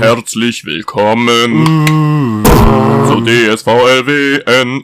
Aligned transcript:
Herzlich 0.00 0.64
willkommen 0.64 2.44
zu 3.06 3.20
DSVLWNS, 3.20 4.82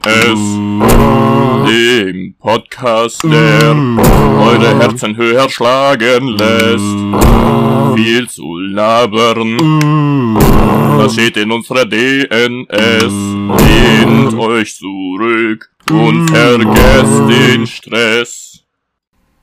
dem 1.67 2.35
Podcast, 2.39 3.25
der 3.25 3.75
eure 4.41 4.79
Herzen 4.79 5.17
höher 5.17 5.51
schlagen 5.51 6.37
lässt. 6.39 6.85
Viel 7.97 8.29
zu 8.29 8.59
labern, 8.61 10.37
das 10.97 11.15
steht 11.15 11.37
in 11.37 11.51
unserer 11.51 11.85
DNS. 11.85 13.13
Lehnt 13.67 14.35
euch 14.39 14.77
zurück 14.77 15.69
und 15.91 16.29
vergesst 16.31 17.29
den 17.29 17.67
Stress. 17.67 18.63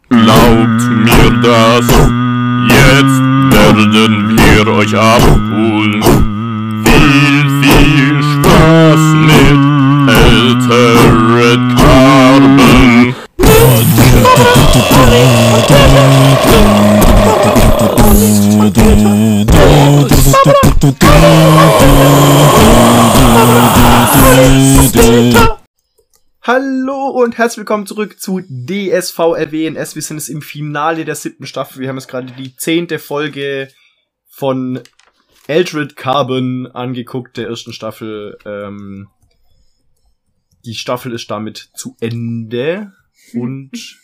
Glaubt 0.08 0.82
mir 1.04 1.32
das, 1.44 1.86
jetzt 2.68 3.22
werden 3.52 4.38
wir 4.38 4.68
euch 4.74 4.96
abholen. 4.96 6.04
Viel, 6.84 7.46
viel 7.62 8.24
Spaß 8.24 9.04
mit 9.28 9.60
Altered 10.16 11.78
Carbon. 11.78 13.16
Hallo 26.48 27.08
und 27.08 27.40
herzlich 27.40 27.58
willkommen 27.58 27.88
zurück 27.88 28.20
zu 28.20 28.40
DSV 28.40 29.18
RWNS. 29.18 29.96
Wir 29.96 30.02
sind 30.04 30.18
jetzt 30.18 30.30
im 30.30 30.44
Finale 30.44 31.04
der 31.04 31.16
siebten 31.16 31.48
Staffel. 31.48 31.82
Wir 31.82 31.90
haben 31.90 31.98
jetzt 31.98 32.08
gerade 32.08 32.32
die 32.34 32.56
zehnte 32.56 33.00
Folge 33.00 33.70
von 34.28 34.80
Eldred 35.48 35.96
Carbon 35.96 36.68
angeguckt, 36.68 37.38
der 37.38 37.48
ersten 37.48 37.74
Staffel. 37.74 38.38
Ähm, 38.46 39.08
die 40.66 40.76
Staffel 40.76 41.14
ist 41.14 41.32
damit 41.32 41.72
zu 41.74 41.98
Ende 42.00 42.94
und 43.34 43.98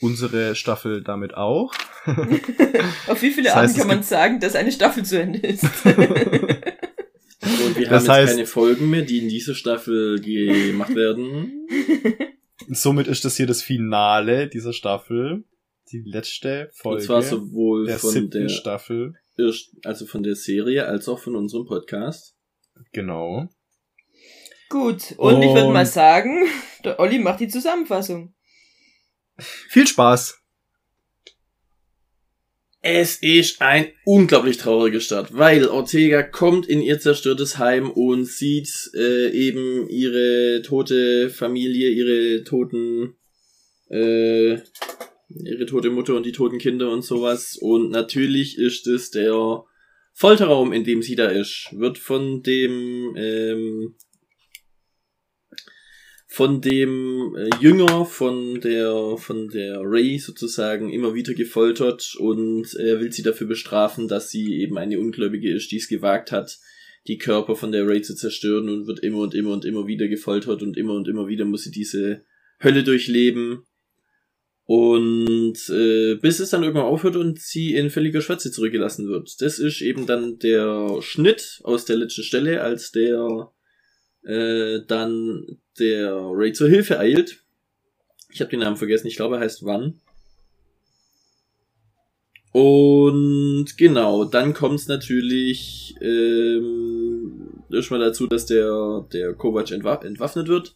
unsere 0.00 0.54
Staffel 0.54 1.02
damit 1.02 1.34
auch. 1.34 1.74
Auf 3.08 3.20
wie 3.20 3.30
viele 3.30 3.48
Das 3.48 3.56
heißt, 3.56 3.74
Arten 3.74 3.88
kann 3.88 3.96
man 3.98 4.02
sagen, 4.02 4.40
dass 4.40 4.54
eine 4.54 4.72
Staffel 4.72 5.04
zu 5.04 5.20
Ende 5.20 5.40
ist? 5.40 5.66
Und 7.42 7.76
wir 7.76 7.88
Das 7.88 8.08
haben 8.08 8.20
jetzt 8.20 8.28
heißt- 8.30 8.34
keine 8.36 8.46
Folgen 8.46 8.90
mehr, 8.90 9.02
die 9.02 9.18
in 9.18 9.28
dieser 9.28 9.54
Staffel 9.54 10.20
gemacht 10.20 10.94
werden. 10.94 11.66
Somit 12.68 13.08
ist 13.08 13.24
das 13.24 13.36
hier 13.36 13.46
das 13.46 13.62
Finale 13.62 14.48
dieser 14.48 14.72
Staffel. 14.72 15.44
Die 15.90 16.02
letzte 16.06 16.70
Folge 16.74 17.00
Und 17.00 17.06
zwar 17.06 17.22
sowohl 17.22 17.86
der 17.86 17.98
von 17.98 18.10
siebten 18.10 18.42
der, 18.42 18.48
Staffel. 18.48 19.14
also 19.84 20.06
von 20.06 20.22
der 20.22 20.36
Serie 20.36 20.86
als 20.86 21.08
auch 21.08 21.18
von 21.18 21.34
unserem 21.36 21.66
Podcast. 21.66 22.36
Genau. 22.92 23.48
Gut, 24.70 25.12
und, 25.18 25.42
ich 25.42 25.48
würde 25.52 25.66
Und- 25.66 25.72
mal 25.74 25.84
sagen, 25.84 26.46
der 26.84 26.98
Olli 27.00 27.18
macht 27.18 27.40
die 27.40 27.48
Zusammenfassung. 27.48 28.34
Viel 29.38 29.86
Spaß. 29.86 30.38
Es 32.84 33.22
ist 33.22 33.62
ein 33.62 33.92
unglaublich 34.04 34.56
trauriger 34.56 34.98
Start, 34.98 35.38
weil 35.38 35.68
Ortega 35.68 36.24
kommt 36.24 36.66
in 36.66 36.82
ihr 36.82 36.98
zerstörtes 36.98 37.58
Heim 37.58 37.88
und 37.88 38.24
sieht 38.24 38.90
äh, 38.94 39.30
eben 39.30 39.88
ihre 39.88 40.62
tote 40.62 41.30
Familie, 41.30 41.90
ihre 41.90 42.42
toten, 42.42 43.14
äh, 43.88 44.54
ihre 45.28 45.66
tote 45.66 45.90
Mutter 45.90 46.16
und 46.16 46.26
die 46.26 46.32
toten 46.32 46.58
Kinder 46.58 46.90
und 46.90 47.02
sowas. 47.02 47.56
Und 47.56 47.90
natürlich 47.90 48.58
ist 48.58 48.88
es 48.88 49.12
der 49.12 49.62
Folterraum, 50.12 50.72
in 50.72 50.82
dem 50.82 51.02
sie 51.02 51.14
da 51.14 51.28
ist. 51.28 51.68
Wird 51.70 51.98
von 51.98 52.42
dem, 52.42 53.14
ähm, 53.16 53.94
von 56.32 56.62
dem 56.62 57.36
äh, 57.36 57.50
Jünger 57.60 58.06
von 58.06 58.58
der 58.62 59.18
von 59.18 59.48
der 59.48 59.82
Ray 59.82 60.18
sozusagen 60.18 60.90
immer 60.90 61.12
wieder 61.12 61.34
gefoltert 61.34 62.14
und 62.18 62.74
er 62.74 63.00
will 63.00 63.12
sie 63.12 63.22
dafür 63.22 63.46
bestrafen, 63.46 64.08
dass 64.08 64.30
sie 64.30 64.58
eben 64.60 64.78
eine 64.78 64.98
Ungläubige 64.98 65.52
ist, 65.52 65.70
die 65.70 65.76
es 65.76 65.88
gewagt 65.88 66.32
hat, 66.32 66.58
die 67.06 67.18
Körper 67.18 67.54
von 67.54 67.70
der 67.70 67.86
Ray 67.86 68.00
zu 68.00 68.14
zerstören 68.14 68.70
und 68.70 68.86
wird 68.86 69.00
immer 69.00 69.18
und 69.18 69.34
immer 69.34 69.50
und 69.50 69.66
immer 69.66 69.86
wieder 69.86 70.08
gefoltert 70.08 70.62
und 70.62 70.78
immer 70.78 70.94
und 70.94 71.06
immer 71.06 71.28
wieder 71.28 71.44
muss 71.44 71.64
sie 71.64 71.70
diese 71.70 72.24
Hölle 72.62 72.82
durchleben. 72.82 73.64
Und 74.64 75.58
äh, 75.68 76.14
bis 76.14 76.40
es 76.40 76.48
dann 76.48 76.62
irgendwann 76.62 76.86
aufhört 76.86 77.16
und 77.16 77.40
sie 77.40 77.74
in 77.74 77.90
völliger 77.90 78.22
Schwärze 78.22 78.50
zurückgelassen 78.50 79.06
wird. 79.06 79.42
Das 79.42 79.58
ist 79.58 79.82
eben 79.82 80.06
dann 80.06 80.38
der 80.38 81.02
Schnitt 81.02 81.60
aus 81.64 81.84
der 81.84 81.96
letzten 81.96 82.22
Stelle, 82.22 82.62
als 82.62 82.90
der 82.90 83.52
äh, 84.24 84.80
dann 84.86 85.58
der 85.78 86.14
Ray 86.14 86.52
zur 86.52 86.68
Hilfe 86.68 86.98
eilt. 86.98 87.42
Ich 88.30 88.40
habe 88.40 88.50
den 88.50 88.60
Namen 88.60 88.76
vergessen, 88.76 89.06
ich 89.06 89.16
glaube, 89.16 89.36
er 89.36 89.42
heißt 89.42 89.64
Wann. 89.64 90.00
Und 92.52 93.78
genau, 93.78 94.24
dann 94.24 94.52
kommt 94.52 94.80
es 94.80 94.86
natürlich 94.86 95.94
ähm, 96.02 97.64
erstmal 97.72 98.00
dazu, 98.00 98.26
dass 98.26 98.44
der, 98.44 99.06
der 99.12 99.32
Kovac 99.32 99.70
entwa 99.70 99.94
entwaffnet 99.94 100.48
wird. 100.48 100.74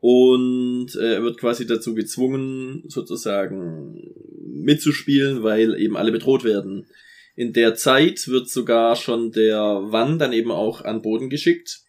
Und 0.00 0.96
äh, 0.96 1.14
er 1.14 1.22
wird 1.22 1.38
quasi 1.38 1.66
dazu 1.66 1.94
gezwungen, 1.94 2.84
sozusagen 2.88 4.12
mitzuspielen, 4.44 5.42
weil 5.42 5.76
eben 5.80 5.96
alle 5.96 6.12
bedroht 6.12 6.44
werden. 6.44 6.86
In 7.34 7.52
der 7.52 7.74
Zeit 7.74 8.28
wird 8.28 8.48
sogar 8.48 8.94
schon 8.94 9.32
der 9.32 9.80
Wann 9.84 10.18
dann 10.18 10.32
eben 10.32 10.50
auch 10.50 10.82
an 10.82 11.02
Boden 11.02 11.30
geschickt 11.30 11.82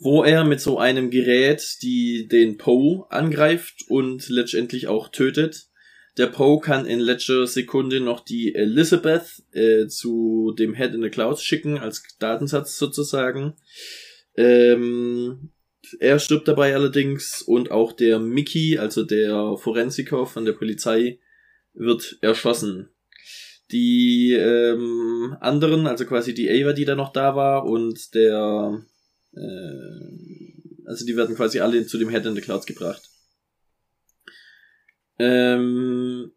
wo 0.00 0.24
er 0.24 0.44
mit 0.44 0.60
so 0.60 0.78
einem 0.78 1.10
Gerät 1.10 1.76
die 1.82 2.26
den 2.26 2.56
Poe 2.56 3.04
angreift 3.10 3.84
und 3.88 4.28
letztendlich 4.30 4.88
auch 4.88 5.08
tötet. 5.08 5.68
Der 6.16 6.26
Poe 6.26 6.58
kann 6.58 6.86
in 6.86 6.98
letzter 7.00 7.46
Sekunde 7.46 8.00
noch 8.00 8.20
die 8.20 8.54
Elizabeth 8.54 9.42
äh, 9.52 9.86
zu 9.86 10.54
dem 10.58 10.74
Head 10.74 10.94
in 10.94 11.02
the 11.02 11.10
Clouds 11.10 11.42
schicken, 11.42 11.78
als 11.78 12.02
Datensatz 12.18 12.78
sozusagen. 12.78 13.54
Ähm, 14.36 15.50
er 15.98 16.18
stirbt 16.18 16.48
dabei 16.48 16.74
allerdings 16.74 17.42
und 17.42 17.70
auch 17.70 17.92
der 17.92 18.18
Mickey, 18.18 18.78
also 18.78 19.04
der 19.04 19.56
Forensiker 19.58 20.26
von 20.26 20.44
der 20.44 20.52
Polizei, 20.52 21.18
wird 21.74 22.18
erschossen. 22.22 22.88
Die 23.70 24.32
ähm, 24.32 25.36
anderen, 25.40 25.86
also 25.86 26.04
quasi 26.06 26.34
die 26.34 26.50
Ava, 26.50 26.72
die 26.72 26.84
da 26.84 26.94
noch 26.94 27.12
da 27.12 27.36
war, 27.36 27.66
und 27.66 28.14
der 28.14 28.82
äh, 29.34 30.86
also 30.86 31.06
die 31.06 31.16
werden 31.16 31.36
quasi 31.36 31.60
alle 31.60 31.86
zu 31.86 31.98
dem 31.98 32.10
Head 32.10 32.26
in 32.26 32.34
the 32.34 32.40
Clouds 32.40 32.66
gebracht. 32.66 33.08
Ähm, 35.18 36.32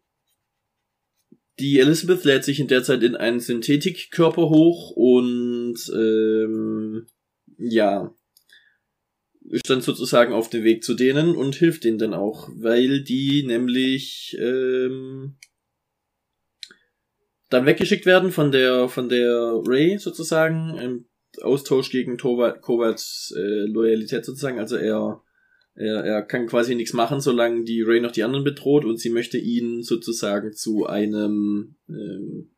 die 1.58 1.78
Elizabeth 1.78 2.24
lädt 2.24 2.44
sich 2.44 2.60
in 2.60 2.68
der 2.68 2.82
Zeit 2.82 3.02
in 3.02 3.16
einen 3.16 3.40
Synthetikkörper 3.40 4.48
hoch 4.48 4.90
und 4.90 5.76
ähm, 5.94 7.06
ja 7.58 8.14
ist 9.50 9.68
dann 9.68 9.80
sozusagen 9.80 10.32
auf 10.32 10.48
dem 10.48 10.64
Weg 10.64 10.82
zu 10.82 10.94
denen 10.94 11.36
und 11.36 11.54
hilft 11.54 11.84
denen 11.84 11.98
dann 11.98 12.14
auch, 12.14 12.48
weil 12.54 13.02
die 13.02 13.44
nämlich 13.44 14.36
ähm, 14.40 15.36
dann 17.50 17.66
weggeschickt 17.66 18.06
werden 18.06 18.32
von 18.32 18.52
der 18.52 18.88
von 18.88 19.08
der 19.08 19.60
Ray 19.66 19.98
sozusagen 19.98 20.78
im 20.78 21.06
Austausch 21.42 21.90
gegen 21.90 22.16
Tova- 22.16 22.58
Kovats 22.58 23.34
äh, 23.36 23.66
Loyalität 23.66 24.24
sozusagen. 24.24 24.58
Also 24.58 24.76
er, 24.76 25.22
er 25.74 26.04
er 26.04 26.22
kann 26.22 26.46
quasi 26.46 26.74
nichts 26.74 26.92
machen, 26.92 27.20
solange 27.20 27.64
die 27.64 27.82
Ray 27.82 28.00
noch 28.00 28.12
die 28.12 28.22
anderen 28.22 28.44
bedroht 28.44 28.84
und 28.84 28.98
sie 28.98 29.10
möchte 29.10 29.38
ihn 29.38 29.82
sozusagen 29.82 30.52
zu 30.52 30.86
einem 30.86 31.76
ähm, 31.88 32.50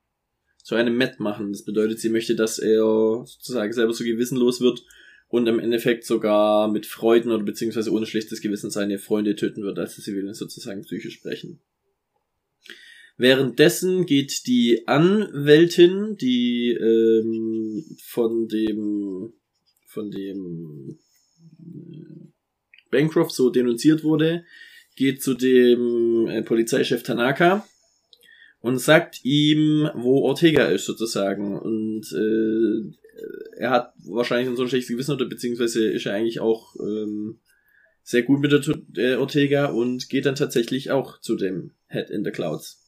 zu 0.63 0.75
einem 0.75 0.97
Met 0.97 1.21
machen. 1.21 1.53
Das 1.53 1.65
bedeutet, 1.65 2.01
sie 2.01 2.09
möchte, 2.09 2.35
dass 2.35 2.59
er 2.59 3.25
sozusagen 3.25 3.73
selber 3.73 3.93
so 3.93 4.03
gewissenlos 4.03 4.61
wird 4.61 4.85
und 5.29 5.47
im 5.47 5.59
Endeffekt 5.59 6.05
sogar 6.05 6.71
mit 6.71 6.87
Freuden 6.87 7.31
oder 7.31 7.45
beziehungsweise 7.45 7.93
ohne 7.93 8.07
schlechtes 8.07 8.41
Gewissen 8.41 8.71
seine 8.71 8.99
Freunde 8.99 9.37
töten 9.37 9.63
wird, 9.63 9.79
also 9.79 10.03
sie 10.03 10.15
will 10.15 10.33
sozusagen 10.35 10.83
psychisch 10.83 11.15
sprechen. 11.15 11.61
Währenddessen 13.19 14.05
geht 14.05 14.47
die 14.47 14.87
Anwältin, 14.87 16.17
die 16.17 16.73
ähm, 16.73 17.85
von 18.05 18.47
dem 18.49 19.33
von 19.87 20.11
dem 20.11 20.99
äh, 21.59 22.29
Bancroft 22.91 23.33
so 23.33 23.49
denunziert 23.49 24.05
wurde, 24.05 24.45
geht 24.97 25.23
zu 25.23 25.35
dem 25.35 26.27
äh, 26.29 26.43
Polizeichef 26.43 27.03
Tanaka 27.03 27.67
und 28.61 28.79
sagt 28.79 29.25
ihm, 29.25 29.89
wo 29.95 30.23
Ortega 30.23 30.67
ist 30.67 30.85
sozusagen. 30.85 31.59
Und 31.59 32.05
äh, 32.13 33.59
er 33.59 33.71
hat 33.71 33.95
wahrscheinlich 34.05 34.49
ein 34.49 34.57
so 34.57 34.63
ein 34.65 34.69
schlechtes 34.69 34.91
Gewissen 34.91 35.15
oder 35.15 35.27
beziehungsweise 35.27 35.89
ist 35.89 36.05
er 36.05 36.15
eigentlich 36.15 36.41
auch 36.41 36.77
ähm, 36.81 37.39
sehr 38.03 38.23
gut 38.23 38.41
mit 38.41 38.53
der 38.53 39.13
äh, 39.13 39.17
Ortega 39.17 39.67
und 39.67 40.09
geht 40.09 40.27
dann 40.27 40.35
tatsächlich 40.35 40.91
auch 40.91 41.21
zu 41.21 41.37
dem 41.37 41.73
Head 41.89 42.11
in 42.11 42.25
the 42.25 42.31
Clouds. 42.31 42.86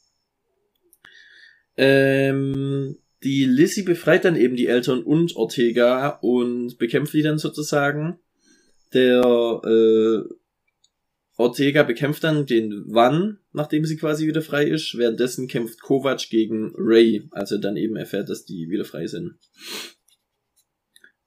Ähm, 1.79 2.99
die 3.23 3.45
Lissy 3.45 3.83
befreit 3.83 4.25
dann 4.25 4.37
eben 4.37 4.57
die 4.57 4.67
Eltern 4.67 5.03
und 5.03 5.37
Ortega 5.37 6.19
und 6.21 6.77
bekämpft 6.79 7.15
die 7.15 7.23
dann 7.23 7.39
sozusagen. 7.39 8.19
Der 8.93 9.23
äh, 9.65 10.35
Ortega 11.37 11.85
bekämpft 11.85 12.25
dann 12.25 12.47
den 12.47 12.85
Wann, 12.89 13.39
nachdem 13.53 13.85
sie 13.85 13.97
quasi 13.97 14.27
wieder 14.27 14.43
frei 14.43 14.65
ist. 14.65 14.99
Währenddessen 14.99 15.47
kämpft 15.47 15.81
Kovac 15.81 16.29
gegen 16.31 16.73
Ray, 16.77 17.29
als 17.31 17.53
er 17.53 17.59
dann 17.59 17.77
eben 17.77 17.97
erfährt, 17.97 18.29
dass 18.29 18.45
die 18.45 18.69
wieder 18.71 18.85
frei 18.85 19.07
sind. 19.07 19.37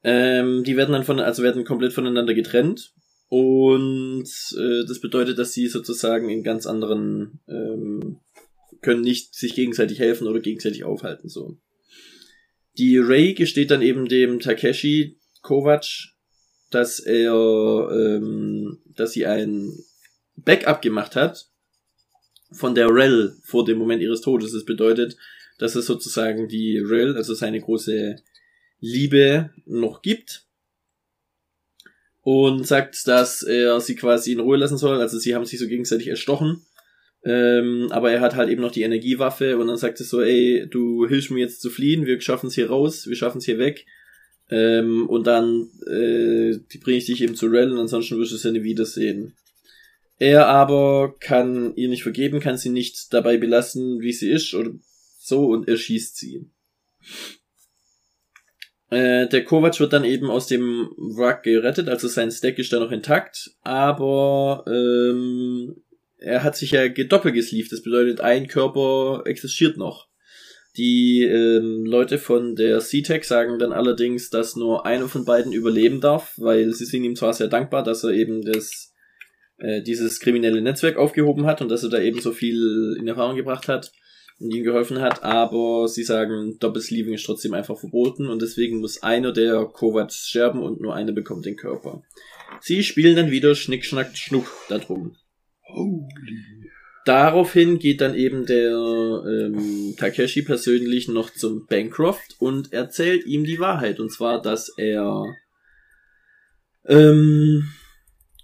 Ähm, 0.04 0.66
die 0.66 0.76
werden 0.76 0.92
dann 0.92 1.06
von, 1.06 1.20
also 1.20 1.44
werden 1.44 1.64
komplett 1.64 1.94
voneinander 1.94 2.34
getrennt. 2.34 2.94
Und 3.30 4.28
äh, 4.58 4.86
das 4.86 5.00
bedeutet, 5.00 5.40
dass 5.40 5.54
sie 5.54 5.68
sozusagen 5.68 6.30
in 6.30 6.44
ganz 6.44 6.68
anderen 6.68 7.40
ähm, 7.48 8.20
können 8.82 9.02
nicht 9.02 9.36
sich 9.36 9.56
gegenseitig 9.56 10.00
helfen 10.00 10.28
oder 10.28 10.40
gegenseitig 10.40 10.84
aufhalten. 10.84 11.30
So. 11.30 11.58
Die 12.78 12.98
Ray 12.98 13.34
gesteht 13.34 13.72
dann 13.72 13.82
eben 13.82 14.08
dem 14.08 14.40
Takeshi 14.40 15.20
Kovac, 15.42 15.86
dass 16.70 17.00
er, 17.00 17.34
ähm, 17.92 18.80
dass 18.96 19.12
sie 19.14 19.26
ein 19.26 19.72
Backup 20.36 20.82
gemacht 20.82 21.16
hat 21.16 21.50
von 22.52 22.76
der 22.76 22.88
Rel 22.88 23.36
vor 23.44 23.66
dem 23.66 23.78
Moment 23.78 24.02
ihres 24.02 24.22
Todes. 24.22 24.54
Das 24.54 24.66
bedeutet, 24.66 25.18
dass 25.58 25.76
es 25.76 25.86
sozusagen 25.86 26.48
die 26.48 26.78
Rel, 26.78 27.16
also 27.16 27.34
seine 27.34 27.62
große 27.62 28.16
Liebe, 28.80 29.52
noch 29.66 30.02
gibt. 30.02 30.46
Und 32.24 32.68
sagt, 32.68 33.08
dass 33.08 33.42
er 33.42 33.80
sie 33.82 33.96
quasi 33.96 34.32
in 34.32 34.40
Ruhe 34.40 34.58
lassen 34.58 34.78
soll. 34.78 35.00
Also 35.00 35.18
sie 35.18 35.34
haben 35.34 35.46
sich 35.46 35.60
so 35.60 35.68
gegenseitig 35.68 36.08
erstochen. 36.08 36.66
Ähm, 37.24 37.88
aber 37.92 38.12
er 38.12 38.22
hat 38.22 38.36
halt 38.36 38.50
eben 38.50 38.62
noch 38.62 38.72
die 38.72 38.82
Energiewaffe 38.82 39.58
und 39.58 39.68
dann 39.68 39.78
sagt 39.78 40.00
er 40.00 40.06
so, 40.06 40.22
ey, 40.22 40.68
du 40.70 41.08
hilfst 41.08 41.30
mir 41.30 41.40
jetzt 41.40 41.62
zu 41.62 41.70
fliehen, 41.70 42.06
wir 42.06 42.20
schaffen 42.20 42.48
es 42.48 42.56
hier 42.56 42.70
raus, 42.70 43.08
wir 43.08 43.16
schaffen 43.16 43.38
es 43.38 43.46
hier 43.46 43.60
weg. 43.60 43.86
Ähm, 44.50 45.08
und 45.08 45.28
dann 45.28 45.70
äh, 45.88 46.58
bringe 46.80 46.98
ich 46.98 47.06
dich 47.06 47.22
eben 47.22 47.36
zu 47.36 47.48
Rel 47.48 47.72
und 47.72 47.80
ansonsten 47.80 48.18
wirst 48.18 48.32
du 48.32 48.36
es 48.36 48.44
nie 48.44 48.64
wiedersehen. 48.64 49.34
Er 50.18 50.48
aber 50.48 51.16
kann 51.20 51.76
ihr 51.76 51.90
nicht 51.90 52.04
vergeben, 52.04 52.40
kann 52.40 52.58
sie 52.58 52.70
nicht 52.70 53.14
dabei 53.14 53.38
belassen, 53.38 54.02
wie 54.02 54.14
sie 54.14 54.30
ist 54.30 54.54
oder 54.54 54.72
so 55.20 55.48
und 55.48 55.68
er 55.68 55.78
schießt 55.78 56.18
sie. 56.18 56.50
Äh, 58.90 59.28
der 59.30 59.46
Kovac 59.46 59.80
wird 59.80 59.94
dann 59.94 60.04
eben 60.04 60.30
aus 60.30 60.48
dem 60.48 60.90
Wrack 60.98 61.44
gerettet, 61.44 61.88
also 61.88 62.08
sein 62.08 62.30
Stack 62.30 62.60
ist 62.60 62.74
da 62.74 62.80
noch 62.80 62.92
intakt, 62.92 63.52
aber 63.62 64.66
ähm, 64.68 65.82
er 66.22 66.44
hat 66.44 66.56
sich 66.56 66.72
ja 66.72 66.88
gedoppelt 66.88 67.34
gesleeved. 67.34 67.72
Das 67.72 67.82
bedeutet, 67.82 68.22
ein 68.22 68.48
Körper 68.48 69.24
existiert 69.26 69.78
noch. 69.78 70.08
Die 70.78 71.24
ähm, 71.24 71.84
Leute 71.86 72.18
von 72.18 72.56
der 72.56 72.80
CTEC 72.80 73.26
sagen 73.26 73.60
dann 73.60 73.74
allerdings, 73.74 74.30
dass 74.30 74.56
nur 74.56 74.86
einer 74.86 75.10
von 75.10 75.26
beiden 75.26 75.52
überleben 75.52 76.00
darf, 76.00 76.34
weil 76.38 76.72
sie 76.72 76.86
sind 76.86 77.04
ihm 77.04 77.18
zwar 77.18 77.34
sehr 77.34 77.50
dankbar, 77.50 77.84
dass 77.84 78.06
er 78.06 78.12
eben 78.12 78.42
das 78.42 78.94
äh, 79.58 79.82
dieses 79.82 80.22
kriminelle 80.22 80.62
Netzwerk 80.62 80.96
aufgehoben 80.96 81.46
hat 81.46 81.62
und 81.62 81.70
dass 81.70 81.84
er 81.84 81.90
da 81.90 82.00
eben 82.00 82.22
so 82.22 82.32
viel 82.32 82.96
in 82.98 83.08
Erfahrung 83.08 83.36
gebracht 83.36 83.68
hat 83.68 83.92
und 84.40 84.54
ihnen 84.54 84.64
geholfen 84.64 85.02
hat, 85.02 85.24
aber 85.24 85.88
sie 85.90 86.04
sagen, 86.04 86.58
Doppelsleeving 86.60 87.16
ist 87.16 87.26
trotzdem 87.26 87.54
einfach 87.54 87.78
verboten 87.78 88.28
und 88.28 88.42
deswegen 88.42 88.80
muss 88.80 89.04
einer 89.04 89.34
der 89.34 89.66
Kovacs 89.66 90.30
sterben 90.30 90.64
und 90.64 90.80
nur 90.80 90.96
einer 90.96 91.12
bekommt 91.12 91.46
den 91.46 91.58
Körper. 91.58 92.02
Sie 92.62 92.84
spielen 92.84 93.16
dann 93.16 93.30
wieder 93.30 93.56
Schnick, 93.56 93.86
Schnack, 93.86 94.18
Schnuck 94.18 94.48
darum. 94.70 95.18
Holy. 95.74 96.08
Daraufhin 97.06 97.80
geht 97.80 98.02
dann 98.02 98.14
eben 98.14 98.46
der 98.46 98.72
ähm, 98.72 99.96
Takeshi 99.98 100.44
persönlich 100.44 101.08
noch 101.08 101.32
zum 101.32 101.66
Bancroft 101.66 102.36
und 102.40 102.74
erzählt 102.74 103.26
ihm 103.26 103.44
die 103.44 103.60
Wahrheit. 103.60 104.00
Und 104.00 104.12
zwar, 104.12 104.42
dass 104.42 104.70
er 104.78 105.26
ähm, 106.86 107.70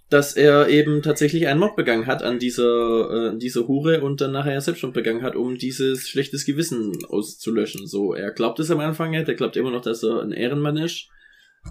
dass 0.09 0.38
er 0.38 0.69
eben 0.69 1.01
tatsächlich 1.01 1.47
einen 1.47 1.59
Mord 1.59 1.75
begangen 1.75 2.07
hat 2.07 2.24
an 2.24 2.39
dieser, 2.39 3.33
äh, 3.33 3.38
dieser 3.38 3.68
Hure 3.68 4.01
und 4.01 4.21
dann 4.21 4.31
nachher 4.31 4.62
Selbstmord 4.62 4.94
begangen 4.94 5.21
hat, 5.21 5.35
um 5.35 5.57
dieses 5.57 6.07
schlechtes 6.07 6.45
Gewissen 6.45 6.94
auszulöschen. 7.09 7.88
So, 7.88 8.13
er 8.13 8.31
glaubt 8.31 8.59
es 8.59 8.71
am 8.71 8.80
Anfang 8.80 9.12
nicht, 9.12 9.27
er 9.27 9.35
glaubt 9.35 9.57
immer 9.57 9.71
noch, 9.71 9.81
dass 9.81 10.03
er 10.03 10.21
ein 10.21 10.31
Ehrenmann 10.31 10.77
ist. 10.77 11.09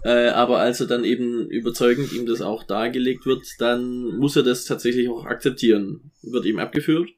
Äh, 0.05 0.29
aber 0.29 0.59
als 0.59 0.81
er 0.81 0.87
dann 0.87 1.05
eben 1.05 1.49
überzeugend 1.49 2.13
ihm 2.13 2.27
das 2.27 2.41
auch 2.41 2.65
dargelegt 2.65 3.27
wird, 3.27 3.45
dann 3.59 4.17
muss 4.19 4.37
er 4.37 4.43
das 4.43 4.65
tatsächlich 4.65 5.09
auch 5.09 5.25
akzeptieren. 5.25 6.13
Wird 6.23 6.47
ihm 6.47 6.59
abgeführt. 6.59 7.09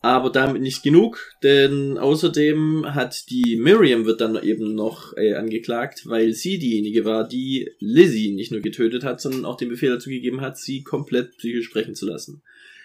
Aber 0.00 0.30
damit 0.30 0.62
nicht 0.62 0.84
genug, 0.84 1.34
denn 1.42 1.98
außerdem 1.98 2.94
hat 2.94 3.30
die 3.30 3.56
Miriam 3.56 4.04
wird 4.04 4.20
dann 4.20 4.40
eben 4.40 4.76
noch 4.76 5.16
äh, 5.16 5.34
angeklagt, 5.34 6.02
weil 6.06 6.34
sie 6.34 6.58
diejenige 6.58 7.04
war, 7.04 7.26
die 7.26 7.72
Lizzie 7.80 8.32
nicht 8.32 8.52
nur 8.52 8.60
getötet 8.60 9.02
hat, 9.02 9.20
sondern 9.20 9.44
auch 9.44 9.56
den 9.56 9.68
Befehl 9.68 9.90
dazu 9.90 10.08
gegeben 10.08 10.40
hat, 10.40 10.56
sie 10.56 10.84
komplett 10.84 11.36
psychisch 11.38 11.66
sprechen 11.66 11.96
zu 11.96 12.06
lassen. 12.06 12.42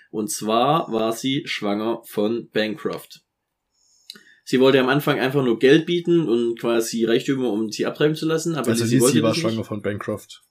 Und 0.10 0.32
zwar 0.32 0.92
war 0.92 1.14
sie 1.14 1.44
schwanger 1.46 2.02
von 2.06 2.50
Bancroft. 2.52 3.22
Sie 4.46 4.60
wollte 4.60 4.80
am 4.80 4.90
Anfang 4.90 5.20
einfach 5.20 5.44
nur 5.44 5.58
Geld 5.60 5.86
bieten 5.86 6.28
und 6.28 6.60
quasi 6.60 7.06
Reichtümer, 7.06 7.50
um 7.52 7.72
sie 7.72 7.86
abtreiben 7.86 8.16
zu 8.16 8.26
lassen, 8.26 8.56
aber 8.56 8.70
Also 8.70 8.84
Lizzie 8.84 9.00
wollte 9.00 9.14
Lizzie 9.14 9.24
war 9.24 9.30
das 9.32 9.38
schwanger 9.40 9.58
nicht. 9.58 9.68
von 9.68 9.82
Bancroft. 9.82 10.44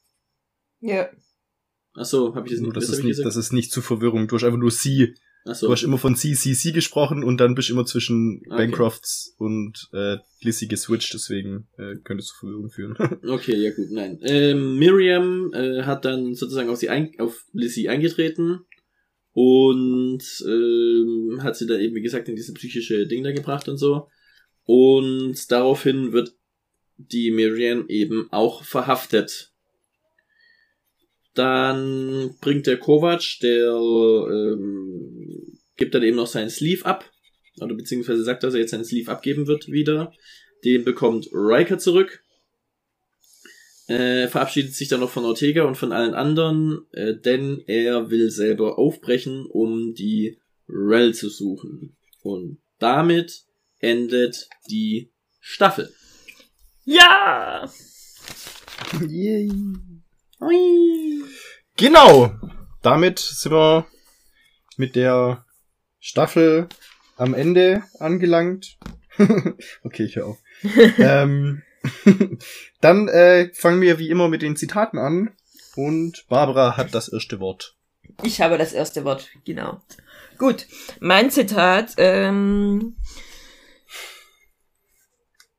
Ja. 0.81 1.09
Ach 1.95 2.05
so, 2.07 2.35
habe 2.35 2.47
ich 2.47 2.53
das 2.55 2.61
Nur, 2.61 2.69
nicht, 2.71 2.77
das 2.79 2.85
was 2.89 2.99
ist, 2.99 3.05
nicht, 3.05 3.11
gesagt? 3.11 3.27
das 3.27 3.37
ist 3.37 3.53
nicht 3.53 3.71
zu 3.71 3.83
Verwirrung. 3.83 4.27
Du 4.29 4.37
hast 4.37 4.45
einfach 4.45 4.59
nur 4.59 4.71
sie. 4.71 5.15
Ach 5.45 5.55
so. 5.55 5.67
Du 5.67 5.73
hast 5.73 5.83
immer 5.83 5.99
von 5.99 6.15
sie, 6.15 6.35
sie, 6.35 6.55
sie 6.55 6.73
gesprochen 6.73 7.23
und 7.23 7.37
dann 7.39 7.55
bist 7.55 7.69
du 7.69 7.75
immer 7.75 7.85
zwischen 7.85 8.39
Okay. 8.47 8.57
Bancrofts 8.57 9.35
und 9.39 9.91
äh, 9.93 10.17
Lizzie 10.41 10.69
geswitcht, 10.69 11.13
deswegen 11.13 11.69
äh, 11.77 11.97
könnte 12.03 12.21
es 12.23 12.29
zu 12.29 12.37
Verwirrung 12.37 12.71
führen. 12.71 12.97
Okay, 13.29 13.57
ja 13.57 13.73
gut, 13.75 13.91
nein. 13.91 14.19
Ähm, 14.23 14.79
Miriam 14.79 15.53
äh, 15.53 15.83
hat 15.83 16.05
dann 16.07 16.35
sozusagen 16.35 16.71
auf 16.71 16.79
sie 16.79 16.89
ein, 16.89 17.13
auf 17.19 17.45
Lizzie 17.53 17.89
eingetreten 17.91 18.61
und 19.33 20.23
hat 21.43 21.57
sie 21.57 21.67
dann 21.67 21.81
eben, 21.81 21.95
wie 21.95 22.03
gesagt, 22.03 22.29
in 22.29 22.37
diese 22.37 22.53
psychische 22.55 23.07
Ding 23.07 23.23
da 23.25 23.33
gebracht 23.33 23.69
und 23.69 23.79
so. 23.79 24.09
Und 24.65 25.51
daraufhin 25.51 26.13
wird 26.13 26.35
die 26.97 27.31
Miriam 27.31 27.87
eben 27.89 28.29
auch 28.31 28.65
verhaftet. 28.65 29.53
Dann 31.35 32.35
bringt 32.41 32.67
der 32.67 32.79
Kovac, 32.79 33.39
der 33.43 33.73
ähm, 33.73 35.59
gibt 35.77 35.95
dann 35.95 36.03
eben 36.03 36.17
noch 36.17 36.27
seinen 36.27 36.51
Sleeve 36.51 36.85
ab. 36.85 37.11
Oder 37.61 37.75
beziehungsweise 37.75 38.23
sagt, 38.25 38.43
dass 38.43 38.55
er 38.55 38.61
jetzt 38.61 38.71
seinen 38.71 38.85
Sleeve 38.85 39.11
abgeben 39.11 39.47
wird 39.47 39.69
wieder. 39.69 40.13
Den 40.65 40.85
bekommt 40.85 41.29
Riker 41.33 41.79
zurück 41.79 42.23
äh, 43.89 44.29
verabschiedet 44.29 44.75
sich 44.75 44.89
dann 44.89 45.01
noch 45.01 45.11
von 45.11 45.25
Ortega 45.25 45.65
und 45.65 45.77
von 45.77 45.93
allen 45.93 46.15
anderen, 46.15 46.87
äh, 46.93 47.15
denn 47.15 47.63
er 47.67 48.11
will 48.11 48.31
selber 48.31 48.79
aufbrechen, 48.79 49.47
um 49.47 49.95
die 49.95 50.39
Rel 50.73 51.15
zu 51.15 51.29
suchen. 51.29 51.97
Und 52.23 52.59
damit 52.79 53.45
endet 53.79 54.49
die 54.71 55.13
Staffel. 55.41 55.93
Ja! 56.85 57.71
Yay. 59.01 59.51
Genau. 61.77 62.35
Damit 62.83 63.19
sind 63.19 63.53
wir 63.53 63.87
mit 64.77 64.97
der 64.97 65.45
Staffel 66.01 66.69
am 67.17 67.35
Ende 67.35 67.85
angelangt. 67.99 68.79
okay, 69.85 70.05
ich 70.05 70.17
höre 70.17 70.27
auf. 70.27 70.39
ähm, 70.99 71.63
dann 72.81 73.09
äh, 73.09 73.51
fangen 73.55 73.81
wir 73.81 73.99
wie 73.99 74.11
immer 74.11 74.29
mit 74.29 74.43
den 74.43 74.57
Zitaten 74.57 74.99
an. 74.99 75.31
Und 75.75 76.27
Barbara 76.29 76.77
hat 76.77 76.95
das 76.95 77.09
erste 77.09 77.41
Wort. 77.41 77.77
Ich 78.23 78.41
habe 78.41 78.59
das 78.59 78.73
erste 78.73 79.05
Wort, 79.05 79.31
genau. 79.45 79.81
Gut, 80.39 80.67
mein 81.01 81.31
Zitat 81.31 81.95
ähm, 81.99 82.97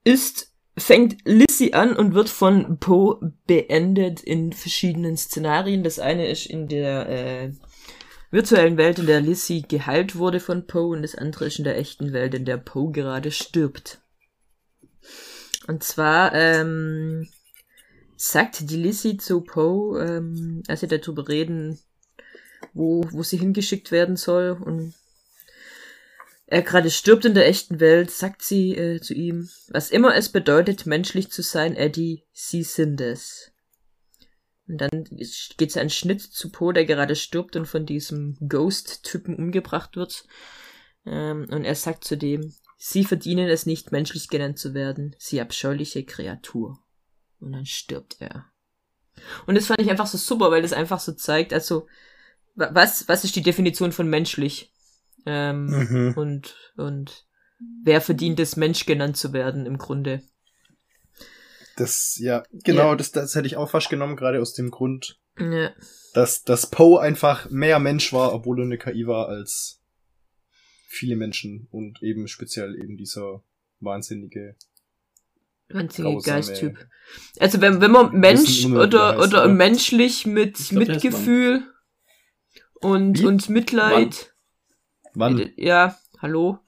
ist, 0.03 0.51
fängt 0.77 1.18
Lissy 1.25 1.74
an 1.74 1.96
und 1.96 2.13
wird 2.13 2.30
von 2.30 2.80
Poe 2.80 3.34
beendet 3.48 4.22
in 4.22 4.53
verschiedenen 4.53 5.18
Szenarien. 5.18 5.84
Das 5.84 6.00
eine 6.00 6.27
ist 6.27 6.46
in 6.46 6.68
der 6.68 7.10
äh, 7.10 7.51
virtuellen 8.32 8.77
Welt, 8.77 9.00
in 9.00 9.06
der 9.06 9.22
Lissy 9.22 9.63
geheilt 9.68 10.15
wurde 10.15 10.39
von 10.39 10.65
Poe 10.65 10.96
und 10.96 11.03
das 11.03 11.15
andere 11.15 11.46
ist 11.46 11.60
in 11.60 11.65
der 11.65 11.77
echten 11.77 12.13
Welt, 12.13 12.34
in 12.34 12.46
der 12.46 12.58
Poe 12.58 12.92
gerade 12.92 13.32
stirbt. 13.32 14.01
Und 15.68 15.84
zwar 15.84 16.34
ähm, 16.34 17.30
sagt 18.18 18.70
die 18.70 18.77
Lissy 18.77 19.18
zu 19.18 19.42
Poe, 19.42 20.03
ähm, 20.03 20.63
als 20.68 20.82
sie 20.82 20.88
darüber 20.88 21.27
reden, 21.27 21.80
wo, 22.74 23.06
wo 23.12 23.24
sie 23.24 23.38
hingeschickt 23.38 23.92
werden 23.92 24.15
soll 24.15 24.51
und 24.51 24.94
er 26.46 26.62
gerade 26.62 26.92
stirbt 26.92 27.25
in 27.25 27.34
der 27.34 27.48
echten 27.48 27.80
Welt, 27.80 28.12
sagt 28.12 28.44
sie 28.44 28.75
äh, 28.75 29.00
zu 29.00 29.13
ihm, 29.13 29.50
was 29.70 29.89
immer 29.89 30.15
es 30.15 30.30
bedeutet, 30.30 30.86
menschlich 30.86 31.32
zu 31.32 31.42
sein, 31.42 31.75
Eddie, 31.75 32.24
sie 32.32 32.63
sind 32.63 33.01
es. 33.01 33.51
Und 34.68 34.80
dann 34.80 35.06
geht's 35.58 35.77
ein 35.77 35.89
Schnitt 35.89 36.22
zu 36.22 36.51
Poe, 36.51 36.74
der 36.74 36.86
gerade 36.86 37.15
stirbt 37.15 37.56
und 37.56 37.65
von 37.65 37.86
diesem 37.86 38.38
Ghost-Typen 38.48 39.36
umgebracht 39.36 39.96
wird. 39.96 40.25
Ähm, 41.06 41.48
und 41.50 41.65
er 41.65 41.75
sagt 41.75 42.06
zu 42.06 42.18
dem, 42.18 42.53
Sie 42.86 43.06
verdienen 43.06 43.48
es 43.48 43.65
nicht, 43.65 43.94
menschlich 43.94 44.27
genannt 44.27 44.60
zu 44.60 44.74
werden. 44.74 45.15
Sie 45.18 45.39
abscheuliche 45.39 46.03
Kreatur. 46.03 46.80
Und 47.39 47.53
dann 47.53 47.65
stirbt 47.65 48.18
er. 48.20 48.51
Und 49.48 49.56
das 49.56 49.68
fand 49.68 49.80
ich 49.80 49.89
einfach 49.89 50.06
so 50.06 50.18
super, 50.18 50.51
weil 50.51 50.62
das 50.62 50.74
einfach 50.74 51.00
so 51.00 51.13
zeigt, 51.13 51.53
also, 51.53 51.88
was, 52.55 53.07
was 53.07 53.24
ist 53.24 53.36
die 53.36 53.41
Definition 53.41 53.91
von 53.91 54.07
menschlich? 54.10 54.72
Ähm, 55.25 55.65
Mhm. 55.67 56.13
und, 56.17 56.55
und 56.75 57.25
wer 57.83 58.01
verdient 58.01 58.39
es, 58.41 58.57
Mensch 58.57 58.86
genannt 58.86 59.15
zu 59.17 59.31
werden, 59.31 59.65
im 59.65 59.77
Grunde. 59.77 60.22
Das, 61.77 62.17
ja, 62.19 62.43
genau, 62.51 62.89
Ja. 62.91 62.95
Das, 62.95 63.12
das 63.12 63.33
hätte 63.36 63.48
ich 63.48 63.57
auch 63.57 63.69
fast 63.69 63.89
genommen, 63.89 64.15
gerade 64.15 64.39
aus 64.41 64.53
dem 64.53 64.69
Grund, 64.69 65.19
Ja. 65.39 65.72
dass, 66.13 66.43
dass 66.43 66.69
Poe 66.69 67.00
einfach 67.01 67.50
mehr 67.50 67.79
Mensch 67.79 68.13
war, 68.13 68.33
obwohl 68.33 68.60
er 68.60 68.65
eine 68.65 68.77
KI 68.77 69.07
war, 69.07 69.27
als 69.29 69.81
viele 70.88 71.15
Menschen 71.15 71.67
und 71.72 72.03
eben 72.03 72.27
speziell 72.27 72.75
eben 72.75 72.98
dieser 72.98 73.43
wahnsinnige 73.79 74.55
grausame- 75.69 76.22
Geisttyp. 76.24 76.88
Also 77.39 77.62
wenn, 77.62 77.81
wenn 77.81 77.89
man 77.91 78.12
Mensch 78.19 78.65
oder, 78.65 79.17
oder 79.17 79.24
oder? 79.24 79.48
menschlich 79.48 80.27
mit 80.27 80.55
glaub, 80.57 80.88
Mitgefühl 80.88 81.63
und, 82.83 83.19
Wie? 83.19 83.25
und 83.25 83.49
Mitleid, 83.49 84.33
Wann? 85.13 85.51
ja, 85.55 85.97
hallo, 86.19 86.59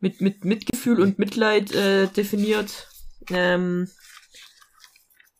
mit, 0.00 0.20
mit 0.20 0.44
Mitgefühl 0.44 1.00
und 1.00 1.18
Mitleid 1.18 1.72
äh, 1.72 2.06
definiert, 2.08 2.88
ähm, 3.30 3.88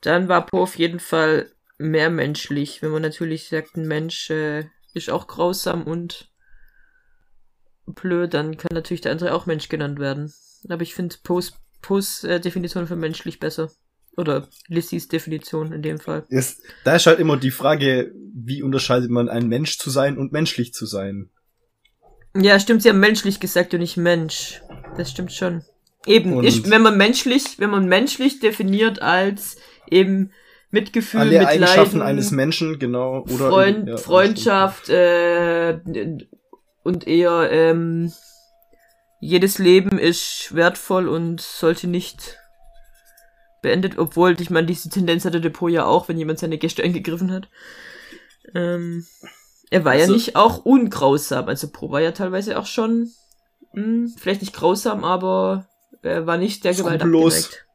dann 0.00 0.28
war 0.28 0.46
Poe 0.46 0.62
auf 0.62 0.78
jeden 0.78 1.00
Fall 1.00 1.50
mehr 1.78 2.10
menschlich. 2.10 2.82
Wenn 2.82 2.90
man 2.90 3.02
natürlich 3.02 3.48
sagt, 3.48 3.76
ein 3.76 3.86
Mensch 3.86 4.30
äh, 4.30 4.66
ist 4.92 5.10
auch 5.10 5.26
grausam 5.26 5.84
und 5.84 6.30
blöd, 7.86 8.34
dann 8.34 8.56
kann 8.56 8.70
natürlich 8.72 9.00
der 9.00 9.12
andere 9.12 9.34
auch 9.34 9.46
Mensch 9.46 9.68
genannt 9.68 9.98
werden. 9.98 10.32
Aber 10.68 10.82
ich 10.82 10.94
finde 10.94 11.16
Poes, 11.22 11.54
Poes 11.82 12.24
äh, 12.24 12.40
Definition 12.40 12.86
für 12.86 12.96
menschlich 12.96 13.40
besser. 13.40 13.70
Oder 14.16 14.48
Lissys 14.68 15.08
Definition 15.08 15.72
in 15.72 15.82
dem 15.82 15.98
Fall. 15.98 16.24
Ist, 16.28 16.62
da 16.84 16.94
ist 16.94 17.06
halt 17.06 17.18
immer 17.18 17.36
die 17.36 17.50
Frage, 17.50 18.12
wie 18.34 18.62
unterscheidet 18.62 19.10
man 19.10 19.28
ein 19.28 19.48
Mensch 19.48 19.78
zu 19.78 19.90
sein 19.90 20.18
und 20.18 20.32
menschlich 20.32 20.72
zu 20.72 20.86
sein? 20.86 21.30
Ja, 22.36 22.58
stimmt, 22.58 22.82
sie 22.82 22.88
haben 22.88 23.00
menschlich 23.00 23.40
gesagt 23.40 23.74
und 23.74 23.80
nicht 23.80 23.96
Mensch. 23.96 24.60
Das 24.96 25.10
stimmt 25.10 25.32
schon. 25.32 25.62
Eben, 26.06 26.44
ist, 26.44 26.68
wenn 26.70 26.82
man 26.82 26.96
menschlich, 26.96 27.58
wenn 27.58 27.70
man 27.70 27.86
menschlich 27.86 28.40
definiert 28.40 29.00
als 29.00 29.56
eben 29.90 30.32
Mitgefühl, 30.70 31.20
Alle 31.20 31.38
Mitleiden, 31.38 31.64
Eigenschaften 31.64 32.02
eines 32.02 32.30
Menschen, 32.30 32.78
genau. 32.78 33.22
Oder 33.22 33.48
Freund, 33.48 33.88
ja, 33.88 33.96
Freundschaft 33.96 34.88
äh, 34.90 35.78
und 36.82 37.06
eher 37.06 37.48
ähm, 37.50 38.12
jedes 39.20 39.58
Leben 39.58 39.98
ist 39.98 40.54
wertvoll 40.54 41.08
und 41.08 41.40
sollte 41.40 41.86
nicht 41.86 42.38
beendet, 43.64 43.98
obwohl 43.98 44.40
ich 44.40 44.50
meine, 44.50 44.66
diese 44.68 44.88
Tendenz 44.88 45.24
hatte 45.24 45.40
Depot 45.40 45.70
ja 45.70 45.84
auch, 45.84 46.08
wenn 46.08 46.16
jemand 46.18 46.38
seine 46.38 46.56
Gäste 46.58 46.84
angegriffen 46.84 47.32
hat. 47.32 47.48
Ähm, 48.54 49.04
er 49.70 49.84
war 49.84 49.94
ja 49.94 50.02
Also- 50.02 50.12
nicht 50.12 50.36
auch 50.36 50.64
ungrausam, 50.64 51.48
also 51.48 51.68
Pro 51.72 51.90
war 51.90 52.00
ja 52.00 52.12
teilweise 52.12 52.58
auch 52.58 52.66
schon 52.66 53.10
mh, 53.72 54.10
vielleicht 54.18 54.42
nicht 54.42 54.54
grausam, 54.54 55.02
aber 55.02 55.66
er 56.02 56.26
war 56.28 56.36
nicht 56.38 56.64
der 56.64 56.74
Gewalt 56.74 57.02
abgeneigt. 57.02 57.66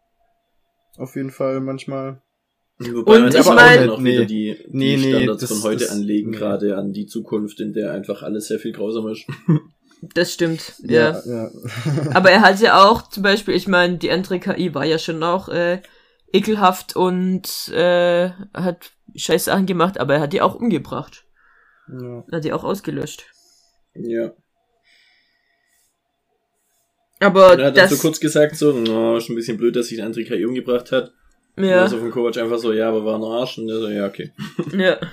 Auf 0.97 1.15
jeden 1.17 1.31
Fall 1.31 1.59
manchmal. 1.59 2.21
Wobei 2.77 3.15
Und 3.17 3.21
man 3.23 3.31
ich 3.33 3.39
aber 3.39 3.55
mein- 3.55 3.79
auch 3.89 3.97
noch 3.97 3.99
Nee. 3.99 4.13
wieder 4.13 4.25
die, 4.25 4.55
die 4.67 4.77
Nee, 4.77 4.95
nee, 4.97 5.09
Standards 5.15 5.41
das- 5.41 5.49
von 5.51 5.63
heute 5.63 5.83
das- 5.83 5.91
anlegen, 5.91 6.29
nee. 6.29 6.37
gerade 6.37 6.77
an 6.77 6.93
die 6.93 7.05
Zukunft, 7.07 7.59
in 7.59 7.73
der 7.73 7.91
einfach 7.91 8.23
alles 8.23 8.47
sehr 8.47 8.59
viel 8.59 8.71
grausamer 8.71 9.11
ist. 9.11 9.25
Das 10.01 10.33
stimmt, 10.33 10.75
ja. 10.79 11.21
ja. 11.25 11.51
Aber 12.13 12.31
er 12.31 12.41
hat 12.41 12.59
ja 12.61 12.83
auch, 12.87 13.09
zum 13.09 13.23
Beispiel, 13.23 13.53
ich 13.55 13.67
meine, 13.67 13.97
die 13.97 14.11
andere 14.11 14.39
KI 14.39 14.73
war 14.73 14.85
ja 14.85 14.97
schon 14.97 15.21
auch 15.23 15.49
äh, 15.49 15.81
ekelhaft 16.31 16.95
und 16.95 17.67
äh, 17.69 18.29
hat 18.53 18.91
scheiß 19.15 19.45
Sachen 19.45 19.65
gemacht, 19.65 19.99
aber 19.99 20.15
er 20.15 20.21
hat 20.21 20.33
die 20.33 20.41
auch 20.41 20.55
umgebracht. 20.55 21.25
ja. 21.91 22.23
Er 22.29 22.37
hat 22.37 22.43
die 22.43 22.53
auch 22.53 22.63
ausgelöscht. 22.63 23.25
Ja. 23.95 24.31
Aber 27.19 27.53
Und 27.53 27.59
er 27.59 27.67
hat 27.67 27.77
das, 27.77 27.89
so 27.89 27.97
kurz 27.97 28.19
gesagt, 28.19 28.55
so, 28.55 28.71
no, 28.71 29.17
ist 29.17 29.29
ein 29.29 29.35
bisschen 29.35 29.57
blöd, 29.57 29.75
dass 29.75 29.87
sich 29.87 29.97
der 29.97 30.05
andere 30.05 30.23
KI 30.23 30.45
umgebracht 30.45 30.91
hat. 30.91 31.11
ja, 31.57 31.81
Also 31.81 31.97
von 31.97 32.11
Kovac 32.11 32.37
einfach 32.37 32.59
so, 32.59 32.71
ja, 32.71 32.87
aber 32.87 33.03
war 33.03 33.15
ein 33.15 33.23
Arsch. 33.23 33.57
Und 33.57 33.69
er 33.69 33.79
so, 33.79 33.89
ja, 33.89 34.05
okay. 34.05 34.31
ja. 34.71 34.97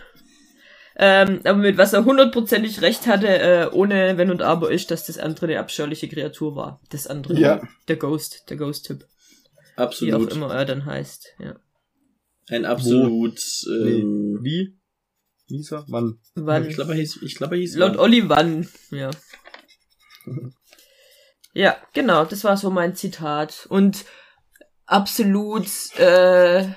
Ähm, 0.98 1.40
aber 1.44 1.58
mit 1.58 1.76
was 1.76 1.92
er 1.92 2.04
hundertprozentig 2.06 2.80
recht 2.80 3.06
hatte, 3.06 3.28
äh, 3.28 3.68
ohne 3.70 4.16
Wenn 4.16 4.30
und 4.30 4.40
Aber, 4.40 4.70
ist, 4.70 4.90
dass 4.90 5.04
das 5.06 5.18
andere 5.18 5.46
eine 5.46 5.58
abscheuliche 5.60 6.08
Kreatur 6.08 6.56
war. 6.56 6.80
Das 6.90 7.06
andere, 7.06 7.34
Ja. 7.34 7.62
der 7.88 7.96
Ghost, 7.96 8.48
der 8.48 8.56
Ghost-Typ, 8.56 9.00
wie 9.00 9.82
auch 9.82 9.84
Absolut. 9.84 10.32
immer 10.32 10.54
er 10.54 10.64
dann 10.64 10.86
heißt. 10.86 11.34
Ja. 11.38 11.56
Ein 12.48 12.64
absolut, 12.64 13.38
ähm, 13.68 14.38
Wie? 14.42 14.78
Lisa? 15.48 15.84
Wann? 15.88 16.18
Wann? 16.34 16.66
ich 16.66 16.76
glaube, 16.76 16.92
er 16.92 16.98
hieß, 16.98 17.20
ich 17.22 17.34
glaube, 17.34 17.56
er 17.56 17.60
hieß 17.60 17.76
Laut 17.76 17.98
Olli 17.98 18.28
wann, 18.28 18.68
ja. 18.90 19.10
Ja, 21.52 21.76
genau, 21.94 22.26
das 22.26 22.44
war 22.44 22.58
so 22.58 22.70
mein 22.70 22.94
Zitat. 22.94 23.66
Und 23.70 24.04
absolut 24.84 25.66
äh, 25.98 26.68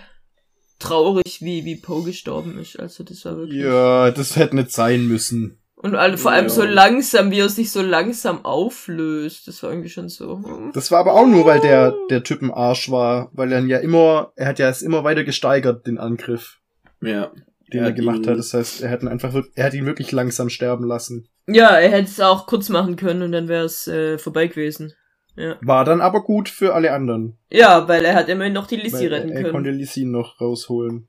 traurig, 0.80 1.40
wie, 1.42 1.66
wie 1.66 1.76
Poe 1.76 2.04
gestorben 2.04 2.58
ist. 2.60 2.80
Also 2.80 3.04
das 3.04 3.24
war 3.26 3.38
wirklich. 3.38 3.62
Ja, 3.64 4.12
das 4.12 4.36
hätte 4.36 4.56
nicht 4.56 4.72
sein 4.72 5.08
müssen. 5.08 5.58
Und 5.76 5.96
alle, 5.96 6.18
vor 6.18 6.32
allem 6.32 6.46
Ja. 6.46 6.50
so 6.50 6.64
langsam, 6.64 7.32
wie 7.32 7.40
er 7.40 7.48
sich 7.50 7.72
so 7.72 7.82
langsam 7.82 8.44
auflöst. 8.44 9.48
Das 9.48 9.64
war 9.64 9.70
irgendwie 9.72 9.90
schon 9.90 10.10
so. 10.10 10.42
hm. 10.44 10.72
Das 10.74 10.92
war 10.92 11.00
aber 11.00 11.14
auch 11.14 11.26
nur, 11.28 11.46
weil 11.46 11.62
der, 11.62 11.94
der 12.10 12.24
Typ 12.24 12.42
ein 12.42 12.52
Arsch 12.52 12.92
war, 12.92 13.30
weil 13.34 13.52
er 13.54 13.60
ja 13.66 13.78
immer, 13.78 14.34
er 14.36 14.48
hat 14.48 14.60
ja 14.60 14.68
es 14.70 14.82
immer 14.82 15.04
weiter 15.04 15.24
gesteigert, 15.24 15.88
den 15.88 15.98
Angriff, 15.98 16.60
Ja. 17.02 17.32
den 17.72 17.80
Er 17.82 17.86
er, 17.88 17.92
gemacht 17.94 18.20
ihn- 18.26 18.28
hat. 18.30 18.38
Das 18.38 18.54
heißt, 18.54 18.82
er 18.82 18.90
hat 18.90 19.04
ihn 19.04 19.08
einfach, 19.08 19.34
er 19.56 19.66
hat 19.66 19.74
ihn 19.74 19.86
wirklich 19.86 20.12
langsam 20.12 20.50
sterben 20.50 20.86
lassen. 20.86 21.28
Ja, 21.48 21.70
er 21.78 21.90
hätte 21.92 22.10
es 22.10 22.20
auch 22.20 22.46
kurz 22.46 22.68
machen 22.70 22.96
können 22.98 23.22
und 23.24 23.32
dann 23.32 23.48
wäre 23.48 23.64
es 23.66 23.88
äh, 23.88 24.18
vorbei 24.18 24.48
gewesen. 24.48 24.94
Ja. 25.36 25.58
War 25.62 25.86
dann 25.86 26.02
aber 26.02 26.24
gut 26.24 26.50
für 26.50 26.74
alle 26.74 26.92
anderen. 26.92 27.38
ja, 27.50 27.88
weil 27.88 28.04
er 28.04 28.16
hat 28.16 28.28
immerhin 28.30 28.54
noch 28.54 28.68
die 28.68 28.76
Lissy 28.76 29.06
weil 29.06 29.14
retten 29.14 29.30
er 29.30 29.42
können. 29.42 29.54
konnte 29.54 29.72
Lissy 29.72 30.04
noch 30.06 30.42
rausholen. 30.42 31.08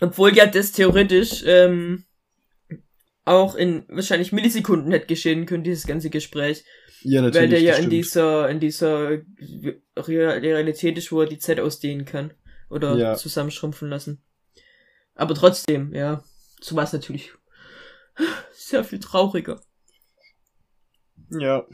Obwohl 0.00 0.34
ja 0.36 0.46
das 0.46 0.72
theoretisch 0.72 1.44
ähm, 1.46 2.04
auch 3.24 3.54
in 3.54 3.84
wahrscheinlich 3.88 4.32
Millisekunden 4.32 4.90
hätte 4.90 5.06
geschehen 5.06 5.46
können, 5.46 5.62
dieses 5.64 5.86
ganze 5.86 6.10
Gespräch. 6.10 6.64
Ja, 7.02 7.20
natürlich. 7.22 7.42
weil 7.42 7.48
der 7.50 7.60
ja 7.60 7.72
in 7.74 7.76
stimmt. 7.78 7.92
dieser, 7.92 8.48
in 8.48 8.60
dieser 8.60 9.10
Real- 9.96 10.38
Realität 10.38 10.98
ist, 10.98 11.12
wo 11.12 11.20
er 11.20 11.26
die 11.28 11.38
Zeit 11.38 11.60
ausdehnen 11.60 12.04
kann. 12.04 12.32
Oder 12.70 12.96
Ja. 12.96 13.14
zusammenschrumpfen 13.14 13.88
lassen. 13.88 14.22
Aber 15.14 15.34
trotzdem, 15.34 15.94
ja, 15.94 16.24
so 16.60 16.74
war 16.74 16.84
es 16.84 16.92
natürlich 16.92 17.32
sehr 18.52 18.82
viel 18.82 18.98
trauriger. 18.98 19.60
Ja. 21.38 21.66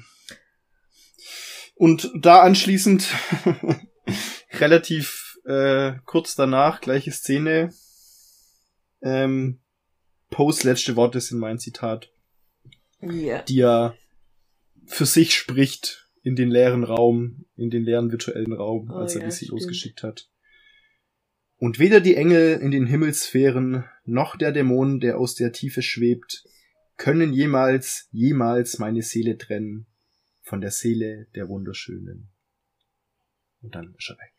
Und 1.75 2.11
da 2.17 2.43
anschließend 2.43 3.07
relativ 4.53 5.39
äh, 5.45 5.93
kurz 6.05 6.35
danach, 6.35 6.81
gleiche 6.81 7.13
Szene. 7.13 7.73
Ähm, 9.01 9.61
Poes 10.31 10.65
letzte 10.65 10.97
Worte 10.97 11.21
sind 11.21 11.39
mein 11.39 11.59
Zitat, 11.59 12.11
Ja. 13.01 13.43
die 13.43 13.57
ja 13.57 13.95
für 14.87 15.07
sich 15.07 15.35
spricht 15.35 16.09
in 16.23 16.35
den 16.35 16.51
leeren 16.51 16.85
Raum, 16.85 17.45
in 17.57 17.71
den 17.71 17.85
leeren 17.85 18.11
virtuellen 18.11 18.53
Raum, 18.53 18.91
Oh 18.91 18.97
als 18.97 19.15
er 19.15 19.23
ja, 19.23 19.31
stimmt. 19.31 19.53
losgeschickt 19.53 20.03
hat. 20.03 20.29
Und 21.59 21.79
weder 21.79 22.01
die 22.01 22.17
Engel 22.17 22.59
in 22.61 22.71
den 22.71 22.87
Himmelsphären 22.87 23.85
noch 24.05 24.37
der 24.37 24.53
Dämon, 24.53 25.01
der 25.01 25.19
aus 25.19 25.35
der 25.35 25.53
Tiefe 25.53 25.83
schwebt, 25.83 26.45
können 26.99 27.33
jemals, 27.33 28.09
jemals 28.11 28.79
meine 28.79 29.03
Seele 29.03 29.39
trennen 29.39 29.87
von 30.43 30.61
der 30.61 30.71
Seele 30.71 31.27
der 31.35 31.49
Wunderschönen. 31.49 32.29
Und 33.63 33.75
dann 33.75 33.95
ist 33.99 34.11
er 34.11 34.19
weg. 34.19 34.35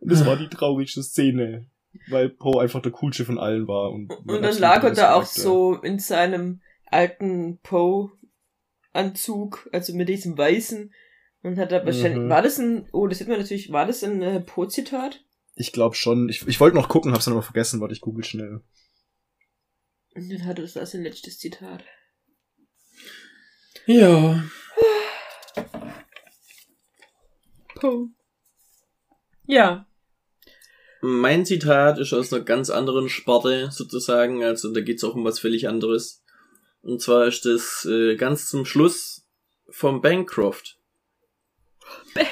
Und 0.00 0.10
das 0.10 0.24
war 0.24 0.36
die 0.36 0.48
traurigste 0.48 1.02
Szene, 1.02 1.66
weil 2.08 2.30
Poe 2.30 2.62
einfach 2.62 2.80
der 2.80 2.92
coolste 2.92 3.24
von 3.24 3.38
allen 3.38 3.68
war. 3.68 3.92
Und, 3.92 4.10
Und 4.10 4.42
dann 4.42 4.58
lag 4.58 4.82
er 4.82 4.92
da 4.92 5.14
auch 5.14 5.26
so 5.26 5.74
in 5.74 5.98
seinem 5.98 6.62
alten 6.86 7.58
Poe-Anzug, 7.62 9.68
also 9.72 9.94
mit 9.94 10.08
diesem 10.08 10.38
weißen, 10.38 10.92
und 11.42 11.58
hat 11.58 11.72
da 11.72 11.84
wahrscheinlich, 11.84 12.24
Mhm. 12.24 12.28
war 12.28 12.42
das 12.42 12.58
ein, 12.58 12.88
oh, 12.92 13.06
das 13.06 13.18
sieht 13.18 13.28
man 13.28 13.38
natürlich, 13.38 13.72
war 13.72 13.86
das 13.86 14.02
ein 14.04 14.22
äh, 14.22 14.40
Poe-Zitat? 14.40 15.24
Ich 15.54 15.72
glaube 15.72 15.94
schon. 15.94 16.28
Ich, 16.28 16.46
ich 16.46 16.60
wollte 16.60 16.76
noch 16.76 16.88
gucken, 16.88 17.12
hab's 17.12 17.26
dann 17.26 17.34
aber 17.34 17.42
vergessen. 17.42 17.80
Warte, 17.80 17.94
ich 17.94 18.00
google 18.00 18.24
schnell. 18.24 18.60
Und 20.20 20.30
dann 20.30 20.44
hat 20.44 20.58
er 20.58 20.64
das 20.64 20.76
als 20.76 20.94
ein 20.94 21.02
letztes 21.02 21.38
Zitat. 21.38 21.82
Ja. 23.86 24.44
Poe. 27.74 28.10
Ja. 29.46 29.86
Mein 31.00 31.46
Zitat 31.46 31.98
ist 31.98 32.12
aus 32.12 32.30
einer 32.30 32.44
ganz 32.44 32.68
anderen 32.68 33.08
Sparte 33.08 33.70
sozusagen, 33.72 34.44
also 34.44 34.70
da 34.74 34.82
geht's 34.82 35.02
auch 35.04 35.14
um 35.14 35.24
was 35.24 35.38
völlig 35.38 35.66
anderes. 35.66 36.22
Und 36.82 37.00
zwar 37.00 37.26
ist 37.26 37.46
das 37.46 37.86
äh, 37.90 38.16
ganz 38.16 38.50
zum 38.50 38.66
Schluss 38.66 39.26
vom 39.70 40.02
Bancroft. 40.02 40.76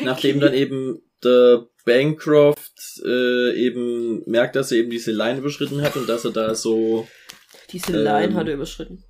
Nachdem 0.02 0.40
dann 0.40 0.52
eben 0.52 1.00
der 1.24 1.66
Bancroft 1.86 3.00
äh, 3.02 3.54
eben 3.54 4.22
merkt, 4.26 4.56
dass 4.56 4.72
er 4.72 4.78
eben 4.78 4.90
diese 4.90 5.10
Line 5.12 5.38
überschritten 5.38 5.80
hat 5.80 5.96
und 5.96 6.06
dass 6.06 6.26
er 6.26 6.32
da 6.32 6.54
so, 6.54 7.08
Diese 7.70 7.92
Ähm, 7.96 8.04
Line 8.04 8.34
hat 8.34 8.48
er 8.48 8.54
überschritten. 8.54 9.02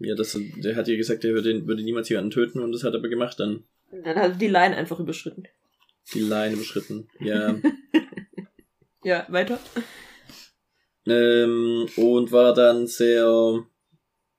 ja, 0.00 0.14
das, 0.14 0.38
der 0.56 0.76
hat 0.76 0.88
ja 0.88 0.96
gesagt, 0.96 1.24
er 1.24 1.32
würde, 1.34 1.66
würde 1.66 1.82
niemals 1.82 2.08
jemanden 2.08 2.30
töten 2.30 2.60
und 2.60 2.72
das 2.72 2.84
hat 2.84 2.92
er 2.94 2.98
aber 2.98 3.08
gemacht 3.08 3.38
dann. 3.40 3.64
Dann 3.90 4.16
hat 4.16 4.30
er 4.32 4.36
die 4.36 4.48
Line 4.48 4.76
einfach 4.76 4.98
überschritten. 5.00 5.44
Die 6.12 6.20
Line 6.20 6.54
überschritten. 6.54 7.08
Ja. 7.20 7.56
Ja, 9.06 9.26
weiter. 9.28 9.58
ähm, 11.06 11.86
und 11.96 12.32
war 12.32 12.54
dann 12.54 12.86
sehr 12.86 13.62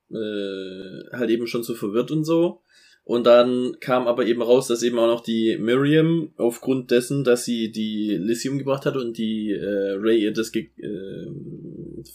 äh, 0.10 1.04
halt 1.16 1.30
eben 1.30 1.46
schon 1.46 1.62
so 1.64 1.76
verwirrt 1.76 2.10
und 2.10 2.24
so. 2.26 2.64
Und 3.06 3.26
dann 3.28 3.78
kam 3.80 4.08
aber 4.08 4.26
eben 4.26 4.42
raus, 4.42 4.66
dass 4.68 4.82
eben 4.82 4.98
auch 4.98 5.06
noch 5.06 5.22
die 5.22 5.58
Miriam 5.60 6.34
aufgrund 6.38 6.90
dessen, 6.90 7.24
dass 7.24 7.46
sie 7.46 7.72
die 7.72 8.18
Lizzie 8.20 8.50
umgebracht 8.50 8.88
hat 8.88 8.98
und 8.98 9.16
die 9.20 9.52
äh, 9.52 9.92
Ray 10.00 10.24
ihr 10.24 10.34
das 10.34 10.52
äh, 10.56 10.68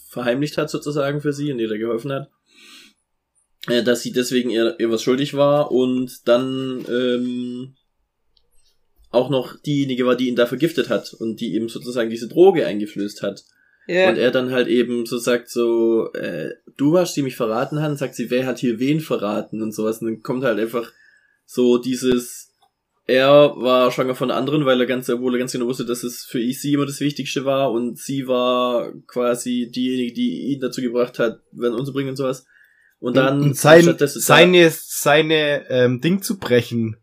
verheimlicht 0.09 0.57
hat 0.57 0.69
sozusagen 0.69 1.21
für 1.21 1.31
sie 1.31 1.53
und 1.53 1.59
ihr 1.59 1.69
da 1.69 1.77
geholfen 1.77 2.11
hat, 2.11 2.29
äh, 3.69 3.83
dass 3.83 4.01
sie 4.01 4.11
deswegen 4.11 4.49
ihr, 4.49 4.75
ihr 4.79 4.91
was 4.91 5.01
schuldig 5.01 5.33
war 5.33 5.71
und 5.71 6.27
dann 6.27 6.85
ähm, 6.89 7.75
auch 9.11 9.29
noch 9.29 9.61
diejenige 9.61 10.05
war, 10.05 10.17
die 10.17 10.27
ihn 10.27 10.35
da 10.35 10.45
vergiftet 10.45 10.89
hat 10.89 11.13
und 11.13 11.39
die 11.39 11.53
ihm 11.53 11.69
sozusagen 11.69 12.09
diese 12.09 12.27
Droge 12.27 12.65
eingeflößt 12.65 13.21
hat. 13.21 13.45
Ja. 13.87 14.09
Und 14.09 14.17
er 14.17 14.31
dann 14.31 14.51
halt 14.51 14.67
eben 14.67 15.05
so 15.05 15.17
sagt 15.17 15.49
so, 15.49 16.11
äh, 16.13 16.51
du 16.77 16.93
warst, 16.93 17.15
die 17.17 17.23
mich 17.23 17.35
verraten 17.35 17.81
hat, 17.81 17.89
und 17.91 17.97
sagt 17.97 18.15
sie, 18.15 18.29
wer 18.29 18.45
hat 18.45 18.59
hier 18.59 18.79
wen 18.79 18.99
verraten 18.99 19.61
und 19.61 19.73
sowas. 19.73 19.99
Und 20.01 20.07
dann 20.07 20.21
kommt 20.21 20.43
halt 20.43 20.59
einfach 20.59 20.91
so 21.45 21.77
dieses, 21.77 22.53
er 23.07 23.29
war 23.57 23.91
schwanger 23.91 24.15
von 24.15 24.31
anderen, 24.31 24.65
weil 24.65 24.79
er 24.79 24.85
ganz, 24.87 25.09
obwohl 25.09 25.35
er 25.35 25.39
ganz 25.39 25.51
genau 25.51 25.65
wusste, 25.65 25.85
dass 25.85 26.03
es 26.03 26.23
für 26.23 26.39
sie 26.53 26.73
immer 26.73 26.85
das 26.85 27.01
Wichtigste 27.01 27.43
war 27.43 27.71
und 27.71 27.97
sie 27.97 28.27
war 28.27 28.93
quasi 29.07 29.69
diejenige, 29.73 30.13
die 30.13 30.53
ihn 30.53 30.59
dazu 30.61 30.81
gebracht 30.81 31.19
hat, 31.19 31.41
werden 31.51 31.73
umzubringen 31.77 32.11
und 32.11 32.15
sowas. 32.17 32.45
Und 32.99 33.17
dann 33.17 33.41
und 33.41 33.57
sein, 33.57 33.95
seine, 33.97 34.69
seine 34.71 35.65
ähm, 35.69 36.01
Ding 36.01 36.21
zu 36.21 36.37
brechen. 36.37 36.97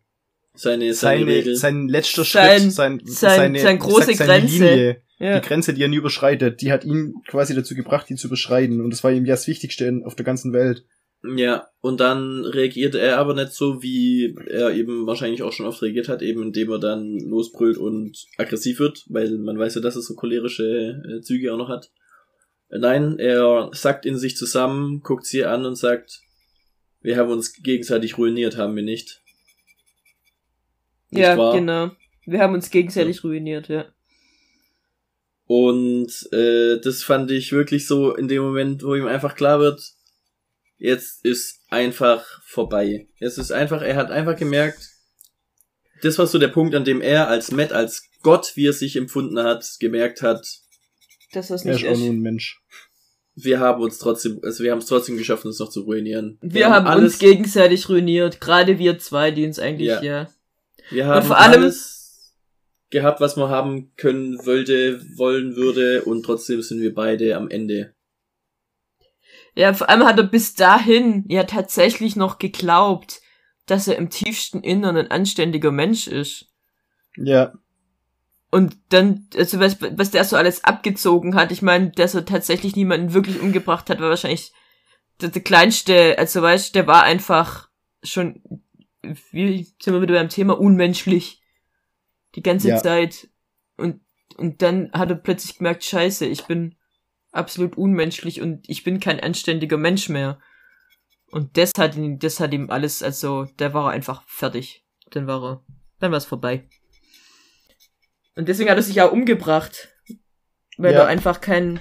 seine, 0.55 0.95
seine, 0.95 1.19
Seine, 1.25 1.27
Regel. 1.33 1.57
sein 1.57 1.89
letzter 1.89 2.25
Sein- 2.25 2.61
Schritt, 2.61 2.73
sein, 2.73 3.01
sein- 3.05 3.29
seine, 3.37 3.59
sein 3.61 3.79
große 3.81 4.15
sag, 4.15 4.17
seine 4.17 4.33
Grenze. 4.47 4.55
Linie, 4.55 5.03
ja. 5.19 5.41
die 5.41 5.47
Grenze, 5.47 5.75
die 5.75 5.83
er 5.83 5.89
nie 5.89 5.97
überschreitet, 5.97 6.61
die 6.61 6.73
hat 6.73 6.85
ihn 6.85 7.15
quasi 7.27 7.55
dazu 7.55 7.75
gebracht, 7.75 8.11
ihn 8.11 8.17
zu 8.17 8.29
überschreiten. 8.29 8.81
Und 8.81 8.91
das 8.91 9.05
war 9.05 9.11
ihm 9.11 9.25
ja 9.25 9.35
das 9.35 9.47
Wichtigste 9.47 10.03
auf 10.05 10.15
der 10.15 10.25
ganzen 10.25 10.53
Welt. 10.53 10.85
Ja, 11.25 11.67
und 11.81 11.99
dann 11.99 12.45
reagierte 12.45 13.01
er 13.01 13.19
aber 13.19 13.35
nicht 13.35 13.53
so, 13.53 13.83
wie 13.83 14.37
er 14.47 14.71
eben 14.71 15.07
wahrscheinlich 15.07 15.43
auch 15.43 15.53
schon 15.53 15.67
oft 15.67 15.83
reagiert 15.83 16.09
hat, 16.09 16.23
eben 16.23 16.43
indem 16.43 16.71
er 16.71 16.79
dann 16.79 17.19
losbrüllt 17.19 17.77
und 17.77 18.27
aggressiv 18.37 18.79
wird, 18.79 19.05
weil 19.09 19.37
man 19.39 19.59
weiß 19.59 19.75
ja, 19.75 19.81
dass 19.81 19.97
er 19.97 20.03
so 20.03 20.15
cholerische 20.15 21.03
äh, 21.09 21.21
Züge 21.21 21.53
auch 21.53 21.59
noch 21.59 21.69
hat. 21.69 21.91
Nein, 22.71 23.19
er 23.19 23.71
sackt 23.73 24.07
in 24.07 24.17
sich 24.17 24.37
zusammen, 24.37 25.01
guckt 25.01 25.25
sie 25.25 25.45
an 25.45 25.65
und 25.65 25.75
sagt, 25.75 26.21
wir 27.01 27.17
haben 27.17 27.31
uns 27.31 27.53
gegenseitig 27.55 28.19
ruiniert, 28.19 28.57
haben 28.57 28.77
wir 28.77 28.83
nicht. 28.83 29.23
Nicht 31.11 31.23
ja, 31.23 31.37
wahr? 31.37 31.55
genau. 31.55 31.91
Wir 32.27 32.41
haben 32.41 32.55
uns 32.55 32.71
gegenseitig 32.71 33.25
ruiniert, 33.25 33.69
ja. 33.69 33.87
Und 35.49 36.13
äh, 36.33 36.79
das 36.81 37.03
fand 37.03 37.31
ich 37.31 37.53
wirklich 37.53 37.87
so 37.87 38.15
in 38.15 38.29
dem 38.29 38.43
Moment, 38.43 38.85
wo 38.85 38.95
ihm 38.95 39.07
einfach 39.07 39.35
klar 39.35 39.59
wird, 39.61 39.83
jetzt 40.77 41.25
ist 41.25 41.61
einfach 41.71 42.25
vorbei. 42.45 43.09
Es 43.19 43.39
ist 43.39 43.51
einfach, 43.51 43.81
er 43.83 43.97
hat 43.97 44.11
einfach 44.11 44.37
gemerkt, 44.37 44.79
das 46.03 46.19
war 46.19 46.27
so 46.27 46.39
der 46.39 46.49
Punkt, 46.49 46.75
an 46.75 46.85
dem 46.85 47.01
er 47.01 47.29
als 47.29 47.51
Matt, 47.51 47.73
als 47.73 48.05
Gott, 48.23 48.53
wie 48.57 48.67
er 48.67 48.73
sich 48.75 48.95
empfunden 48.95 49.39
hat, 49.43 49.67
gemerkt 49.81 50.21
hat, 50.23 50.47
Das 51.33 51.51
was 51.51 51.65
Er 51.65 51.73
nicht 51.73 51.85
ist 51.85 51.91
auch 51.93 51.99
nur 51.99 52.11
ein 52.11 52.21
Mensch. 52.21 52.61
wir 53.35 53.59
haben 53.59 53.83
uns 53.83 53.99
trotzdem, 53.99 54.41
also 54.43 54.63
wir 54.63 54.71
haben 54.71 54.81
es 54.81 54.87
trotzdem 54.87 55.17
geschafft, 55.17 55.47
uns 55.47 55.59
noch 55.59 55.71
zu 55.71 55.81
ruinieren. 55.81 56.37
Wir, 56.43 56.69
haben 56.69 57.03
uns 57.03 57.19
gegenseitig 57.19 57.89
ruiniert, 57.89 58.39
gerade 58.41 58.79
wir 58.79 58.99
zwei, 58.99 59.31
die 59.31 59.47
uns 59.47 59.59
eigentlich, 59.59 59.89
Ja. 59.89 60.03
ja. 60.03 60.29
wir 60.91 61.07
haben 61.07 61.27
vor 61.27 61.39
allem- 61.39 61.63
alles 61.63 61.95
gehabt, 62.91 63.21
was 63.21 63.37
man 63.37 63.51
haben 63.51 63.93
können, 63.97 64.45
wollte, 64.47 65.01
wollen 65.17 65.57
würde, 65.57 66.03
und 66.05 66.25
trotzdem 66.25 66.63
sind 66.63 66.81
wir 66.81 66.95
beide 66.95 67.37
am 67.37 67.49
Ende. 67.49 67.95
Ja, 69.55 69.75
vor 69.75 69.89
allem 69.89 70.05
hat 70.05 70.19
er 70.19 70.25
bis 70.25 70.55
dahin 70.55 71.25
ja 71.29 71.45
tatsächlich 71.45 72.17
noch 72.17 72.39
geglaubt, 72.39 73.21
dass 73.67 73.89
er 73.89 73.97
im 73.97 74.09
tiefsten 74.09 74.61
Innern 74.61 74.97
ein 74.97 75.11
anständiger 75.11 75.71
Mensch 75.71 76.07
ist. 76.07 76.47
Ja. 77.17 77.53
Und 78.51 78.77
dann, 78.91 79.27
also 79.37 79.61
was, 79.61 79.77
was 79.81 80.11
der 80.11 80.25
so 80.25 80.37
alles 80.37 80.65
abgezogen 80.65 81.35
hat, 81.35 81.53
ich 81.53 81.61
meine, 81.61 81.91
dass 81.91 82.15
er 82.15 82.25
tatsächlich 82.25 82.77
niemanden 82.77 83.13
wirklich 83.13 83.41
umgebracht 83.41 83.91
hat, 83.91 84.01
war 84.01 84.09
wahrscheinlich 84.09 84.53
der, 85.21 85.29
der 85.29 85.43
kleinste, 85.43 86.17
also 86.19 86.41
weißt 86.41 86.75
der 86.75 86.87
war 86.87 87.03
einfach 87.03 87.69
schon, 88.03 88.41
wie 89.33 89.65
sind 89.83 89.93
wir 89.93 90.01
wieder 90.01 90.15
beim 90.15 90.29
Thema, 90.31 90.59
unmenschlich. 90.59 91.43
Die 92.39 92.43
ganze 92.45 92.69
Ja. 92.69 92.77
Zeit. 92.81 93.29
Und, 93.77 94.01
und 94.37 94.63
dann 94.63 94.93
hat 94.93 95.11
er 95.11 95.17
plötzlich 95.17 95.59
gemerkt, 95.59 95.83
scheiße, 95.83 96.25
ich 96.25 96.45
bin 96.45 96.77
absolut 97.33 97.77
unmenschlich 97.77 98.41
und 98.41 98.69
ich 98.69 98.85
bin 98.85 99.01
kein 99.01 99.19
anständiger 99.19 99.77
Mensch 99.77 100.09
mehr. 100.09 100.39
Und 101.33 101.57
das 101.57 101.73
hat 101.79 101.97
ihn, 101.97 102.21
das 102.21 102.39
hat 102.39 102.55
ihm 102.55 102.71
alles, 102.71 103.03
also, 103.03 103.49
da 103.57 103.75
war 103.75 103.91
einfach 103.91 104.23
fertig. 104.29 104.85
Dann 105.11 105.27
war 105.27 105.43
er, 105.43 105.65
dann 105.99 106.13
war 106.13 106.19
es 106.19 106.27
vorbei. 106.27 106.69
Und 108.37 108.47
deswegen 108.49 108.71
hat 108.71 108.77
er 108.77 108.83
sich 108.85 109.03
auch 109.03 109.11
umgebracht. 109.11 109.89
Weil 110.77 110.95
Ja. 110.95 111.01
er 111.01 111.07
einfach 111.09 111.41
kein, 111.41 111.81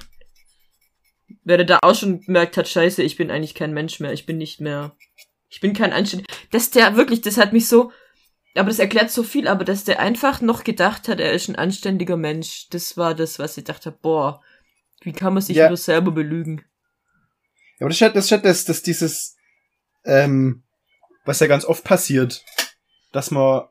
weil 1.44 1.60
er 1.60 1.66
da 1.66 1.78
auch 1.84 1.94
schon 1.94 2.22
gemerkt 2.22 2.58
hat, 2.58 2.68
scheiße, 2.68 3.04
ich 3.04 3.16
bin 3.16 3.30
eigentlich 3.30 3.54
kein 3.54 3.76
Mensch 3.76 4.00
mehr, 4.00 4.12
ich 4.12 4.26
bin 4.26 4.40
nicht 4.40 4.60
mehr, 4.60 4.98
ich 5.50 5.62
bin 5.62 5.74
kein 5.74 5.94
anständiger, 5.94 6.34
dass 6.50 6.72
der 6.72 6.96
wirklich, 6.98 7.22
das 7.22 7.38
hat 7.38 7.54
mich 7.54 7.68
so, 7.68 7.92
aber 8.58 8.70
das 8.70 8.80
erklärt 8.80 9.12
so 9.12 9.24
viel, 9.24 9.48
aber 9.48 9.64
dass 9.64 9.84
der 9.84 10.00
einfach 10.00 10.42
noch 10.42 10.64
gedacht 10.64 11.08
hat, 11.08 11.20
er 11.20 11.34
ist 11.34 11.48
ein 11.50 11.56
anständiger 11.56 12.18
Mensch, 12.18 12.68
das 12.70 12.98
war 12.98 13.14
das, 13.16 13.40
was 13.40 13.58
ich 13.58 13.64
dachte, 13.64 13.92
boah, 13.92 14.42
wie 15.02 15.14
kann 15.14 15.34
man 15.34 15.44
sich 15.44 15.58
Ja. 15.58 15.68
nur 15.68 15.78
selber 15.78 16.12
belügen? 16.12 16.64
Ja, 17.80 17.86
aber 17.86 17.90
das 17.90 17.98
ist 17.98 18.02
halt, 18.02 18.16
das, 18.16 18.26
ist 18.26 18.32
halt 18.32 18.46
das, 18.46 18.66
das 18.66 18.82
dieses, 18.82 19.38
ähm, 20.06 20.64
was 21.26 21.40
ja 21.40 21.48
ganz 21.48 21.66
oft 21.66 21.84
passiert, 21.84 22.44
dass 23.12 23.32
man 23.32 23.68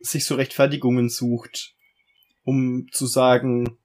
sich 0.00 0.24
so 0.24 0.34
Rechtfertigungen 0.34 1.08
sucht, 1.10 1.74
um 2.44 2.88
zu 2.92 3.06
sagen, 3.06 3.78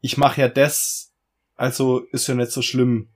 ich 0.00 0.16
mache 0.16 0.40
ja 0.42 0.48
das, 0.48 1.12
also 1.56 2.00
ist 2.12 2.26
ja 2.28 2.34
nicht 2.34 2.52
so 2.52 2.62
schlimm. 2.62 3.08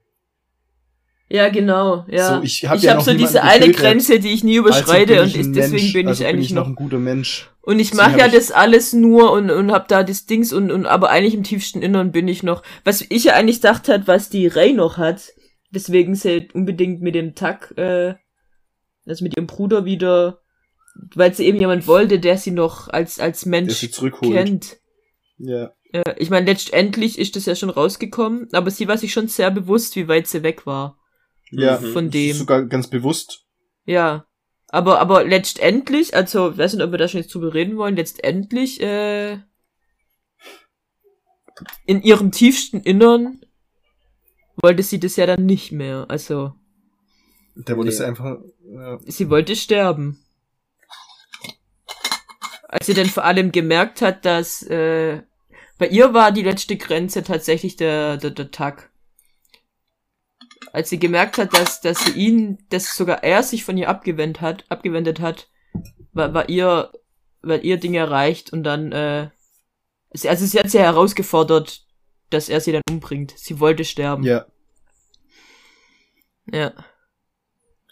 Ja, 1.33 1.49
genau, 1.49 2.05
ja. 2.11 2.35
So, 2.37 2.43
ich 2.43 2.63
hab 2.67 2.77
ich 2.77 2.83
ja 2.83 2.91
habe 2.91 2.99
noch 2.99 3.05
so 3.05 3.13
diese 3.15 3.41
eine. 3.41 3.71
Grenze, 3.71 4.19
die 4.19 4.33
ich 4.33 4.43
nie 4.43 4.59
Also 4.59 4.69
überschreite 4.69 5.19
und 5.19 5.29
ich 5.29 5.35
ein 5.35 5.41
ist, 5.41 5.55
deswegen 5.55 5.91
bin 5.91 6.01
ich 6.05 6.07
also 6.09 6.25
eigentlich 6.25 6.33
bin 6.35 6.41
ich 6.43 6.51
noch 6.51 6.61
noch 6.61 6.67
ein 6.67 6.75
guter 6.75 6.99
Mensch. 6.99 7.49
Und 7.63 7.79
ich 7.79 7.95
mache 7.95 8.11
hab 8.11 8.19
ja 8.19 8.27
ich- 8.27 8.33
das 8.33 8.51
alles 8.51 8.93
nur 8.93 9.31
und, 9.31 9.49
und 9.49 9.71
hab 9.71 9.87
da 9.87 10.03
das 10.03 10.27
Dings 10.27 10.53
und, 10.53 10.69
und 10.71 10.85
aber 10.85 11.09
eigentlich 11.09 11.33
im 11.33 11.41
tiefsten 11.41 11.81
Innern 11.81 12.11
bin 12.11 12.27
ich 12.27 12.43
noch. 12.43 12.61
Was 12.83 13.03
ich 13.09 13.23
ja 13.23 13.33
eigentlich 13.33 13.61
gedacht 13.61 13.89
hat, 13.89 14.05
was 14.05 14.29
die 14.29 14.45
Ray 14.45 14.73
noch 14.73 14.97
hat, 14.99 15.33
deswegen 15.71 16.13
sie 16.13 16.49
unbedingt 16.53 17.01
mit 17.01 17.15
dem 17.15 17.33
Tuck, 17.33 17.75
äh, 17.79 18.13
also 19.07 19.23
mit 19.23 19.35
ihrem 19.35 19.47
Bruder 19.47 19.85
wieder, 19.85 20.39
weil 21.15 21.33
sie 21.33 21.47
eben 21.47 21.59
jemand 21.59 21.87
wollte, 21.87 22.19
der 22.19 22.37
sie 22.37 22.51
noch 22.51 22.89
als, 22.89 23.19
als 23.19 23.47
Mensch 23.47 23.79
kennt. 24.21 24.77
Ja. 25.39 25.71
Ja, 25.91 26.03
ich 26.17 26.29
meine, 26.29 26.45
letztendlich 26.45 27.17
ist 27.17 27.35
das 27.35 27.47
ja 27.47 27.55
schon 27.55 27.71
rausgekommen, 27.71 28.49
aber 28.51 28.69
sie 28.69 28.87
war 28.87 28.99
sich 28.99 29.13
schon 29.13 29.27
sehr 29.29 29.49
bewusst, 29.49 29.95
wie 29.95 30.07
weit 30.07 30.27
sie 30.27 30.43
weg 30.43 30.67
war. 30.67 30.99
Ja. 31.55 31.79
Mhm. 31.79 31.93
Von 31.93 32.09
dem. 32.09 32.35
Sogar 32.35 32.65
ganz 32.65 32.89
bewusst. 32.89 33.45
Ja. 33.85 34.25
Aber, 34.67 34.99
aber 34.99 35.23
letztendlich, 35.23 36.15
also, 36.15 36.51
ich 36.51 36.57
weiß 36.57 36.73
nicht, 36.73 36.83
ob 36.83 36.91
wir 36.91 36.97
da 36.97 37.07
schon 37.07 37.21
jetzt 37.21 37.33
drüber 37.33 37.53
reden 37.53 37.77
wollen, 37.77 37.95
letztendlich, 37.95 38.81
äh, 38.81 39.37
in 41.85 42.01
ihrem 42.01 42.31
tiefsten 42.31 42.79
Innern 42.81 43.41
wollte 44.55 44.81
sie 44.83 44.99
das 44.99 45.15
ja 45.15 45.25
dann 45.27 45.45
nicht 45.45 45.71
mehr. 45.71 46.05
Also, 46.09 46.53
Der 47.55 47.77
wollte 47.77 47.89
Nee. 47.89 47.95
es 47.95 48.01
einfach, 48.01 48.37
ja. 48.65 48.97
sie 49.05 49.29
wollte 49.29 49.55
sterben. 49.55 50.19
Als 52.67 52.87
sie 52.87 52.95
dann 52.95 53.05
vor 53.05 53.23
allem 53.25 53.51
gemerkt 53.51 54.01
hat, 54.01 54.25
dass, 54.25 54.63
äh, 54.63 55.21
bei 55.77 55.87
ihr 55.87 56.13
war 56.15 56.31
die 56.31 56.41
letzte 56.41 56.77
Grenze 56.77 57.23
tatsächlich 57.23 57.75
der, 57.75 58.17
der, 58.17 58.31
der 58.31 58.49
Tag. 58.49 58.89
Als 60.73 60.89
sie 60.89 60.97
gemerkt 60.99 61.37
hat, 61.37 61.53
dass, 61.53 61.79
dass 61.81 62.03
sie 62.03 62.11
ihn, 62.13 62.57
dass 62.69 62.95
sogar 62.97 63.23
er 63.23 63.43
sich 63.43 63.63
von 63.63 63.77
ihr 63.77 63.87
abgewendet 63.89 64.41
hat, 64.41 64.65
abgewendet 64.69 65.19
hat, 65.21 65.47
war, 66.13 66.33
war 66.33 66.49
ihr, 66.49 66.91
war 67.43 67.59
ihr 67.63 67.77
Ding 67.77 67.93
erreicht 67.93 68.51
und 68.51 68.63
dann, 68.63 68.91
äh, 68.91 69.29
sie- 70.13 70.29
also 70.29 70.45
sie 70.47 70.59
hat 70.59 70.69
sie 70.71 70.79
herausgefordert, 70.79 71.85
dass 72.31 72.49
er 72.49 72.59
sie 72.59 72.71
dann 72.71 72.81
umbringt. 72.89 73.33
Sie 73.37 73.59
wollte 73.59 73.85
sterben. 73.85 74.23
ja. 74.23 74.45
Ja. 76.51 76.73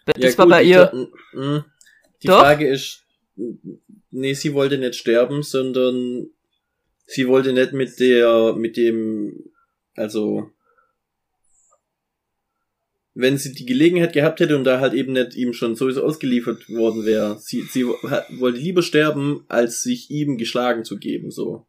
Das 0.05 0.37
war 0.37 0.47
bei 0.47 0.63
ihr. 0.63 0.91
Die, 0.91 1.37
mh, 1.37 1.65
die 2.23 2.27
Doch. 2.27 2.39
Frage 2.41 2.67
ist, 2.67 3.05
nee, 4.09 4.33
sie 4.33 4.53
wollte 4.53 4.77
nicht 4.77 4.95
sterben, 4.95 5.41
sondern 5.43 6.27
sie 7.05 7.27
wollte 7.27 7.53
nicht 7.53 7.71
mit 7.73 7.97
der, 7.99 8.53
mit 8.53 8.75
dem, 8.77 9.51
also, 9.95 10.49
wenn 13.13 13.37
sie 13.37 13.53
die 13.53 13.65
Gelegenheit 13.65 14.13
gehabt 14.13 14.39
hätte 14.39 14.55
und 14.57 14.63
da 14.63 14.79
halt 14.79 14.93
eben 14.93 15.13
nicht 15.13 15.35
ihm 15.35 15.53
schon 15.53 15.75
sowieso 15.75 16.03
ausgeliefert 16.03 16.69
worden 16.69 17.05
wäre, 17.05 17.37
sie, 17.39 17.63
sie 17.63 17.85
wollte 17.85 18.59
lieber 18.59 18.83
sterben, 18.83 19.43
als 19.49 19.81
sich 19.81 20.09
ihm 20.09 20.37
geschlagen 20.37 20.85
zu 20.85 20.97
geben, 20.97 21.31
so. 21.31 21.67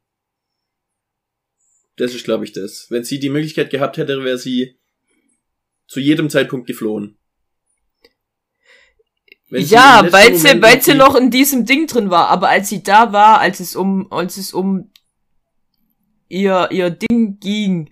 Das 1.96 2.14
ist, 2.14 2.24
glaube 2.24 2.44
ich, 2.44 2.52
das. 2.52 2.86
Wenn 2.90 3.04
sie 3.04 3.18
die 3.18 3.28
Möglichkeit 3.28 3.70
gehabt 3.70 3.96
hätte, 3.96 4.24
wäre 4.24 4.38
sie 4.38 4.78
zu 5.86 6.00
jedem 6.00 6.30
Zeitpunkt 6.30 6.66
geflohen. 6.66 7.18
Wenn 9.50 9.66
ja, 9.66 10.06
weil 10.10 10.34
sie, 10.34 10.62
weil 10.62 10.80
sie 10.80 10.94
noch 10.94 11.14
in 11.14 11.30
diesem 11.30 11.66
Ding 11.66 11.86
drin 11.86 12.08
war. 12.08 12.28
Aber 12.28 12.48
als 12.48 12.70
sie 12.70 12.82
da 12.82 13.12
war, 13.12 13.40
als 13.40 13.60
es 13.60 13.76
um, 13.76 14.10
als 14.10 14.38
es 14.38 14.54
um 14.54 14.90
ihr, 16.28 16.70
ihr 16.70 16.88
Ding 16.88 17.38
ging, 17.38 17.90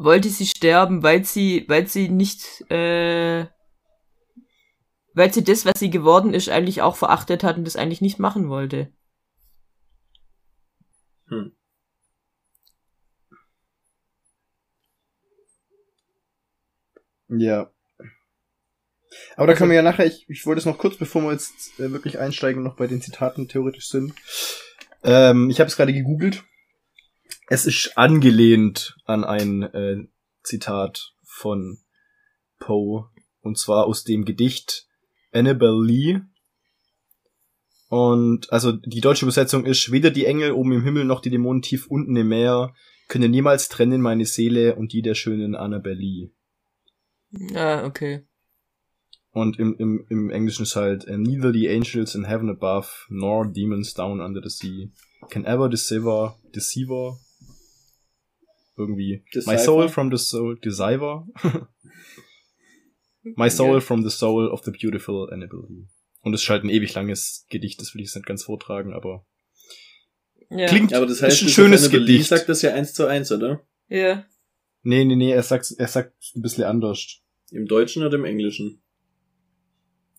wollte 0.00 0.30
sie 0.30 0.46
sterben, 0.46 1.02
weil 1.02 1.24
sie, 1.24 1.64
weil 1.68 1.86
sie 1.86 2.08
nicht, 2.08 2.62
äh, 2.70 3.46
weil 5.12 5.32
sie 5.32 5.44
das, 5.44 5.66
was 5.66 5.78
sie 5.78 5.90
geworden 5.90 6.32
ist, 6.34 6.48
eigentlich 6.48 6.82
auch 6.82 6.96
verachtet 6.96 7.44
hat 7.44 7.58
und 7.58 7.64
das 7.64 7.76
eigentlich 7.76 8.00
nicht 8.00 8.18
machen 8.18 8.48
wollte. 8.48 8.92
Hm. 11.28 11.52
Ja. 17.28 17.70
Aber 19.36 19.46
da 19.46 19.54
können 19.54 19.70
wir 19.70 19.76
ja 19.76 19.82
nachher, 19.82 20.06
ich, 20.06 20.24
ich 20.28 20.46
wollte 20.46 20.60
es 20.60 20.66
noch 20.66 20.78
kurz, 20.78 20.96
bevor 20.96 21.22
wir 21.22 21.32
jetzt 21.32 21.78
äh, 21.78 21.92
wirklich 21.92 22.18
einsteigen, 22.18 22.62
noch 22.62 22.76
bei 22.76 22.86
den 22.86 23.02
Zitaten 23.02 23.48
theoretisch 23.48 23.88
sind. 23.88 24.14
Ähm, 25.02 25.50
ich 25.50 25.60
habe 25.60 25.68
es 25.68 25.76
gerade 25.76 25.92
gegoogelt. 25.92 26.44
Es 27.52 27.66
ist 27.66 27.98
angelehnt 27.98 28.96
an 29.06 29.24
ein 29.24 29.62
äh, 29.62 29.96
Zitat 30.44 31.14
von 31.24 31.78
Poe. 32.60 33.10
Und 33.40 33.58
zwar 33.58 33.86
aus 33.86 34.04
dem 34.04 34.24
Gedicht 34.24 34.86
Annabel 35.32 35.84
Lee. 35.84 36.20
Und 37.88 38.52
also 38.52 38.70
die 38.70 39.00
deutsche 39.00 39.24
Übersetzung 39.24 39.66
ist, 39.66 39.90
weder 39.90 40.12
die 40.12 40.26
Engel 40.26 40.52
oben 40.52 40.70
im 40.70 40.84
Himmel 40.84 41.04
noch 41.04 41.20
die 41.20 41.30
Dämonen 41.30 41.60
tief 41.60 41.88
unten 41.88 42.14
im 42.14 42.28
Meer 42.28 42.72
können 43.08 43.32
niemals 43.32 43.68
trennen 43.68 44.00
meine 44.00 44.26
Seele 44.26 44.76
und 44.76 44.92
die 44.92 45.02
der 45.02 45.16
schönen 45.16 45.56
Annabel 45.56 45.94
Lee. 45.94 46.30
Ah, 47.56 47.84
okay. 47.84 48.28
Und 49.32 49.58
im, 49.58 49.74
im, 49.76 50.06
im 50.08 50.30
Englischen 50.30 50.62
ist 50.62 50.76
halt, 50.76 51.08
neither 51.08 51.52
the 51.52 51.68
angels 51.68 52.14
in 52.14 52.26
heaven 52.26 52.48
above, 52.48 53.06
nor 53.08 53.50
demons 53.50 53.92
down 53.92 54.20
under 54.20 54.40
the 54.40 54.50
sea, 54.50 54.92
can 55.30 55.44
ever 55.44 55.68
deceiver, 55.68 56.38
deceiver, 56.54 57.18
irgendwie, 58.80 59.22
my 59.24 59.30
Decipher? 59.32 59.58
soul 59.58 59.88
from 59.88 60.10
the 60.10 60.18
soul, 60.22 60.56
deceiver, 60.56 61.26
my 63.36 63.48
soul 63.50 63.74
Ja. 63.74 63.80
from 63.80 64.02
the 64.02 64.10
soul 64.10 64.48
of 64.48 64.62
the 64.64 64.70
beautiful 64.70 65.28
Annabelle. 65.32 65.66
Und 66.22 66.34
es 66.34 66.42
ist 66.42 66.48
halt 66.48 66.64
ein 66.64 66.70
ewig 66.70 66.92
langes 66.94 67.46
Gedicht, 67.50 67.80
das 67.80 67.94
will 67.94 68.00
ich 68.02 68.08
jetzt 68.08 68.16
nicht 68.16 68.26
ganz 68.26 68.44
vortragen, 68.44 68.92
aber 68.92 69.26
Ja. 70.50 70.66
klingt, 70.66 70.90
Ja, 70.90 70.98
aber 70.98 71.06
das 71.06 71.22
heißt, 71.22 71.36
ist 71.36 71.48
ein 71.48 71.48
schönes 71.50 71.82
Annabelle 71.84 72.06
Gedicht. 72.06 72.28
sagt 72.28 72.48
das 72.48 72.62
ja 72.62 72.74
eins 72.74 72.92
zu 72.94 73.06
eins, 73.06 73.30
oder? 73.32 73.64
Ja. 73.88 74.26
Nee, 74.82 75.04
nee, 75.04 75.16
nee, 75.16 75.30
er 75.32 75.42
sagt, 75.42 75.72
er 75.78 75.88
sagt 75.88 76.14
ein 76.34 76.42
bisschen 76.42 76.64
anders. 76.64 77.20
Im 77.50 77.66
Deutschen 77.66 78.02
oder 78.02 78.16
im 78.16 78.24
Englischen? 78.24 78.82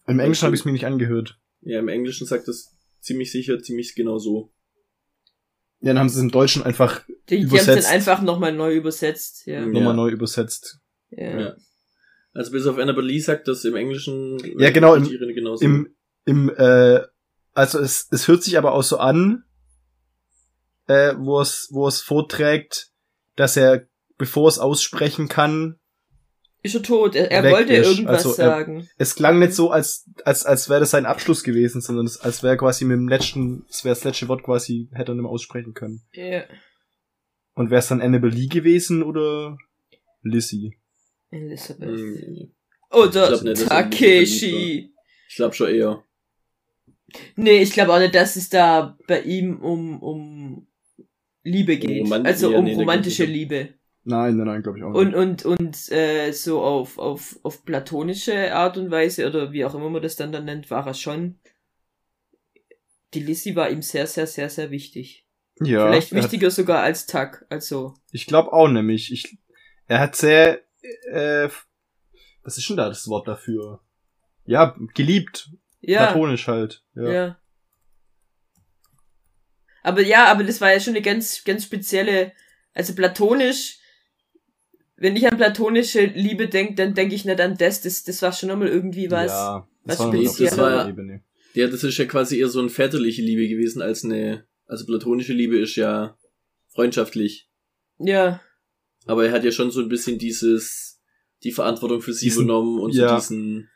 Im 0.08 0.20
Englischen 0.20 0.46
habe 0.46 0.56
ich 0.56 0.62
es 0.62 0.66
mir 0.66 0.72
nicht 0.72 0.86
angehört. 0.86 1.40
Ja, 1.62 1.80
im 1.80 1.88
Englischen 1.88 2.28
sagt 2.28 2.48
das 2.48 2.76
ziemlich 3.00 3.32
sicher, 3.32 3.62
ziemlich 3.62 3.96
genau 3.96 4.18
so. 4.18 4.52
Ja, 5.82 5.88
dann 5.94 6.00
haben 6.00 6.10
sie 6.10 6.18
es 6.18 6.22
im 6.24 6.32
Deutschen 6.32 6.64
einfach 6.64 7.04
Die, 7.30 7.38
die 7.38 7.46
haben 7.46 7.46
es 7.46 7.52
Übersetzt. 7.64 7.88
dann 7.88 7.94
einfach 7.96 8.22
nochmal 8.22 8.54
neu 8.54 8.76
übersetzt. 8.76 9.46
Ja. 9.48 9.62
Ja. 9.62 9.66
nochmal 9.66 9.96
neu 9.96 10.10
übersetzt. 10.10 10.80
ja. 11.10 11.40
Ja. 11.40 11.56
Also 12.34 12.52
bis 12.54 12.66
auf 12.66 12.78
Annabelle 12.78 13.08
Lee 13.08 13.20
sagt 13.20 13.50
das 13.50 13.66
im 13.66 13.76
Englischen 13.76 14.38
Ja, 14.58 14.70
genau, 14.70 14.96
im- 14.96 15.04
genauso. 15.10 15.66
im, 15.66 15.94
im, 16.24 16.50
äh, 16.56 17.02
also 17.52 17.80
es, 17.80 18.08
es 18.10 18.28
hört 18.30 18.42
sich 18.44 18.58
aber 18.58 18.72
auch 18.72 18.84
so 18.84 19.00
an, 19.00 19.44
äh, 20.88 21.14
wo 21.18 21.42
es, 21.42 21.68
wo 21.72 21.88
es 21.90 22.00
vorträgt, 22.02 22.88
dass 23.36 23.58
er, 23.58 23.86
bevor 24.18 24.48
es 24.48 24.60
aussprechen 24.60 25.28
kann, 25.28 25.81
Ist 26.64 26.76
er 26.76 26.84
tot? 26.84 27.16
Er, 27.16 27.32
er 27.32 27.52
wollte 27.52 27.74
ist. 27.74 27.88
irgendwas 27.88 28.18
Also 28.26 28.30
er- 28.30 28.36
sagen. 28.50 28.88
es 28.98 29.16
klang 29.16 29.40
nicht 29.40 29.54
so, 29.54 29.72
als, 29.72 30.08
als, 30.26 30.46
als 30.46 30.70
wäre 30.70 30.82
das 30.82 30.92
sein 30.92 31.06
Abschluss 31.08 31.44
gewesen, 31.44 31.82
sondern 31.82 32.06
es, 32.06 32.20
als 32.20 32.44
wäre 32.44 32.56
quasi 32.58 32.86
mit 32.86 32.96
dem 32.98 33.08
letzten, 33.10 33.66
es 33.70 33.84
wäre 33.84 33.96
das 33.96 34.04
letzte 34.04 34.28
Wort 34.28 34.44
quasi, 34.44 34.88
hätte 34.94 35.12
er 35.12 35.16
nicht 35.16 35.24
mehr 35.24 35.32
aussprechen 35.32 35.74
können. 35.74 36.02
Ja. 36.14 36.44
Und 37.56 37.70
wäre 37.72 37.80
es 37.80 37.88
dann 37.88 38.02
Annabelle 38.02 38.34
Lee 38.36 38.48
gewesen 38.48 39.02
oder 39.04 39.58
Lizzie? 40.22 40.78
Elisabeth. 41.32 41.90
Hm, 42.00 42.54
Oder 42.92 43.06
Ich 43.34 43.40
glaub 43.40 43.44
nicht, 43.44 43.68
Takeshi. 43.68 44.94
Ich 45.30 45.36
glaube 45.36 45.56
schon 45.56 45.70
eher. 45.74 46.04
Nee, 47.36 47.62
ich 47.62 47.72
glaube 47.74 47.94
auch 47.94 48.00
nicht, 48.00 48.16
dass 48.16 48.36
es 48.36 48.50
da 48.50 48.98
bei 49.08 49.22
ihm 49.22 49.58
um, 49.62 50.02
um 50.02 50.68
Liebe 51.44 51.78
geht. 51.78 52.04
Roman- 52.04 52.26
also 52.26 52.52
ja, 52.52 52.58
um 52.60 52.66
nee, 52.66 52.76
romantische 52.76 53.26
Liebe. 53.26 53.70
Nein, 54.04 54.36
nein, 54.38 54.48
nein, 54.48 54.64
glaube 54.64 54.80
ich 54.80 54.84
auch 54.84 54.94
Und, 54.94 55.14
und, 55.14 55.46
und 55.46 55.92
äh, 55.92 56.32
so 56.32 56.62
auf, 56.62 56.98
auf, 56.98 57.40
auf 57.44 57.64
platonische 57.66 58.54
Art 58.54 58.78
und 58.78 58.90
Weise 58.90 59.28
oder 59.28 59.52
wie 59.52 59.64
auch 59.64 59.76
immer 59.76 59.90
man 59.92 60.02
das 60.02 60.16
dann, 60.16 60.32
dann 60.32 60.46
nennt, 60.46 60.72
war 60.72 60.88
er 60.88 60.94
schon. 60.96 61.40
Die 63.14 63.20
Lissy 63.20 63.56
war 63.56 63.70
ihm 63.70 63.82
sehr, 63.84 64.08
sehr, 64.08 64.26
sehr, 64.26 64.50
sehr 64.50 64.72
wichtig. 64.72 65.28
ja, 65.60 65.86
Vielleicht 65.88 66.12
er 66.12 66.18
hat- 66.18 66.24
wichtiger 66.24 66.50
sogar 66.50 66.82
als 66.82 67.06
Tuck. 67.06 67.46
Also, 67.50 67.94
Ich 68.12 68.26
glaube 68.26 68.52
auch 68.54 68.68
nämlich. 68.70 69.12
Ich, 69.12 69.38
er 69.88 70.00
hat 70.00 70.16
sehr, 70.16 70.62
äh, 71.12 71.50
was 72.42 72.58
ist 72.58 72.68
denn 72.70 72.78
da 72.78 72.88
das 72.90 73.08
Wort 73.08 73.28
dafür? 73.28 73.82
Ja, 74.46 74.76
geliebt. 74.96 75.52
ja. 75.82 76.06
Platonisch 76.08 76.48
halt. 76.48 76.84
Ja. 76.96 77.12
Ja. 77.12 77.38
Aber 79.84 80.02
ja, 80.02 80.26
aber 80.26 80.44
das 80.44 80.62
war 80.62 80.72
ja 80.74 80.80
schon 80.80 80.94
eine 80.96 81.02
ganz, 81.04 81.44
ganz 81.44 81.64
spezielle, 81.64 82.32
also 82.74 82.94
platonisch, 82.96 83.80
wenn 85.02 85.16
ich 85.16 85.28
an 85.28 85.36
platonische 85.38 86.06
Liebe 86.06 86.48
denke, 86.48 86.76
dann 86.76 86.94
denke 86.94 87.16
ich 87.16 87.26
nicht 87.26 87.42
an 87.42 87.58
das, 87.58 87.82
das, 87.82 88.04
das 88.04 88.22
war 88.22 88.32
schon 88.32 88.50
nochmal 88.50 88.68
irgendwie 88.68 89.10
was. 89.10 89.32
Ja, 89.32 89.68
was 89.84 89.98
Spezielles. 90.02 91.22
Ja, 91.54 91.68
das 91.68 91.84
ist 91.84 91.98
ja 91.98 92.06
quasi 92.06 92.40
eher 92.40 92.48
so 92.48 92.60
eine 92.60 92.70
väterliche 92.70 93.22
Liebe 93.22 93.48
gewesen 93.48 93.82
als 93.82 94.06
eine, 94.06 94.46
also 94.68 94.86
platonische 94.86 95.34
Liebe 95.34 95.58
ist 95.58 95.76
ja 95.76 96.18
freundschaftlich. 96.70 97.50
Ja, 97.98 98.42
Aber 99.06 99.26
er 99.26 99.32
hat 99.32 99.44
ja 99.44 99.52
schon 99.52 99.72
so 99.72 99.82
ein 99.82 99.90
bisschen 99.90 100.18
dieses, 100.18 101.02
die 101.44 101.52
Verantwortung 101.52 102.02
für 102.02 102.14
sie 102.14 102.26
Diesen- 102.28 102.44
übernommen 102.46 102.80
und 102.80 102.94
ja. 102.96 103.10
so 103.10 103.16
diesen, 103.36 103.70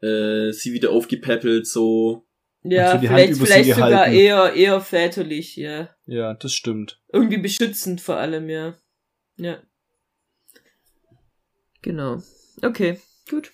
äh, 0.00 0.52
sie 0.52 0.72
wieder 0.72 0.90
aufgepäppelt, 0.90 1.66
so. 1.66 2.26
ja, 2.62 2.92
so 2.92 3.06
vielleicht, 3.06 3.36
vielleicht 3.36 3.70
sogar 3.74 3.90
gehalten. 3.90 4.14
eher, 4.16 4.52
eher 4.54 4.80
väterlich, 4.80 5.56
ja. 5.56 5.90
Ja, 6.06 6.34
das 6.34 6.52
stimmt. 6.54 7.00
Irgendwie 7.12 7.38
beschützend 7.38 8.00
vor 8.00 8.16
allem, 8.16 8.48
ja. 8.48 8.78
Ja. 9.36 9.62
Genau. 11.84 12.22
Okay, 12.62 12.98
gut. 13.28 13.52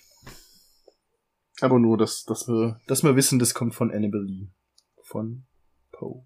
Aber 1.59 1.79
nur, 1.79 1.97
dass, 1.97 2.23
dass 2.23 2.47
wir, 2.47 2.79
dass 2.87 3.03
wir 3.03 3.17
wissen, 3.17 3.39
das 3.39 3.53
kommt 3.53 3.75
von 3.75 3.91
Annabelle 3.91 4.23
Lee. 4.23 4.47
Von 5.03 5.45
Poe. 5.91 6.25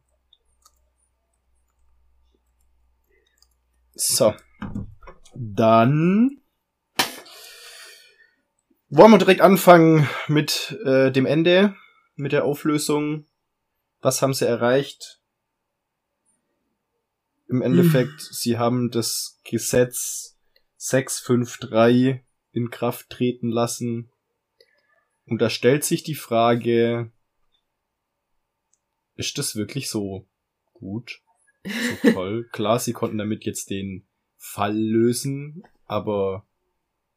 So. 3.96 4.36
Dann 5.34 6.44
wollen 8.90 9.12
wir 9.12 9.18
direkt 9.18 9.42
anfangen 9.42 10.08
mit 10.28 10.78
äh, 10.86 11.12
dem 11.12 11.26
Ende, 11.26 11.76
mit 12.14 12.34
der 12.34 12.46
Auflösung. 12.46 13.26
Was 14.02 14.22
haben 14.22 14.36
sie 14.36 14.46
erreicht? 14.46 15.24
Im 17.48 17.64
Endeffekt, 17.64 18.22
sie 18.22 18.60
haben 18.60 18.92
das 18.92 19.40
Gesetz 19.44 20.35
653 20.88 22.22
in 22.52 22.70
Kraft 22.70 23.10
treten 23.10 23.50
lassen. 23.50 24.12
Und 25.26 25.42
da 25.42 25.50
stellt 25.50 25.84
sich 25.84 26.04
die 26.04 26.16
Frage, 26.16 27.12
ist 29.16 29.38
das 29.40 29.56
wirklich 29.56 29.90
so 29.90 30.28
gut? 30.74 31.22
So 31.64 32.12
toll? 32.14 32.48
Klar, 32.52 32.80
sie 32.80 32.94
konnten 32.94 33.18
damit 33.18 33.46
jetzt 33.46 33.72
den 33.72 34.06
Fall 34.38 34.78
lösen, 34.78 35.64
aber 35.86 36.46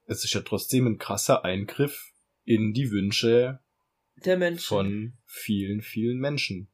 es 0.06 0.24
ist 0.24 0.32
ja 0.32 0.40
trotzdem 0.40 0.86
ein 0.86 0.98
krasser 0.98 1.44
Eingriff 1.44 2.12
in 2.44 2.72
die 2.72 2.90
Wünsche 2.90 3.60
Der 4.24 4.38
Mensch. 4.38 4.64
von 4.64 5.18
vielen, 5.26 5.82
vielen 5.82 6.18
Menschen. 6.18 6.68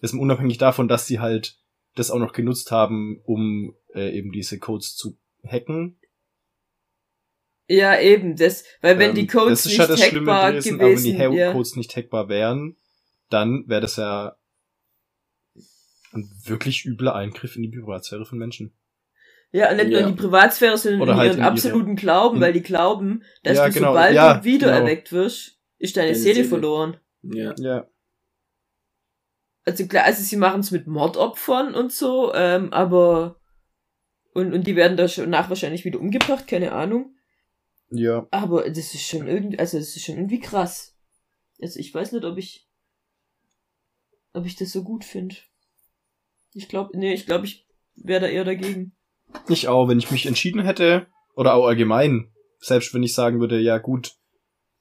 Das 0.00 0.14
ist 0.14 0.18
unabhängig 0.18 0.56
davon, 0.56 0.88
dass 0.88 1.06
sie 1.06 1.20
halt 1.20 1.58
das 1.94 2.10
auch 2.10 2.18
noch 2.18 2.32
genutzt 2.32 2.70
haben, 2.70 3.20
um 3.24 3.76
äh, 3.94 4.16
eben 4.16 4.32
diese 4.32 4.58
Codes 4.58 4.96
zu 4.96 5.18
hacken. 5.46 5.98
Ja, 7.74 7.98
eben, 7.98 8.36
das, 8.36 8.64
weil 8.82 8.98
wenn 8.98 9.10
Ähm, 9.10 9.14
die 9.16 9.26
Codes 9.26 9.62
das 9.62 9.72
ist 9.72 9.78
nicht 9.78 10.04
Schlimme 10.10 10.32
hackbar 10.32 10.50
gewesen, 10.52 10.74
aber 10.80 10.88
wenn 10.90 10.96
die 11.02 11.12
gewesen, 11.14 11.32
ja. 11.32 11.52
Codes 11.52 11.76
nicht 11.76 11.96
hackbar 11.96 12.28
wären, 12.28 12.76
dann 13.30 13.64
wäre 13.66 13.80
das 13.80 13.96
ja 13.96 14.36
ein 16.12 16.30
wirklich 16.44 16.84
übler 16.84 17.14
Eingriff 17.14 17.56
in 17.56 17.62
die 17.62 17.68
Privatsphäre 17.70 18.26
von 18.26 18.36
Menschen. 18.38 18.74
Ja, 19.52 19.70
und 19.70 19.76
nicht 19.76 19.88
nur 19.90 20.00
Ja. 20.00 20.06
in 20.06 20.14
die 20.14 20.20
Privatsphäre, 20.20 20.76
sondern 20.76 21.00
Oder 21.02 21.12
in 21.12 21.18
halt 21.18 21.28
ihren 21.30 21.36
in 21.38 21.42
ihre- 21.44 21.50
absoluten 21.50 21.96
Glauben, 21.96 22.36
in- 22.36 22.42
weil 22.42 22.52
die 22.52 22.62
glauben, 22.62 23.22
dass 23.42 23.56
Ja, 23.56 23.68
du 23.68 23.72
genau, 23.74 23.88
sobald 23.92 24.14
ja, 24.14 24.34
du 24.34 24.44
wieder 24.44 24.66
genau. 24.68 24.80
erweckt 24.80 25.12
wirst, 25.12 25.58
ist 25.78 25.96
deine 25.96 26.08
Deine 26.08 26.18
Seele, 26.18 26.34
Seele. 26.36 26.48
verloren. 26.48 26.96
Ja. 27.22 27.54
Ja. 27.58 27.86
Also 29.64 29.86
klar, 29.86 30.04
also 30.04 30.22
sie 30.22 30.36
machen 30.36 30.60
es 30.60 30.70
mit 30.72 30.86
Mordopfern 30.86 31.74
und 31.74 31.92
so, 31.92 32.32
ähm, 32.34 32.72
aber 32.72 33.36
und, 34.34 34.52
und 34.52 34.66
die 34.66 34.76
werden 34.76 34.96
da 34.96 35.08
schon 35.08 35.30
nach 35.30 35.48
wahrscheinlich 35.48 35.84
wieder 35.84 36.00
umgebracht, 36.00 36.46
keine 36.48 36.72
Ahnung. 36.72 37.14
Ja. 37.92 38.26
Aber 38.30 38.68
das 38.68 38.94
ist 38.94 39.06
schon 39.06 39.26
irgendwie, 39.26 39.58
also 39.58 39.78
das 39.78 39.94
ist 39.94 40.04
schon 40.04 40.16
irgendwie 40.16 40.40
krass. 40.40 40.96
Also 41.60 41.78
ich 41.78 41.94
weiß 41.94 42.12
nicht, 42.12 42.24
ob 42.24 42.38
ich, 42.38 42.66
ob 44.32 44.46
ich 44.46 44.56
das 44.56 44.72
so 44.72 44.82
gut 44.82 45.04
finde. 45.04 45.36
Ich 46.54 46.68
glaube, 46.68 46.98
nee, 46.98 47.12
ich 47.12 47.26
glaube, 47.26 47.46
ich 47.46 47.66
wäre 47.94 48.22
da 48.22 48.26
eher 48.26 48.44
dagegen. 48.44 48.92
Ich 49.48 49.68
auch, 49.68 49.88
wenn 49.88 49.98
ich 49.98 50.10
mich 50.10 50.26
entschieden 50.26 50.62
hätte, 50.64 51.06
oder 51.34 51.54
auch 51.54 51.66
allgemein, 51.66 52.30
selbst 52.58 52.92
wenn 52.94 53.02
ich 53.02 53.14
sagen 53.14 53.40
würde, 53.40 53.58
ja 53.60 53.78
gut, 53.78 54.16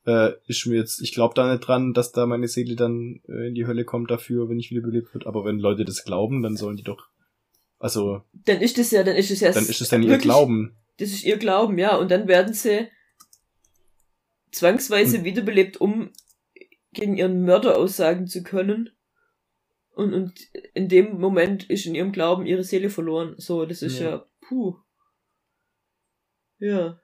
äh, 0.06 0.32
ist 0.48 0.66
mir 0.66 0.78
jetzt, 0.78 1.02
ich 1.02 1.14
glaube 1.14 1.34
da 1.36 1.52
nicht 1.52 1.68
dran, 1.68 1.94
dass 1.94 2.12
da 2.12 2.26
meine 2.26 2.48
Seele 2.48 2.76
dann 2.76 3.22
äh, 3.28 3.50
in 3.50 3.56
die 3.56 3.68
Hölle 3.68 3.86
kommt 3.86 4.10
dafür, 4.10 4.50
wenn 4.50 4.60
ich 4.60 4.72
wiederbelebt 4.72 5.14
wird. 5.14 5.28
Aber 5.28 5.46
wenn 5.46 5.60
Leute 5.60 5.86
das 5.86 6.04
glauben, 6.04 6.42
dann 6.42 6.58
sollen 6.58 6.78
die 6.78 6.84
doch, 6.84 7.08
also, 7.78 8.22
Dann 8.46 8.62
ist 8.62 8.78
es 8.78 8.92
ja, 8.92 9.04
dann 9.04 9.16
ist 9.16 9.32
es 9.32 9.40
ja 9.40 9.52
dann 9.52 9.66
ist 9.66 9.82
es 9.82 9.90
dann 9.90 10.04
ihr 10.04 10.18
Glauben. 10.18 10.78
Das 10.98 11.10
ist 11.10 11.24
ihr 11.24 11.38
Glauben, 11.38 11.78
ja. 11.78 11.96
Und 11.98 12.12
dann 12.12 12.28
werden 12.28 12.54
sie 12.54 12.88
zwangsweise 14.52 15.18
Hm. 15.20 15.24
wiederbelebt, 15.24 15.80
um 15.80 16.12
gegen 16.94 17.18
ihren 17.18 17.44
Mörder 17.44 17.78
aussagen 17.78 18.28
zu 18.28 18.44
können. 18.44 18.90
Und, 19.94 20.14
und 20.14 20.34
in 20.74 20.88
dem 20.90 21.20
Moment 21.20 21.70
ist 21.70 21.86
in 21.86 21.96
ihrem 21.96 22.12
Glauben 22.12 22.46
ihre 22.46 22.64
Seele 22.64 22.90
verloren. 22.90 23.36
So, 23.38 23.66
das 23.66 23.82
ist 23.82 24.00
ja, 24.00 24.10
Ja. 24.12 24.26
puh. 24.42 24.76
Ja. 26.60 27.00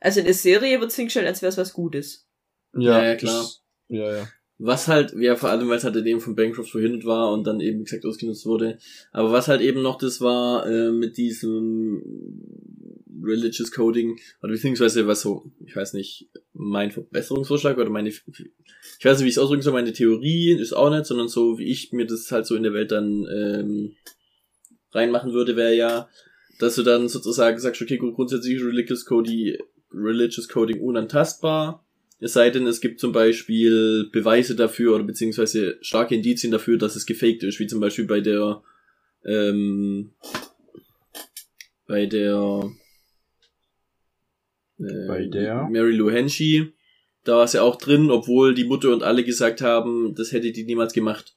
Also 0.00 0.20
in 0.20 0.26
der 0.26 0.34
Serie 0.34 0.80
wird's 0.80 0.96
hingestellt, 0.96 1.26
als 1.26 1.42
wäre 1.42 1.50
es 1.50 1.56
was 1.58 1.72
Gutes. 1.72 2.26
Ja, 2.74 3.00
Ja, 3.02 3.04
ja, 3.10 3.16
klar. 3.16 3.42
ist- 3.42 3.62
ja, 3.88 4.16
ja. 4.16 4.28
Was 4.58 4.86
halt, 4.86 5.12
ja, 5.18 5.34
vor 5.34 5.50
allem, 5.50 5.68
weil 5.68 5.78
es 5.78 5.84
halt 5.84 5.96
eben 5.96 6.20
von 6.20 6.36
Bancroft 6.36 6.70
verhindert 6.70 7.04
war 7.04 7.32
und 7.32 7.44
dann 7.44 7.60
eben, 7.60 7.80
wie 7.80 7.84
gesagt, 7.84 8.04
ausgenutzt 8.06 8.46
wurde. 8.46 8.78
Aber 9.10 9.32
was 9.32 9.48
halt 9.48 9.60
eben 9.60 9.82
noch 9.82 9.98
das 9.98 10.20
war, 10.20 10.66
äh, 10.66 10.92
mit 10.92 11.16
diesem 11.16 12.02
Religious 13.24 13.72
Coding, 13.72 14.18
oder 14.42 14.52
beziehungsweise 14.52 15.06
was 15.06 15.22
so, 15.22 15.50
ich 15.64 15.74
weiß 15.74 15.94
nicht, 15.94 16.28
mein 16.52 16.90
Verbesserungsvorschlag 16.90 17.78
oder 17.78 17.90
meine, 17.90 18.08
ich 18.08 18.22
weiß 19.02 19.18
nicht, 19.18 19.24
wie 19.24 19.28
ich 19.28 19.36
es 19.36 19.38
ausdrücken 19.38 19.62
soll, 19.62 19.72
meine 19.72 19.92
Theorie 19.92 20.52
ist 20.52 20.72
auch 20.72 20.90
nicht, 20.90 21.06
sondern 21.06 21.28
so, 21.28 21.58
wie 21.58 21.70
ich 21.70 21.92
mir 21.92 22.06
das 22.06 22.30
halt 22.30 22.46
so 22.46 22.54
in 22.54 22.62
der 22.62 22.74
Welt 22.74 22.92
dann 22.92 23.26
ähm, 23.32 23.96
reinmachen 24.92 25.32
würde, 25.32 25.56
wäre 25.56 25.74
ja, 25.74 26.08
dass 26.58 26.76
du 26.76 26.82
dann 26.82 27.08
sozusagen 27.08 27.58
sagst, 27.58 27.82
okay, 27.82 27.96
grundsätzlich 27.96 28.62
Religious 28.62 29.04
Coding, 29.04 29.56
Religious 29.92 30.48
Coding 30.48 30.80
unantastbar, 30.80 31.84
es 32.20 32.32
sei 32.32 32.50
denn, 32.50 32.66
es 32.66 32.80
gibt 32.80 33.00
zum 33.00 33.12
Beispiel 33.12 34.08
Beweise 34.10 34.54
dafür 34.54 34.94
oder 34.94 35.04
beziehungsweise 35.04 35.78
starke 35.82 36.14
Indizien 36.14 36.52
dafür, 36.52 36.78
dass 36.78 36.96
es 36.96 37.06
gefaked 37.06 37.42
ist, 37.42 37.58
wie 37.58 37.66
zum 37.66 37.80
Beispiel 37.80 38.06
bei 38.06 38.20
der 38.20 38.62
ähm, 39.26 40.12
bei 41.86 42.06
der 42.06 42.70
äh, 44.78 45.06
Bei 45.06 45.26
der? 45.26 45.68
Mary 45.70 45.92
Lou 45.92 46.10
Henshey. 46.10 46.72
Da 47.24 47.36
war 47.36 47.44
es 47.44 47.54
ja 47.54 47.62
auch 47.62 47.76
drin, 47.76 48.10
obwohl 48.10 48.54
die 48.54 48.64
Mutter 48.64 48.92
und 48.92 49.02
alle 49.02 49.24
gesagt 49.24 49.62
haben, 49.62 50.14
das 50.14 50.32
hätte 50.32 50.52
die 50.52 50.64
niemals 50.64 50.92
gemacht. 50.92 51.36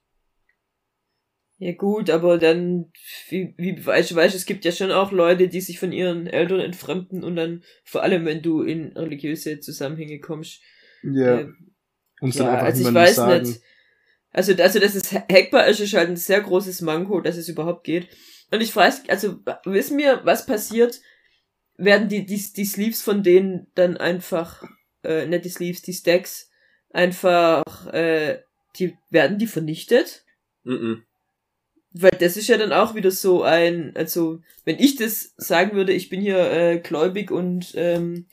Ja 1.59 1.73
gut, 1.73 2.09
aber 2.11 2.37
dann, 2.37 2.91
wie, 3.29 3.55
wie 3.57 3.83
weißt 3.83 4.11
du, 4.11 4.15
weißt, 4.15 4.35
du, 4.35 4.37
es 4.37 4.45
gibt 4.45 4.63
ja 4.63 4.71
schon 4.71 4.91
auch 4.91 5.11
Leute, 5.11 5.47
die 5.47 5.61
sich 5.61 5.79
von 5.79 5.91
ihren 5.91 6.27
Eltern 6.27 6.59
entfremden 6.59 7.23
und 7.23 7.35
dann, 7.35 7.63
vor 7.83 8.03
allem 8.03 8.25
wenn 8.25 8.43
du 8.43 8.61
in 8.61 8.95
religiöse 8.95 9.59
Zusammenhänge 9.59 10.19
kommst, 10.19 10.61
Ja. 11.01 11.39
äh, 11.39 11.47
Und 12.21 12.35
Ja, 12.35 12.59
also 12.59 12.87
ich 12.87 12.93
weiß 12.93 13.17
nicht. 13.43 13.61
Also, 14.31 14.53
also, 14.53 14.79
dass 14.79 14.93
es 14.93 15.11
hackbar 15.13 15.65
ist, 15.67 15.79
ist 15.79 15.93
halt 15.95 16.09
ein 16.09 16.15
sehr 16.15 16.41
großes 16.41 16.81
Manko, 16.81 17.21
dass 17.21 17.37
es 17.37 17.49
überhaupt 17.49 17.85
geht. 17.85 18.07
Und 18.51 18.61
ich 18.61 18.75
weiß, 18.75 19.09
also, 19.09 19.39
wissen 19.65 19.97
wir, 19.97 20.21
was 20.25 20.45
passiert? 20.45 20.99
Werden 21.77 22.09
die, 22.09 22.25
die, 22.25 22.41
die 22.53 22.65
Sleeves 22.65 23.01
von 23.01 23.23
denen 23.23 23.67
dann 23.75 23.97
einfach, 23.97 24.63
äh, 25.03 25.27
nicht 25.27 25.45
die 25.45 25.49
Sleeves, 25.49 25.81
die 25.81 25.93
Stacks, 25.93 26.49
einfach, 26.89 27.87
äh, 27.93 28.41
die, 28.77 28.97
werden 29.09 29.37
die 29.37 29.47
vernichtet? 29.47 30.25
Mhm. 30.63 31.03
Weil 31.91 32.11
das 32.19 32.35
ist 32.37 32.47
ja 32.47 32.57
dann 32.57 32.73
auch 32.73 32.95
wieder 32.95 33.11
so 33.11 33.43
ein, 33.43 33.95
also, 33.95 34.41
wenn 34.65 34.79
ich 34.79 34.95
das 34.95 35.33
sagen 35.37 35.75
würde, 35.75 35.93
ich 35.93 36.09
bin 36.09 36.21
hier 36.21 36.51
äh, 36.51 36.79
gläubig 36.79 37.31
und, 37.31 37.73
ähm, 37.75 38.27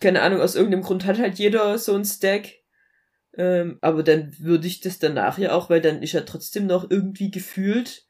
keine 0.00 0.22
Ahnung, 0.22 0.40
aus 0.40 0.54
irgendeinem 0.54 0.82
Grund 0.82 1.04
hat 1.04 1.18
halt 1.18 1.38
jeder 1.38 1.76
so 1.78 1.94
ein 1.94 2.04
Stack. 2.04 2.54
Ähm, 3.36 3.78
aber 3.80 4.02
dann 4.02 4.34
würde 4.38 4.66
ich 4.66 4.80
das 4.80 4.98
danach 4.98 5.38
ja 5.38 5.52
auch, 5.52 5.70
weil 5.70 5.80
dann 5.80 6.02
ist 6.02 6.12
ja 6.12 6.22
trotzdem 6.22 6.66
noch 6.66 6.90
irgendwie 6.90 7.30
gefühlt. 7.30 8.06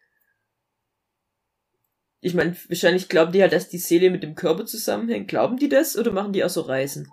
Ich 2.21 2.35
meine, 2.35 2.57
wahrscheinlich 2.69 3.09
glauben 3.09 3.33
die 3.33 3.43
halt, 3.43 3.53
dass 3.53 3.69
die 3.69 3.79
Seele 3.79 4.11
mit 4.11 4.23
dem 4.23 4.35
Körper 4.35 4.67
zusammenhängt. 4.67 5.29
Glauben 5.29 5.57
die 5.57 5.69
das 5.69 5.97
oder 5.97 6.11
machen 6.11 6.33
die 6.33 6.45
auch 6.45 6.51
so 6.51 6.63
Reisen? 6.63 7.09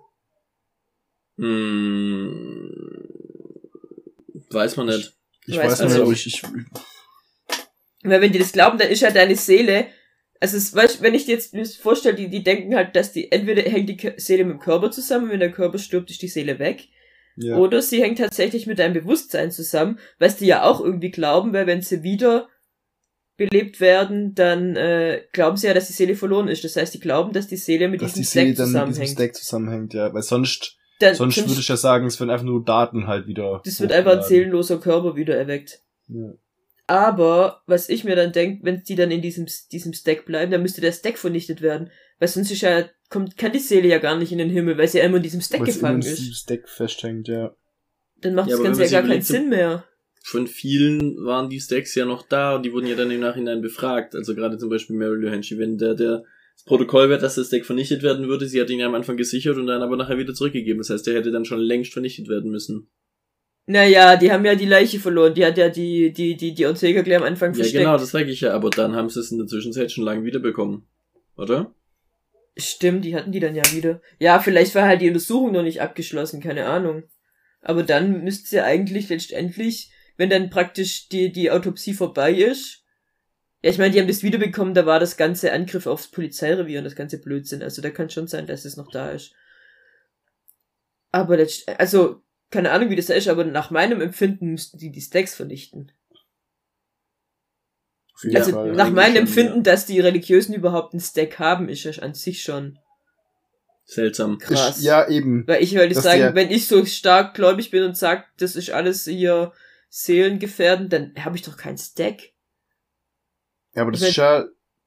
Hm, 1.38 2.72
weiß 4.50 4.78
man 4.78 4.88
nicht. 4.88 5.13
Ich 5.48 5.58
Weiß 5.58 5.80
weiß 5.80 5.91
nicht, 5.91 6.00
ob 6.00 6.12
ich, 6.12 6.26
ich 6.26 6.44
Weil 8.04 8.22
wenn 8.22 8.32
die 8.32 8.39
das 8.39 8.52
glauben, 8.52 8.80
dann 8.80 8.89
ist 8.89 9.02
ja 9.02 9.12
deine 9.12 9.36
Seele. 9.36 9.88
Also 10.39 10.58
es, 10.58 10.74
weißt, 10.74 11.02
wenn 11.02 11.13
ich 11.13 11.26
dir 11.26 11.36
jetzt 11.36 11.54
mir 11.54 11.65
vorstelle, 11.65 12.15
die, 12.15 12.30
die 12.30 12.44
denken 12.44 12.76
halt, 12.76 12.96
dass 12.96 13.12
die 13.13 13.32
entweder 13.32 13.62
hängt 13.62 13.89
die 13.89 14.13
Seele 14.18 14.44
mit 14.44 14.54
dem 14.54 14.60
Körper 14.60 14.91
zusammen, 14.91 15.30
wenn 15.30 15.39
der 15.39 15.52
Körper 15.52 15.78
stirbt, 15.78 16.10
ist 16.10 16.22
die 16.22 16.28
Seele 16.28 16.58
weg. 16.58 16.88
ja. 17.36 17.58
Oder 17.58 17.82
sie 17.82 18.02
hängt 18.02 18.18
tatsächlich 18.18 18.65
mit 18.65 18.80
deinem 18.80 18.94
Bewusstsein 18.94 19.52
zusammen, 19.52 20.00
was 20.18 20.38
die 20.38 20.48
ja 20.48 20.63
auch 20.63 20.82
irgendwie 20.82 21.12
glauben, 21.12 21.54
weil 21.54 21.68
wenn 21.68 21.82
sie 21.82 22.02
wieder 22.02 22.50
belebt 23.38 23.82
werden, 23.82 24.34
dann 24.36 24.76
äh, 24.76 25.24
glauben 25.34 25.58
sie 25.58 25.67
ja, 25.67 25.74
dass 25.74 25.88
die 25.88 25.93
Seele 25.93 26.15
verloren 26.15 26.48
ist. 26.48 26.63
Das 26.63 26.76
heißt, 26.76 26.93
die 26.93 27.00
glauben, 27.00 27.34
dass 27.34 27.48
die 27.48 27.58
Seele 27.58 27.89
mit 27.89 28.02
dass 28.02 28.13
diesem 28.13 28.21
die 28.24 28.28
Seele 28.28 28.54
Stack 28.56 28.58
dann 28.58 28.65
mit 28.67 28.89
diesem 28.89 28.93
zusammenhängt. 29.06 29.12
Stack 29.19 29.36
zusammenhängt, 29.36 29.93
ja. 29.93 30.13
Weil 30.13 30.21
sonst, 30.21 30.78
Dann, 31.00 31.15
sonst 31.15 31.38
würde 31.48 31.60
ich 31.60 31.67
ja 31.67 31.78
sagen, 31.78 32.06
es 32.06 32.19
werden 32.19 32.30
einfach 32.30 32.45
nur 32.45 32.63
Daten 32.63 33.08
halt 33.08 33.28
wieder. 33.28 33.62
das 33.65 33.80
wird 33.82 33.91
einfach 33.91 34.17
ein 34.17 34.24
seelenloser 34.24 34.80
Körper 34.80 35.15
wieder 35.15 35.36
erweckt. 35.36 35.82
Ja. 36.08 36.34
Aber, 36.88 37.62
was 37.65 37.89
ich 37.89 38.04
mir 38.04 38.15
dann 38.15 38.32
denke, 38.32 38.63
wenn 38.63 38.84
die 38.84 38.95
dann 38.95 39.10
in 39.10 39.21
diesem, 39.21 39.48
diesem 39.71 39.91
Stack 39.93 40.26
bleiben, 40.26 40.52
dann 40.52 40.62
müsste 40.62 40.82
der 40.82 40.91
Stack 40.91 41.17
vernichtet 41.17 41.62
werden. 41.62 41.89
Weil 42.19 42.28
sonst 42.28 42.52
ist 42.52 42.62
ja, 42.62 42.86
kommt, 43.10 43.38
kann 43.38 43.52
die 43.52 43.60
Seele 43.60 43.88
ja 43.88 43.98
gar 43.98 44.17
nicht 44.17 44.32
in 44.32 44.38
den 44.38 44.52
Himmel, 44.52 44.78
weil 44.78 44.88
sie 44.88 45.00
ja 45.00 45.04
immer 45.04 45.17
in 45.17 45.24
diesem 45.24 45.41
Stack 45.41 45.62
Weil 45.62 45.69
es 45.69 45.76
gefangen 45.76 45.95
immer 46.02 46.06
in 46.06 46.13
ist. 46.13 46.19
diesem 46.19 46.34
Stack 46.36 46.69
festhängt, 46.69 47.28
ja. 47.28 47.56
Dann 48.21 48.36
macht 48.36 48.50
Ja, 48.50 48.56
das 48.58 48.63
Ganze 48.63 48.86
ja 48.86 49.02
gar 49.02 49.10
keinen 49.10 49.21
Sinn 49.21 49.50
mehr. 49.50 49.84
Von 50.28 50.48
vielen 50.48 51.24
waren 51.24 51.52
die 51.52 51.60
Stacks 51.60 51.94
ja 51.94 52.04
noch 52.04 52.28
da 52.28 52.56
und 52.56 52.66
die 52.66 52.74
wurden 52.74 52.88
ja 52.88 52.96
dann 52.96 53.12
im 53.12 53.20
Nachhinein 53.20 53.62
befragt. 53.62 54.16
Also 54.16 54.34
gerade 54.34 54.58
zum 54.58 54.72
Beispiel 54.72 54.96
Mary 54.96 55.22
Lou 55.22 55.30
Henshey, 55.30 55.60
wenn 55.60 55.78
der, 55.78 55.94
der 55.94 56.24
das 56.56 56.66
Protokoll 56.66 57.10
wäre, 57.10 57.20
dass 57.20 57.36
das 57.36 57.46
Stack 57.46 57.64
vernichtet 57.64 58.02
werden 58.02 58.28
würde, 58.28 58.48
sie 58.48 58.60
hat 58.60 58.72
ihn 58.72 58.80
ja 58.80 58.88
am 58.88 58.96
Anfang 58.96 59.18
gesichert 59.18 59.58
und 59.58 59.68
dann 59.68 59.84
aber 59.84 59.98
nachher 59.98 60.18
wieder 60.18 60.34
zurückgegeben. 60.34 60.80
Das 60.80 60.90
heißt, 60.90 61.06
der 61.06 61.14
hätte 61.14 61.32
dann 61.32 61.46
schon 61.46 61.60
längst 61.60 61.94
vernichtet 61.94 62.28
werden 62.28 62.50
müssen. 62.50 62.88
Naja, 63.68 64.16
die 64.16 64.32
haben 64.32 64.44
ja 64.46 64.56
die 64.56 64.66
Leiche 64.66 65.00
verloren. 65.00 65.36
Die 65.36 65.46
hat 65.46 65.60
ja 65.60 65.70
die, 65.70 66.12
die, 66.12 66.36
die, 66.36 66.56
die 66.56 66.66
Ortega 66.66 67.04
gleich 67.04 67.18
am 67.18 67.24
Anfang 67.24 67.52
Ja, 67.52 67.58
versteckt. 67.58 67.84
genau, 67.84 67.98
das 68.00 68.10
sage 68.10 68.32
ich 68.32 68.42
ja, 68.42 68.52
aber 68.54 68.72
dann 68.72 68.96
haben 68.96 69.10
sie 69.10 69.20
es 69.20 69.32
in 69.32 69.38
der 69.38 69.46
Zwischenzeit 69.46 69.92
schon 69.92 70.06
lange 70.06 70.26
wiederbekommen. 70.26 70.88
Oder? 71.38 71.72
Stimmt, 72.58 73.06
die 73.06 73.16
hatten 73.16 73.32
die 73.32 73.40
dann 73.40 73.54
ja 73.54 73.64
wieder. 73.72 74.02
Ja, 74.18 74.40
vielleicht 74.40 74.74
war 74.74 74.88
halt 74.88 75.02
die 75.02 75.08
Untersuchung 75.08 75.52
noch 75.52 75.62
nicht 75.62 75.82
abgeschlossen, 75.82 76.42
keine 76.42 76.66
Ahnung. 76.66 77.04
Aber 77.62 77.84
dann 77.84 78.24
müsste 78.24 78.50
sie 78.50 78.62
eigentlich 78.64 79.10
letztendlich, 79.10 79.92
wenn 80.17 80.30
dann 80.30 80.49
praktisch 80.49 81.10
die, 81.10 81.32
die 81.32 81.51
Autopsie 81.51 81.93
vorbei 81.93 82.34
ist. 82.34 82.84
Ja, 83.62 83.71
ich 83.71 83.78
meine, 83.78 83.91
die 83.91 83.99
haben 83.99 84.08
das 84.08 84.23
wiederbekommen, 84.23 84.73
da 84.73 84.86
war 84.86 84.99
das 84.99 85.17
ganze 85.17 85.51
Angriff 85.51 85.88
aufs 85.88 86.08
Polizeirevier 86.08 86.80
und 86.80 86.86
das 86.86 86.95
ganze 86.95 87.19
Blödsinn. 87.19 87.63
Also 87.63 87.82
da 87.82 87.89
kann 87.89 88.10
schon 88.10 88.28
sein, 88.28 88.47
dass 88.47 88.65
es 88.65 88.78
noch 88.78 88.91
da 88.91 89.12
ist. 89.12 89.34
Aber 91.12 91.38
letzt, 91.38 91.67
also, 91.80 92.21
keine 92.51 92.71
Ahnung, 92.71 92.89
wie 92.89 92.95
das 92.95 93.08
da 93.08 93.13
ist, 93.13 93.28
aber 93.28 93.43
nach 93.43 93.71
meinem 93.71 94.01
Empfinden 94.01 94.51
müssten 94.51 94.78
die 94.78 94.91
die 94.91 95.01
Stacks 95.01 95.34
vernichten. 95.34 95.91
Auf 98.13 98.23
jeden 98.23 98.38
also 98.38 98.65
nach 98.67 98.91
meinem 98.91 99.17
Empfinden, 99.17 99.58
ja. 99.58 99.63
dass 99.63 99.86
die 99.86 99.99
Religiösen 99.99 100.54
überhaupt 100.54 100.93
einen 100.93 101.01
Stack 101.01 101.39
haben, 101.39 101.67
ist 101.67 101.84
ja 101.84 101.91
an 102.01 102.13
sich 102.13 102.43
schon 102.43 102.80
Seltsam. 103.84 104.38
krass. 104.38 104.78
Ist, 104.78 104.84
ja, 104.84 105.08
eben. 105.10 105.45
Weil 105.47 105.62
ich 105.62 105.73
würde 105.73 105.93
sagen, 105.95 106.19
der- 106.19 106.36
wenn 106.36 106.49
ich 106.49 106.67
so 106.67 106.86
stark 106.86 107.34
gläubig 107.34 107.71
bin 107.71 107.84
und 107.84 107.97
sag, 107.97 108.25
das 108.38 108.56
ist 108.56 108.69
alles 108.71 109.06
hier 109.06 109.51
seelengefährdend, 109.96 110.92
dann 110.92 111.14
habe 111.24 111.38
ich 111.38 111.42
doch 111.42 111.56
keinen 111.56 111.78
Stack. 111.78 112.34
Ja, 113.74 113.84
aber 113.84 113.94
das 113.94 114.02
Ich 114.02 114.10
ist 114.10 114.16
ja, 114.18 114.46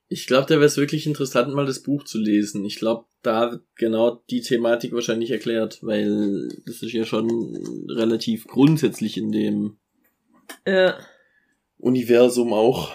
Ich 0.09 0.27
glaube, 0.27 0.47
da 0.47 0.57
wäre 0.57 0.67
es 0.67 0.77
wirklich 0.77 1.07
interessant, 1.07 1.55
mal 1.55 1.65
das 1.65 1.83
Buch 1.83 2.05
zu 2.05 2.19
lesen. 2.19 2.65
Ich 2.67 2.77
glaube, 2.77 3.07
da 3.23 3.53
wird 3.53 3.65
genau 3.75 4.23
die 4.29 4.43
Thematik 4.43 4.93
wahrscheinlich 4.93 5.31
erklärt, 5.31 5.79
weil 5.83 6.49
das 6.67 6.83
ist 6.83 6.93
ja 6.93 7.05
schon 7.05 7.57
relativ 7.89 8.47
grundsätzlich 8.47 9.17
in 9.17 9.33
dem 9.33 9.79
Ja. 10.67 10.99
Universum 11.79 12.53
auch. 12.53 12.95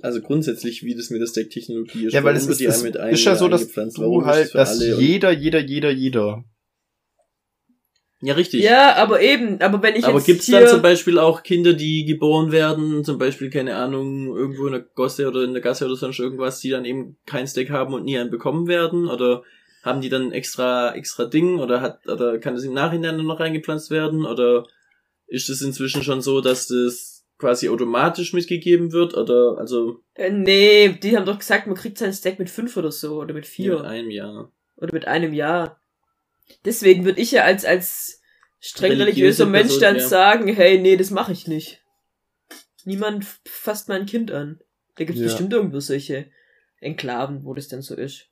Also 0.00 0.20
grundsätzlich, 0.22 0.82
wie 0.82 0.94
das 0.94 1.10
mit 1.10 1.20
der 1.20 1.26
Stack-Technologie 1.26 2.06
ist. 2.06 2.12
Ja, 2.14 2.24
weil 2.24 2.36
es 2.36 2.46
ist, 2.46 2.60
die 2.60 2.82
mit 2.82 2.96
einem 2.96 3.14
ist 3.14 3.24
ja 3.24 3.36
so, 3.36 3.48
dass 3.48 3.66
du 3.68 4.20
ist 4.20 4.26
halt, 4.26 4.50
für 4.50 4.58
dass 4.58 4.78
jeder, 4.78 5.32
jeder, 5.32 5.60
jeder, 5.60 5.90
jeder. 5.90 6.44
Ja, 8.24 8.32
richtig. 8.34 8.62
Ja, 8.62 8.96
aber 8.96 9.20
eben, 9.20 9.60
aber 9.60 9.82
wenn 9.82 9.96
ich 9.96 10.04
Aber 10.06 10.16
jetzt 10.16 10.24
gibt's 10.24 10.46
hier, 10.46 10.60
dann 10.60 10.68
zum 10.70 10.80
Beispiel 10.80 11.18
auch 11.18 11.42
Kinder, 11.42 11.74
die 11.74 12.06
geboren 12.06 12.52
werden, 12.52 13.04
zum 13.04 13.18
Beispiel, 13.18 13.50
keine 13.50 13.76
Ahnung, 13.76 14.34
irgendwo 14.34 14.64
in 14.64 14.72
der 14.72 14.80
Gosse 14.80 15.28
oder 15.28 15.44
in 15.44 15.52
der 15.52 15.60
Gasse 15.60 15.84
oder 15.84 15.94
sonst 15.94 16.20
irgendwas, 16.20 16.58
die 16.60 16.70
dann 16.70 16.86
eben 16.86 17.18
kein 17.26 17.46
Steak 17.46 17.68
haben 17.68 17.92
und 17.92 18.04
nie 18.04 18.18
einen 18.18 18.30
bekommen 18.30 18.66
werden? 18.66 19.10
Oder 19.10 19.42
haben 19.82 20.00
die 20.00 20.08
dann 20.08 20.32
extra, 20.32 20.94
extra 20.94 21.26
Ding? 21.26 21.58
Oder 21.58 21.82
hat, 21.82 22.06
oder 22.08 22.38
kann 22.38 22.54
das 22.54 22.64
im 22.64 22.72
Nachhinein 22.72 23.18
noch 23.18 23.40
reingepflanzt 23.40 23.90
werden? 23.90 24.24
Oder 24.24 24.66
ist 25.26 25.50
es 25.50 25.60
inzwischen 25.60 26.02
schon 26.02 26.22
so, 26.22 26.40
dass 26.40 26.68
das 26.68 27.26
quasi 27.36 27.68
automatisch 27.68 28.32
mitgegeben 28.32 28.92
wird? 28.92 29.14
Oder, 29.14 29.58
also, 29.58 30.00
äh, 30.14 30.30
nee, 30.30 30.98
die 31.02 31.14
haben 31.14 31.26
doch 31.26 31.38
gesagt, 31.38 31.66
man 31.66 31.76
kriegt 31.76 31.98
sein 31.98 32.14
Stack 32.14 32.38
mit 32.38 32.48
fünf 32.48 32.74
oder 32.78 32.90
so, 32.90 33.20
oder 33.20 33.34
mit 33.34 33.44
vier. 33.44 33.76
mit 33.76 33.84
einem 33.84 34.10
Jahr. 34.10 34.50
Oder 34.78 34.94
mit 34.94 35.06
einem 35.06 35.34
Jahr. 35.34 35.78
Deswegen 36.64 37.04
würde 37.04 37.20
ich 37.20 37.30
ja 37.32 37.44
als, 37.44 37.64
als 37.64 38.20
streng 38.60 38.92
Religiöse 38.92 39.44
religiöser 39.44 39.46
Mensch 39.46 39.78
dann 39.78 39.96
ja. 39.96 40.08
sagen, 40.08 40.48
hey, 40.54 40.78
nee, 40.78 40.96
das 40.96 41.10
mache 41.10 41.32
ich 41.32 41.46
nicht. 41.46 41.82
Niemand 42.84 43.24
fasst 43.44 43.88
mein 43.88 44.06
Kind 44.06 44.30
an. 44.30 44.60
Da 44.96 45.04
gibt's 45.04 45.20
Ja. 45.20 45.26
bestimmt 45.26 45.52
irgendwo 45.52 45.80
solche 45.80 46.30
Enklaven, 46.80 47.44
wo 47.44 47.54
das 47.54 47.68
dann 47.68 47.82
so 47.82 47.94
ist. 47.94 48.28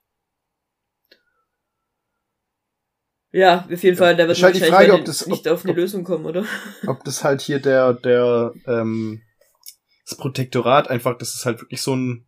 Ja, 3.35 3.67
auf 3.73 3.83
jeden 3.83 3.97
Fall, 3.97 4.15
da 4.15 4.29
wird 4.29 4.43
halt 4.43 4.57
die 4.57 4.61
Frage, 4.61 4.93
ob 4.93 5.05
das- 5.07 5.27
nicht 5.27 5.47
ob- 5.47 5.55
auf 5.55 5.65
eine 5.65 5.73
ob- 5.73 5.79
Lösung 5.79 6.05
kommen, 6.05 6.27
oder? 6.27 6.45
Ob 6.87 7.03
das 7.05 7.25
halt 7.25 7.41
hier 7.41 7.61
der, 7.61 7.95
der, 7.95 8.53
ähm, 8.67 9.23
das 10.05 10.19
Protektorat 10.19 10.91
einfach, 10.91 11.17
dass 11.17 11.35
es 11.35 11.47
halt 11.47 11.61
wirklich 11.63 11.81
so 11.81 11.97
ein 11.97 12.27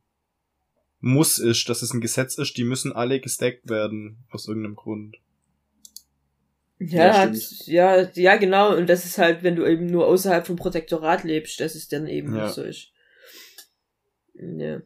Muss 1.00 1.36
ist, 1.36 1.68
dass 1.68 1.82
es 1.82 1.92
ein 1.92 2.00
Gesetz 2.00 2.38
ist, 2.38 2.56
die 2.56 2.64
müssen 2.64 2.90
alle 2.92 3.20
gestackt 3.20 3.68
werden, 3.68 4.24
aus 4.30 4.48
irgendeinem 4.48 4.76
Grund. 4.76 5.16
Ja, 6.78 7.06
Ja, 7.06 7.20
hat, 7.22 7.36
ja, 7.66 8.10
ja, 8.14 8.36
genau. 8.36 8.76
Und 8.76 8.88
das 8.88 9.04
ist 9.04 9.18
halt, 9.18 9.42
wenn 9.42 9.56
du 9.56 9.64
eben 9.66 9.86
nur 9.86 10.06
außerhalb 10.06 10.46
vom 10.46 10.56
Protektorat 10.56 11.24
lebst, 11.24 11.60
dass 11.60 11.74
es 11.74 11.88
dann 11.88 12.06
eben 12.06 12.34
Ja. 12.34 12.44
nicht 12.44 12.54
so 12.54 12.62
ist. 12.62 12.92
Ja. 14.34 14.80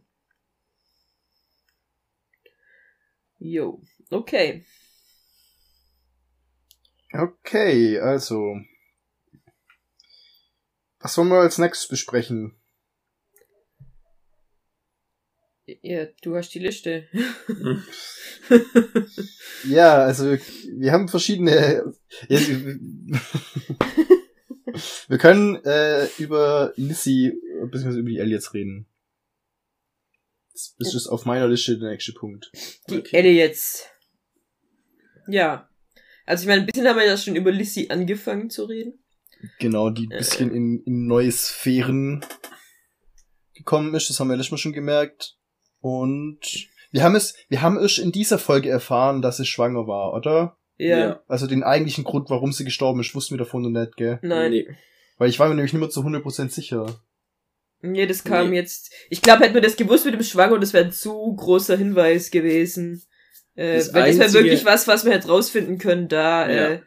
Jo, 3.39 3.83
okay. 4.11 4.65
Okay, 7.13 7.99
also. 7.99 8.61
Was 11.01 11.17
wollen 11.17 11.29
wir 11.29 11.39
als 11.41 11.59
nächstes 11.59 11.89
besprechen? 11.89 12.58
Ja, 15.83 16.07
du 16.23 16.35
hast 16.37 16.51
die 16.51 16.61
Liste. 16.61 17.09
Ja, 19.65 20.05
also 20.05 20.25
wir 20.79 20.93
haben 20.93 21.09
verschiedene. 21.09 21.93
Ja, 22.29 22.39
wir 22.41 22.79
wir 25.09 25.19
können 25.19 25.57
äh, 25.65 26.07
über 26.19 26.73
Lissy 26.77 27.33
bzw. 27.71 27.99
über 27.99 28.09
die 28.09 28.19
Elliots 28.19 28.55
reden. 28.55 28.87
Das 30.53 30.75
das 30.79 30.95
ist 30.95 31.09
auf 31.09 31.25
meiner 31.25 31.49
Liste 31.49 31.79
der 31.79 31.91
nächste 31.91 32.13
Punkt. 32.13 32.51
Die 32.89 32.99
Okay. 32.99 33.17
Elle 33.17 33.31
jetzt. 33.31 33.91
Ja. 35.27 35.69
Also 36.25 36.43
ich 36.43 36.49
meine, 36.49 36.63
ein 36.63 36.67
bisschen 36.67 36.87
haben 36.87 36.97
wir 36.97 37.07
ja 37.07 37.17
schon 37.17 37.37
über 37.37 37.51
Lissy 37.51 37.89
angefangen 37.91 38.51
zu 38.51 38.65
reden. 38.65 39.03
Genau, 39.59 39.91
die 39.91 40.05
Äh. 40.05 40.19
bisschen 40.19 40.53
in, 40.55 40.83
in 40.85 41.07
neue 41.07 41.33
Sphären 41.33 42.25
gekommen 43.55 43.95
ist, 43.95 44.09
das 44.09 44.21
haben 44.21 44.29
wir 44.29 44.37
letztes 44.37 44.53
Mal 44.53 44.59
schon 44.59 44.73
gemerkt. 44.73 45.38
Und 45.81 46.39
wir 46.91 47.03
haben 47.03 47.15
es, 47.15 47.35
wir 47.49 47.63
haben 47.63 47.79
erst 47.79 47.99
in 47.99 48.13
dieser 48.13 48.39
Folge 48.39 48.69
erfahren, 48.71 49.23
dass 49.23 49.37
sie 49.37 49.47
schwanger 49.47 49.87
war, 49.87 50.15
oder? 50.15 50.57
Ja. 50.77 51.21
Also 51.29 51.47
den 51.47 51.63
eigentlichen 51.65 52.05
Grund, 52.05 52.31
warum 52.31 52.53
sie 52.53 52.65
gestorben 52.65 53.01
ist, 53.01 53.15
wussten 53.15 53.35
wir 53.35 53.39
davon 53.39 53.63
noch 53.63 53.81
nicht, 53.81 53.97
gell? 53.97 54.19
Nein. 54.23 54.51
Nee. 54.53 54.67
Nee. 54.69 54.77
Weil 55.19 55.29
ich 55.31 55.39
war 55.41 55.49
mir 55.49 55.55
nämlich 55.57 55.73
nicht 55.73 55.81
mehr 55.81 55.91
zu 55.91 56.03
100% 56.03 56.51
sicher. 56.51 56.87
das 57.83 58.25
kam 58.25 58.51
Nee. 58.51 58.57
jetzt. 58.57 58.93
Ich 59.11 59.21
glaube, 59.23 59.43
hätten 59.45 59.55
wir 59.55 59.61
das 59.61 59.77
gewusst 59.77 60.05
mit 60.05 60.15
dem 60.15 60.23
Schwanger, 60.23 60.59
das 60.59 60.73
wäre 60.73 60.85
ein 60.87 60.93
zu 60.93 61.35
großer 61.37 61.77
Hinweis 61.77 62.31
gewesen. 62.31 63.03
Äh, 63.57 63.77
Das 63.79 63.93
weil 63.93 64.03
das 64.07 64.15
wäre 64.17 64.25
Einzige- 64.27 64.45
wirklich 64.45 64.65
was, 64.65 64.87
was 64.87 65.05
wir 65.05 65.13
hätten 65.13 65.29
rausfinden 65.29 65.79
können, 65.79 66.07
da, 66.09 66.49
Ja. 66.49 66.69
äh, 66.69 66.81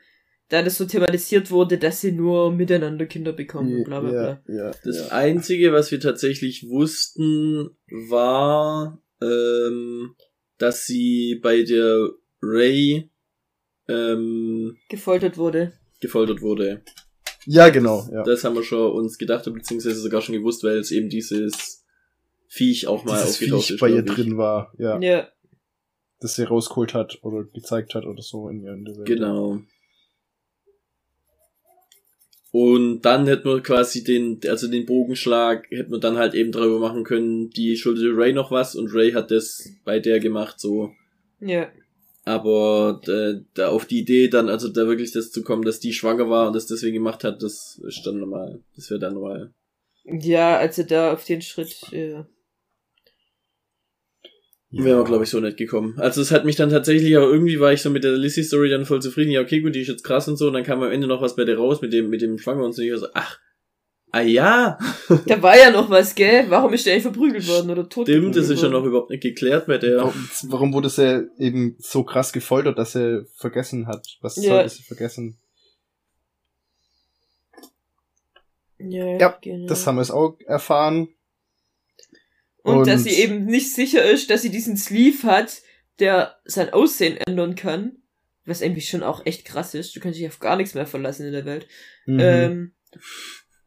da 0.51 0.61
das 0.61 0.77
so 0.77 0.85
thematisiert 0.85 1.49
wurde, 1.49 1.77
dass 1.77 2.01
sie 2.01 2.11
nur 2.11 2.51
miteinander 2.51 3.05
Kinder 3.05 3.31
bekommen 3.31 3.83
bla 3.85 4.01
bla 4.01 4.09
bla. 4.11 4.43
Ja, 4.47 4.65
ja, 4.65 4.71
Das 4.83 4.97
ja. 4.97 5.07
Einzige, 5.07 5.71
was 5.71 5.91
wir 5.91 5.99
tatsächlich 6.01 6.67
wussten, 6.67 7.69
war, 8.09 9.01
ähm, 9.21 10.15
dass 10.57 10.85
sie 10.85 11.39
bei 11.41 11.63
der 11.63 12.09
Ray 12.41 13.09
ähm, 13.87 14.75
Gefoltert 14.89 15.37
wurde. 15.37 15.71
gefoltert 16.01 16.41
wurde. 16.41 16.83
ja, 17.45 17.69
genau, 17.69 18.07
ja. 18.11 18.23
Das 18.23 18.43
haben 18.43 18.55
wir 18.55 18.63
schon 18.63 18.91
uns 18.91 19.17
gedacht, 19.17 19.45
beziehungsweise 19.45 20.01
sogar 20.01 20.21
schon 20.21 20.35
gewusst, 20.35 20.63
weil 20.65 20.77
es 20.79 20.91
eben 20.91 21.07
dieses 21.09 21.85
Viech 22.49 22.87
auch 22.87 23.05
mal 23.05 23.13
Dieses 23.13 23.35
aufgetaucht 23.35 23.63
Viech 23.63 23.71
ist. 23.75 23.79
bei 23.79 23.89
ihr 23.89 24.03
drin 24.03 24.37
war, 24.37 24.73
ja. 24.77 24.99
Ja. 24.99 25.29
Das 26.19 26.35
sie 26.35 26.43
rausgeholt 26.43 26.93
hat 26.93 27.19
oder 27.23 27.45
gezeigt 27.45 27.95
hat 27.95 28.05
oder 28.05 28.21
so 28.21 28.49
in 28.49 28.61
ihrer 28.61 28.75
Welt. 28.75 29.05
Genau. 29.05 29.61
Und 32.51 33.01
dann 33.03 33.27
hätten 33.27 33.45
wir 33.45 33.61
quasi 33.61 34.03
den, 34.03 34.39
also 34.47 34.67
den 34.69 34.85
Bogenschlag, 34.85 35.67
hätten 35.71 35.91
wir 35.91 35.99
dann 35.99 36.17
halt 36.17 36.33
eben 36.33 36.51
darüber 36.51 36.79
machen 36.79 37.05
können, 37.05 37.49
die 37.49 37.77
schuldete 37.77 38.15
Ray 38.15 38.33
noch 38.33 38.51
was 38.51 38.75
und 38.75 38.93
Ray 38.93 39.13
hat 39.13 39.31
das 39.31 39.69
bei 39.85 39.99
der 39.99 40.19
gemacht, 40.19 40.59
so. 40.59 40.91
Ja. 41.39 41.69
Aber 42.25 43.01
da, 43.05 43.39
da 43.53 43.69
auf 43.69 43.85
die 43.85 43.99
Idee 43.99 44.27
dann, 44.27 44.49
also 44.49 44.67
da 44.67 44.85
wirklich 44.85 45.11
das 45.11 45.31
zu 45.31 45.43
kommen, 45.43 45.63
dass 45.63 45.79
die 45.79 45.93
schwanger 45.93 46.29
war 46.29 46.47
und 46.47 46.53
das 46.53 46.67
deswegen 46.67 46.95
gemacht 46.95 47.23
hat, 47.23 47.41
das 47.41 47.81
ist 47.87 48.05
dann 48.05 48.19
normal. 48.19 48.59
Das 48.75 48.89
wäre 48.89 48.99
dann 48.99 49.13
normal. 49.13 49.53
Ja, 50.03 50.57
also 50.57 50.83
da 50.83 51.13
auf 51.13 51.23
den 51.23 51.41
Schritt, 51.41 51.77
ja. 51.91 52.27
Ja. 54.73 54.85
Wäre 54.85 55.03
glaube 55.03 55.25
ich, 55.25 55.29
so 55.29 55.39
nicht 55.41 55.57
gekommen. 55.57 55.95
Also 55.97 56.21
es 56.21 56.31
hat 56.31 56.45
mich 56.45 56.55
dann 56.55 56.69
tatsächlich, 56.69 57.15
aber 57.17 57.27
irgendwie 57.27 57.59
war 57.59 57.73
ich 57.73 57.81
so 57.81 57.89
mit 57.89 58.05
der 58.05 58.13
Lissy-Story 58.13 58.69
dann 58.69 58.85
voll 58.85 59.01
zufrieden. 59.01 59.31
Ja, 59.31 59.41
okay, 59.41 59.59
gut, 59.59 59.75
die 59.75 59.81
ist 59.81 59.89
jetzt 59.89 60.03
krass 60.03 60.27
und 60.29 60.37
so. 60.37 60.47
Und 60.47 60.53
dann 60.53 60.63
kam 60.63 60.81
am 60.81 60.91
Ende 60.91 61.07
noch 61.07 61.21
was 61.21 61.35
bei 61.35 61.43
der 61.43 61.57
raus 61.57 61.81
mit 61.81 61.91
dem, 61.91 62.09
mit 62.09 62.21
dem 62.21 62.37
Schwanger 62.37 62.63
und 62.63 62.71
so. 62.73 62.81
Ich 62.81 62.91
war 62.91 62.97
so, 62.99 63.07
ach, 63.13 63.37
ah 64.11 64.21
ja, 64.21 64.77
Da 65.27 65.41
war 65.41 65.57
ja 65.57 65.71
noch 65.71 65.89
was, 65.89 66.15
gell? 66.15 66.45
Warum 66.49 66.71
ist 66.73 66.85
der 66.85 66.93
eigentlich 66.93 67.03
verprügelt 67.03 67.47
worden 67.49 67.69
oder 67.69 67.89
tot? 67.89 68.07
stimmt, 68.07 68.33
das 68.37 68.49
ist 68.49 68.63
ja 68.63 68.69
noch 68.69 68.85
überhaupt 68.85 69.09
nicht 69.09 69.23
geklärt 69.23 69.67
bei 69.67 69.77
der. 69.77 69.97
Warum, 69.97 70.29
warum 70.43 70.73
wurde 70.73 70.89
sie 70.89 71.27
eben 71.37 71.75
so 71.79 72.03
krass 72.05 72.31
gefoltert, 72.31 72.77
dass 72.77 72.93
sie 72.93 73.25
vergessen 73.35 73.87
hat? 73.87 74.07
Was 74.21 74.37
Ja. 74.37 74.53
sollte 74.53 74.69
sie 74.69 74.83
vergessen? 74.83 75.37
Ja, 78.79 79.17
Ja, 79.17 79.37
genau. 79.41 79.67
Das 79.67 79.85
haben 79.85 79.97
wir 79.97 80.01
es 80.01 80.11
auch 80.11 80.37
erfahren. 80.45 81.09
Und, 82.63 82.87
dass 82.87 83.01
Und- 83.03 83.09
sie 83.09 83.21
eben 83.21 83.45
nicht 83.45 83.73
sicher 83.73 84.03
ist, 84.09 84.29
dass 84.29 84.41
sie 84.43 84.51
diesen 84.51 84.77
Sleeve 84.77 85.23
hat, 85.23 85.61
der 85.99 86.35
sein 86.45 86.71
Aussehen 86.71 87.17
ändern 87.17 87.55
kann. 87.55 87.97
Was 88.45 88.61
irgendwie 88.61 88.81
schon 88.81 89.03
auch 89.03 89.25
echt 89.25 89.45
krass 89.45 89.75
ist. 89.75 89.95
Du 89.95 89.99
kannst 89.99 90.17
dich 90.19 90.27
auf 90.27 90.39
gar 90.39 90.55
nichts 90.55 90.73
mehr 90.73 90.87
verlassen 90.87 91.27
in 91.27 91.31
der 91.31 91.45
Welt. 91.45 91.67
Mhm. 92.07 92.19
Ähm, 92.19 92.71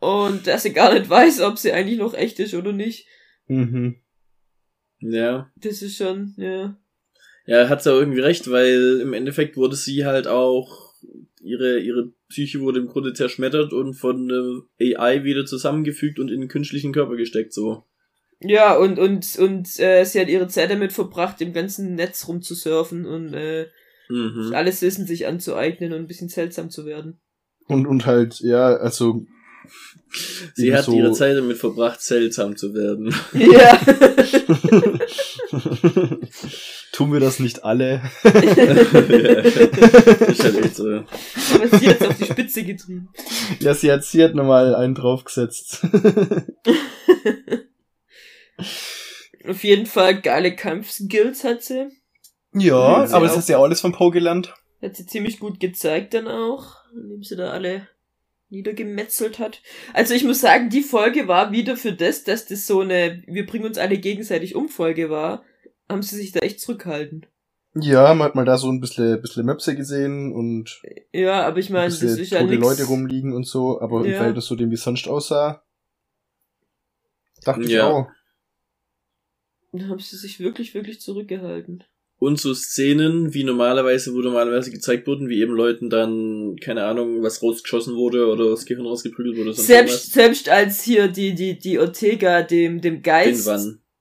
und 0.00 0.46
dass 0.48 0.64
sie 0.64 0.72
gar 0.72 0.92
nicht 0.92 1.08
weiß, 1.08 1.40
ob 1.42 1.58
sie 1.58 1.72
eigentlich 1.72 1.98
noch 1.98 2.12
echt 2.14 2.40
ist 2.40 2.54
oder 2.54 2.72
nicht. 2.72 3.06
mhm. 3.46 3.96
Ja. 5.00 5.52
Das 5.56 5.82
ist 5.82 5.96
schon, 5.96 6.34
ja. 6.38 6.76
Ja, 7.46 7.68
hat 7.68 7.82
sie 7.82 7.92
auch 7.92 7.98
irgendwie 7.98 8.20
recht, 8.20 8.50
weil 8.50 9.00
im 9.02 9.12
Endeffekt 9.12 9.56
wurde 9.56 9.76
sie 9.76 10.06
halt 10.06 10.26
auch, 10.26 10.94
ihre, 11.42 11.78
ihre 11.78 12.12
Psyche 12.28 12.60
wurde 12.60 12.80
im 12.80 12.86
Grunde 12.88 13.12
zerschmettert 13.12 13.72
und 13.74 13.94
von 13.94 14.28
der 14.28 14.98
AI 14.98 15.24
wieder 15.24 15.44
zusammengefügt 15.44 16.18
und 16.18 16.30
in 16.30 16.40
den 16.40 16.48
künstlichen 16.48 16.92
Körper 16.92 17.16
gesteckt, 17.16 17.52
so. 17.52 17.84
Ja, 18.40 18.74
und, 18.76 18.98
und, 18.98 19.36
und 19.38 19.78
äh, 19.80 20.04
sie 20.04 20.20
hat 20.20 20.28
ihre 20.28 20.48
Zeit 20.48 20.70
damit 20.70 20.92
verbracht, 20.92 21.40
im 21.40 21.52
ganzen 21.52 21.94
Netz 21.94 22.26
rumzusurfen 22.28 23.06
und 23.06 23.32
äh, 23.34 23.66
Mhm. 24.10 24.52
alles 24.54 24.82
Wissen 24.82 25.06
sich 25.06 25.26
anzueignen 25.26 25.94
und 25.94 26.00
ein 26.00 26.06
bisschen 26.06 26.28
seltsam 26.28 26.68
zu 26.68 26.84
werden. 26.84 27.20
Und, 27.68 27.86
und 27.86 28.04
halt, 28.04 28.38
ja, 28.40 28.76
also. 28.76 29.24
Sie 30.54 30.74
hat 30.74 30.84
so- 30.84 30.92
ihre 30.94 31.12
Zeit 31.12 31.38
damit 31.38 31.56
verbracht, 31.56 32.02
seltsam 32.02 32.54
zu 32.56 32.74
werden. 32.74 33.14
Ja. 33.32 33.80
Tun 36.92 37.12
wir 37.12 37.20
das 37.20 37.40
nicht 37.40 37.64
alle? 37.64 38.02
ist 38.22 38.44
halt 40.44 40.64
echt 40.64 40.76
so. 40.76 40.86
Aber 40.88 41.78
sie 41.78 41.88
hat's 41.88 42.02
auf 42.06 42.16
die 42.18 42.24
Spitze 42.26 42.62
getrieben. 42.62 43.08
ja, 43.60 43.74
sie 43.74 43.90
hat, 43.90 44.04
sie 44.04 44.22
hat 44.22 44.34
nochmal 44.34 44.74
einen 44.74 44.94
draufgesetzt. 44.94 45.80
Auf 49.48 49.62
jeden 49.64 49.86
Fall 49.86 50.20
geile 50.20 50.54
Kampfskills 50.56 51.44
hat 51.44 51.62
sie. 51.62 51.88
Ja, 52.54 53.04
Mhm, 53.06 53.14
aber 53.14 53.26
das 53.26 53.36
hast 53.36 53.48
ja 53.48 53.58
auch 53.58 53.64
alles 53.64 53.80
von 53.80 53.92
Poe 53.92 54.10
gelernt. 54.10 54.54
Hat 54.80 54.96
sie 54.96 55.06
ziemlich 55.06 55.38
gut 55.40 55.60
gezeigt 55.60 56.14
dann 56.14 56.28
auch, 56.28 56.76
indem 56.94 57.22
sie 57.24 57.36
da 57.36 57.50
alle 57.50 57.88
niedergemetzelt 58.50 59.38
hat. 59.38 59.60
Also 59.92 60.14
ich 60.14 60.22
muss 60.24 60.40
sagen, 60.40 60.70
die 60.70 60.82
Folge 60.82 61.26
war 61.26 61.50
wieder 61.50 61.76
für 61.76 61.92
das, 61.92 62.22
dass 62.24 62.46
das 62.46 62.66
so 62.66 62.80
eine 62.80 63.22
Wir 63.26 63.44
bringen 63.46 63.64
uns 63.64 63.78
alle 63.78 63.98
gegenseitig 63.98 64.54
um 64.54 64.68
Folge 64.68 65.10
war, 65.10 65.42
haben 65.88 66.02
sie 66.02 66.16
sich 66.16 66.32
da 66.32 66.40
echt 66.40 66.60
zurückgehalten. 66.60 67.26
Ja, 67.74 68.14
man 68.14 68.28
hat 68.28 68.34
mal 68.36 68.44
da 68.44 68.56
so 68.56 68.70
ein 68.70 68.80
bisschen, 68.80 69.20
bisschen 69.20 69.44
Möpse 69.46 69.74
gesehen 69.74 70.32
und 70.32 70.80
Ja, 71.12 71.42
aber 71.44 71.58
ich 71.58 71.70
ein 71.70 71.72
meine, 71.72 71.86
das 71.86 72.00
ist 72.00 72.30
ja 72.30 72.42
nix. 72.44 72.62
Leute 72.62 72.84
rumliegen 72.84 73.32
und 73.32 73.48
so, 73.48 73.80
aber 73.80 74.04
im 74.04 74.12
Ja. 74.12 74.16
Verhältnis 74.18 74.44
zu 74.46 74.54
dem, 74.54 74.70
wie 74.70 74.74
es 74.74 74.84
sonst 74.84 75.08
aussah, 75.08 75.64
dachte 77.42 77.64
ich 77.64 77.70
Ja. 77.70 77.90
auch. 77.90 78.06
Da 79.76 79.88
haben 79.88 79.98
sie 79.98 80.16
sich 80.16 80.38
wirklich, 80.38 80.72
wirklich 80.74 81.00
zurückgehalten. 81.00 81.82
Und 82.20 82.40
so 82.40 82.54
Szenen, 82.54 83.34
wie 83.34 83.42
normalerweise, 83.42 84.14
wo 84.14 84.20
normalerweise 84.20 84.70
gezeigt 84.70 85.06
wurden, 85.06 85.28
wie 85.28 85.40
eben 85.40 85.52
Leuten 85.52 85.90
dann, 85.90 86.56
keine 86.62 86.84
Ahnung, 86.84 87.22
was 87.22 87.42
rausgeschossen 87.42 87.96
wurde 87.96 88.28
oder 88.28 88.50
das 88.50 88.66
Gehirn 88.66 88.86
rausgeprügelt 88.86 89.36
wurde. 89.36 89.52
Selbst, 89.52 90.12
selbst 90.12 90.48
als 90.48 90.82
hier 90.84 91.08
die, 91.08 91.34
die, 91.34 91.58
die 91.58 91.78
Ortega 91.78 92.42
dem, 92.42 92.80
dem. 92.80 93.02
Geist. 93.02 93.50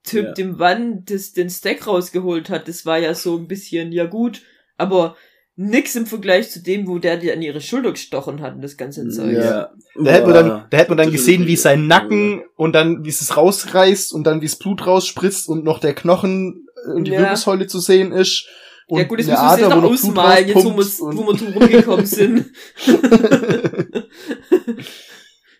Typ 0.03 0.25
Ja. 0.25 0.31
dem 0.33 0.59
Wann 0.59 1.05
das, 1.05 1.31
den 1.31 1.49
Stack 1.49 1.87
rausgeholt 1.87 2.49
hat, 2.49 2.67
das 2.67 2.85
war 2.85 2.99
ja 2.99 3.15
so 3.15 3.37
ein 3.37 3.47
bisschen, 3.47 3.93
ja 3.93 4.05
gut, 4.05 4.41
aber 4.77 5.15
nix 5.55 5.95
im 5.95 6.05
Vergleich 6.07 6.49
zu 6.49 6.61
dem, 6.63 6.87
wo 6.87 6.97
der 6.97 7.17
dir 7.17 7.33
an 7.33 7.41
ihre 7.41 7.61
Schulter 7.61 7.91
gestochen 7.91 8.41
hat 8.41 8.55
und 8.55 8.61
das 8.61 8.75
ganze 8.77 9.07
Zeug. 9.09 9.33
Ja. 9.33 9.71
Da 10.03 10.11
hätte 10.11 10.25
man 10.25 10.33
dann, 10.33 10.65
da 10.69 10.77
hätte 10.77 10.89
man 10.89 10.97
dann 10.97 11.11
gesehen, 11.11 11.45
wie 11.47 11.55
sein 11.55 11.85
Nacken 11.87 12.43
und 12.55 12.73
dann, 12.73 13.03
wie 13.05 13.09
es 13.09 13.21
es 13.21 13.37
rausreißt 13.37 14.13
und 14.13 14.23
dann, 14.25 14.41
wie 14.41 14.45
es 14.47 14.57
Blut 14.57 14.85
rausspritzt 14.87 15.47
und 15.47 15.63
noch 15.63 15.79
der 15.79 15.93
Knochen 15.93 16.65
und 16.95 17.05
die 17.05 17.11
Ja. 17.11 17.19
Wirbelsäule 17.21 17.67
zu 17.67 17.79
sehen 17.79 18.11
ist. 18.11 18.47
Und 18.87 18.99
ja 18.99 19.05
gut, 19.05 19.19
das 19.19 19.27
müssen 19.27 19.39
wir 19.41 19.51
uns 19.51 19.59
jetzt 19.61 19.69
noch 19.69 19.83
ausmalen, 19.83 20.47
jetzt 20.47 20.55
wo, 20.65 20.69
und- 20.69 21.17
wo 21.17 21.27
wir 21.27 21.37
drum 21.37 21.53
rumgekommen 21.53 22.05
sind. 22.05 22.45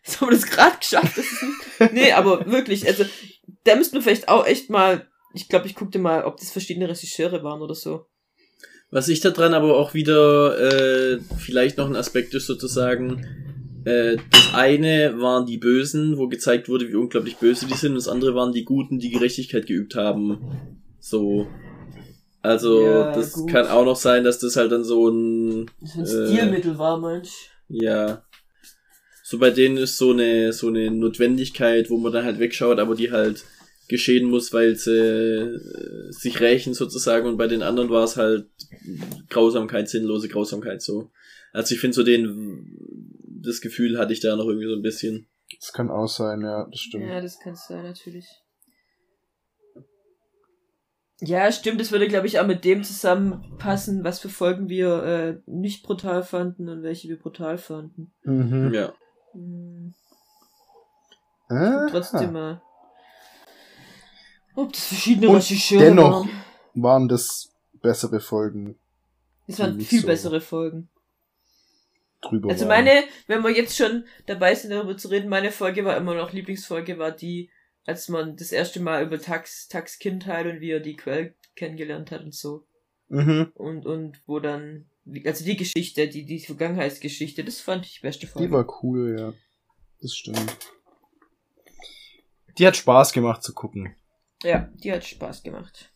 Jetzt 0.06 0.20
haben 0.20 0.30
wir 0.30 0.36
das 0.38 0.46
gerade 0.46 0.78
geschafft. 0.78 1.18
Das 1.18 1.26
ist 1.26 1.42
ein, 1.80 1.90
nee, 1.94 2.12
aber 2.12 2.46
wirklich, 2.52 2.86
also 2.88 3.06
da 3.64 3.76
müssten 3.78 3.96
wir 3.96 4.02
vielleicht 4.02 4.28
auch 4.28 4.46
echt 4.46 4.70
mal, 4.70 5.08
ich 5.34 5.48
glaube, 5.48 5.68
ich 5.68 5.76
guckte 5.76 5.98
mal, 6.00 6.26
ob 6.26 6.38
das 6.38 6.52
verschiedene 6.52 6.90
Regisseure 6.90 7.42
waren 7.44 7.62
oder 7.62 7.74
so. 7.76 8.06
Was 8.94 9.08
ich 9.08 9.22
da 9.22 9.32
dran 9.32 9.56
aber 9.56 9.76
auch 9.76 9.96
wieder 9.96 10.56
äh, 10.60 11.20
vielleicht 11.40 11.80
noch 11.80 11.88
ein 11.90 11.96
Aspekt 11.96 12.36
ist 12.36 12.46
sozusagen, 12.46 13.26
äh, 13.86 14.18
das 14.30 14.54
eine 14.54 15.20
waren 15.20 15.48
die 15.48 15.58
Bösen, 15.58 16.18
wo 16.20 16.28
gezeigt 16.28 16.70
wurde, 16.70 16.88
wie 16.90 16.94
unglaublich 16.96 17.38
böse 17.38 17.66
die 17.66 17.74
sind, 17.74 17.94
und 17.94 17.96
das 17.98 18.08
andere 18.08 18.36
waren 18.36 18.52
die 18.54 18.66
Guten, 18.66 19.00
die 19.00 19.10
Gerechtigkeit 19.10 19.66
geübt 19.66 19.96
haben. 19.96 20.38
So. 21.00 21.48
Also, 22.44 22.86
Ja, 22.86 23.16
das 23.16 23.34
gut. 23.34 23.50
kann 23.50 23.66
auch 23.68 23.84
noch 23.84 23.96
sein, 23.96 24.24
dass 24.24 24.38
das 24.38 24.56
halt 24.58 24.72
dann 24.72 24.84
so 24.84 25.10
ein, 25.10 25.72
Das 25.82 25.96
ein 25.96 26.04
Äh, 26.26 26.28
Stilmittel 26.28 26.78
war, 26.78 26.98
manch. 27.00 27.50
ja. 27.70 28.24
So 29.24 29.40
bei 29.40 29.50
denen 29.50 29.78
ist 29.78 29.98
so 29.98 30.12
eine, 30.12 30.54
so 30.54 30.68
eine 30.68 30.92
Notwendigkeit, 30.92 31.90
wo 31.90 31.98
man 31.98 32.12
dann 32.12 32.26
halt 32.26 32.38
wegschaut, 32.38 32.78
aber 32.78 32.94
die 32.94 33.12
halt 33.12 33.44
geschehen 33.88 34.30
muss, 34.30 34.54
weil 34.54 34.76
sie 34.76 34.92
äh, 34.92 36.12
sich 36.12 36.40
rächen 36.40 36.74
sozusagen 36.74 37.28
und 37.28 37.38
bei 37.38 37.48
den 37.48 37.64
anderen 37.64 37.90
war 37.90 38.04
es 38.04 38.18
halt 38.18 38.48
Grausamkeit, 39.30 39.90
sinnlose 39.90 40.30
Grausamkeit 40.30 40.82
so. 40.82 41.12
Also 41.52 41.76
ich 41.76 41.82
finde 41.82 41.96
so 41.96 42.04
den, 42.04 42.78
das 43.42 43.62
Gefühl 43.62 43.98
hatte 44.00 44.14
ich 44.14 44.20
da 44.20 44.36
noch 44.36 44.48
irgendwie 44.48 44.68
so 44.68 44.76
ein 44.76 44.82
bisschen. 44.82 45.28
Das 45.60 45.72
kann 45.72 45.90
auch 45.90 46.08
sein, 46.08 46.42
ja, 46.42 46.68
das 46.70 46.80
stimmt. 46.80 47.06
Ja, 47.06 47.22
das 47.22 47.40
kann 47.40 47.56
sein, 47.56 47.84
natürlich. 47.84 48.28
Ja, 51.20 51.52
stimmt, 51.52 51.80
das 51.80 51.92
würde, 51.92 52.08
glaube 52.08 52.28
ich, 52.28 52.40
auch 52.40 52.48
mit 52.48 52.66
dem 52.66 52.84
zusammenpassen, 52.84 54.04
was 54.04 54.20
für 54.20 54.30
Folgen 54.30 54.68
wir 54.68 55.04
äh, 55.04 55.42
nicht 55.46 55.84
brutal 55.84 56.24
fanden 56.24 56.68
und 56.68 56.84
welche 56.84 57.08
wir 57.08 57.18
brutal 57.18 57.58
fanden. 57.58 58.12
Mhm. 58.24 58.74
Ja. 58.74 58.94
Hm, 59.32 59.94
Aha. 61.50 61.88
trotzdem 61.90 62.34
mal. 62.34 62.62
Ob 64.56 64.72
das 64.74 64.86
verschiedene 64.86 65.30
Und 65.30 65.36
Regisseure 65.38 65.84
dennoch- 65.86 66.12
waren. 66.26 66.30
Waren 66.76 67.08
das 67.08 67.52
bessere 67.82 68.20
Folgen 68.20 68.76
Das 69.48 69.60
waren 69.60 69.80
viel 69.80 70.02
so. 70.02 70.08
bessere 70.08 70.42
Folgen. 70.42 70.90
drüber 72.22 72.50
Also 72.50 72.68
waren. 72.68 72.86
meine, 72.86 73.04
wenn 73.28 73.42
wir 73.44 73.52
jetzt 73.52 73.76
schon 73.78 74.06
dabei 74.26 74.56
sind, 74.56 74.72
darüber 74.72 74.98
zu 74.98 75.10
reden, 75.10 75.30
meine 75.30 75.52
Folge 75.52 75.84
war 75.86 75.98
immer 75.98 76.16
noch, 76.16 76.32
Lieblingsfolge 76.34 76.98
war 76.98 77.12
die, 77.12 77.50
als 77.86 78.08
man 78.10 78.36
das 78.38 78.52
erste 78.52 78.80
Mal 78.80 79.04
über 79.06 79.20
Tax, 79.20 79.68
Tax 79.68 80.00
Kindheit 80.00 80.46
und 80.48 80.62
wie 80.62 80.72
er 80.72 80.80
die 80.80 80.96
Quell 80.96 81.36
kennengelernt 81.56 82.12
hat 82.12 82.24
und 82.24 82.34
so. 82.34 82.66
Mhm. 83.10 83.52
Und, 83.56 83.86
und 83.86 84.22
wo 84.26 84.40
dann, 84.40 84.86
also 85.26 85.44
die 85.46 85.58
Geschichte, 85.58 86.08
die, 86.08 86.26
die 86.26 86.40
Vergangenheitsgeschichte, 86.40 87.44
das 87.44 87.60
fand 87.60 87.86
ich 87.86 87.96
die 87.96 88.02
beste 88.02 88.26
Folge. 88.26 88.48
Die 88.48 88.54
war 88.54 88.66
cool, 88.84 89.16
ja. 89.20 89.34
Das 90.02 90.16
stimmt. 90.16 90.58
Die 92.58 92.66
hat 92.66 92.78
Spaß 92.78 93.14
gemacht 93.14 93.44
zu 93.44 93.54
gucken. 93.54 93.96
Ja, 94.44 94.70
die 94.76 94.92
hat 94.92 95.04
Spaß 95.06 95.44
gemacht. 95.44 95.92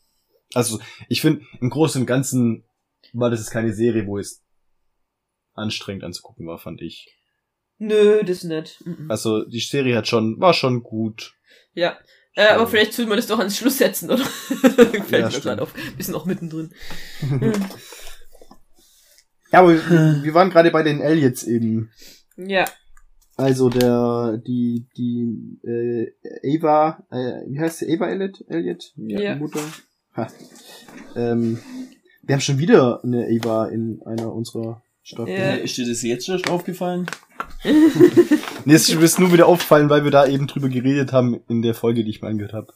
Also, 0.54 0.80
ich 1.10 1.22
finde, 1.22 1.45
im 1.62 1.70
Großen 1.70 2.02
und 2.02 2.08
Ganzen 2.08 2.64
war 3.14 3.30
das 3.30 3.39
jetzt 3.39 3.52
keine 3.52 3.74
Serie, 3.74 4.08
wo 4.08 4.18
es 4.18 4.43
anstrengend 5.54 6.04
anzugucken 6.04 6.48
war, 6.48 6.58
fand 6.58 6.82
ich. 6.82 7.14
Nö, 7.80 8.24
das 8.24 8.43
nicht. 8.43 8.86
Mhm. 8.86 9.10
Also, 9.10 9.45
die 9.45 9.60
Serie 9.60 9.98
hat 9.98 10.08
schon, 10.08 10.39
war 10.39 10.54
schon 10.54 10.84
gut. 10.84 11.34
Ja. 11.74 11.98
Äh, 12.34 12.48
aber 12.50 12.68
vielleicht 12.68 12.95
tun 12.95 13.10
wir 13.10 13.16
das 13.16 13.28
doch 13.28 13.39
ans 13.39 13.58
Schluss 13.58 13.78
setzen, 13.78 14.10
oder? 14.12 14.24
Fällt 14.26 15.12
Ja, 15.12 15.30
mir 15.30 15.39
gerade 15.41 15.62
auf. 15.62 15.74
Bisschen 15.95 16.16
auch 16.16 16.26
mittendrin. 16.26 16.74
Ja, 19.50 19.60
aber 19.60 19.70
wir, 19.74 20.24
wir 20.24 20.34
waren 20.34 20.50
gerade 20.50 20.72
bei 20.72 20.84
den 20.84 21.00
Elliots 21.00 21.43
eben. 21.43 21.89
ja. 22.36 22.66
Also 23.38 23.70
der, 23.70 24.42
die, 24.46 24.88
die, 24.98 25.60
äh, 25.64 26.58
Ava, 26.58 27.04
äh, 27.12 27.48
wie 27.48 27.60
heißt 27.60 27.80
sie? 27.80 27.94
Ava 27.94 28.08
Elliot? 28.08 28.44
Elliot? 28.50 28.92
Ja. 28.96 29.36
Die 29.36 29.40
Mutter. 29.40 29.60
Ha. 30.16 30.28
Ähm, 31.16 31.60
wir 32.24 32.34
haben 32.34 32.42
schon 32.42 32.58
wieder 32.58 33.04
eine 33.04 33.28
Ava 33.28 33.68
in 33.68 34.02
einer 34.06 34.34
unserer 34.34 34.82
Staffeln. 35.04 35.38
Ja. 35.38 35.54
Ist 35.54 35.78
dir 35.78 35.88
das 35.88 36.02
jetzt 36.02 36.28
erst 36.28 36.50
aufgefallen? 36.50 37.06
Nee, 38.66 38.74
es 38.74 38.90
ist 38.90 39.18
nur 39.18 39.32
wieder 39.32 39.48
aufgefallen, 39.48 39.90
weil 39.90 40.04
wir 40.04 40.12
da 40.12 40.28
eben 40.28 40.46
drüber 40.46 40.68
geredet 40.68 41.14
haben 41.14 41.40
in 41.48 41.62
der 41.62 41.74
Folge, 41.74 42.04
die 42.04 42.10
ich 42.10 42.22
mir 42.22 42.28
angehört 42.28 42.52
habe. 42.52 42.74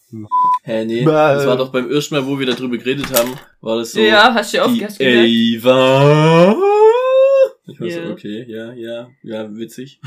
Hä, 0.63 0.85
nee. 0.85 1.03
Bäh. 1.03 1.11
Das 1.11 1.45
war 1.45 1.57
doch 1.57 1.69
beim 1.69 1.91
ersten 1.91 2.15
Mal, 2.15 2.25
wo 2.25 2.39
wir 2.39 2.45
darüber 2.45 2.77
geredet 2.77 3.11
haben, 3.11 3.33
war 3.59 3.75
das 3.75 3.91
so. 3.91 3.99
ja, 3.99 4.33
hast 4.33 4.53
du 4.53 4.57
ja 4.57 4.63
auch 4.63 4.71
die 4.71 4.79
erst. 4.79 5.01
Ava. 5.01 6.55
Ich 7.73 7.79
weiß, 7.79 7.95
Ja. 7.95 8.09
okay, 8.11 8.45
ja, 8.47 8.73
ja, 8.73 9.09
ja, 9.23 9.55
witzig. 9.55 9.99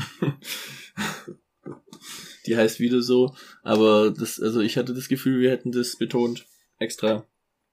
die 2.45 2.55
heißt 2.57 2.79
wieder 2.79 3.01
so, 3.01 3.35
aber 3.63 4.11
das, 4.11 4.39
also 4.39 4.61
ich 4.61 4.77
hatte 4.77 4.93
das 4.93 5.07
Gefühl, 5.07 5.41
wir 5.41 5.51
hätten 5.51 5.71
das 5.71 5.95
betont, 5.97 6.45
extra 6.79 7.25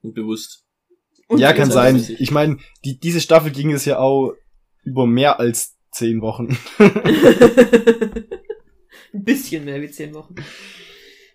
und 0.02 0.14
bewusst. 0.14 0.64
Und 1.28 1.38
ja, 1.38 1.52
kann 1.52 1.70
sein. 1.70 1.96
witzig. 1.96 2.20
Ich 2.20 2.30
meine, 2.30 2.58
die, 2.84 2.98
diese 2.98 3.20
Staffel 3.20 3.50
ging 3.52 3.70
es 3.72 3.84
ja 3.84 3.98
auch 3.98 4.34
über 4.84 5.06
mehr 5.06 5.38
als 5.40 5.76
zehn 5.90 6.20
Wochen. 6.20 6.56
Ein 9.12 9.24
bisschen 9.24 9.64
mehr 9.64 9.80
wie 9.82 9.90
zehn 9.90 10.14
Wochen. 10.14 10.34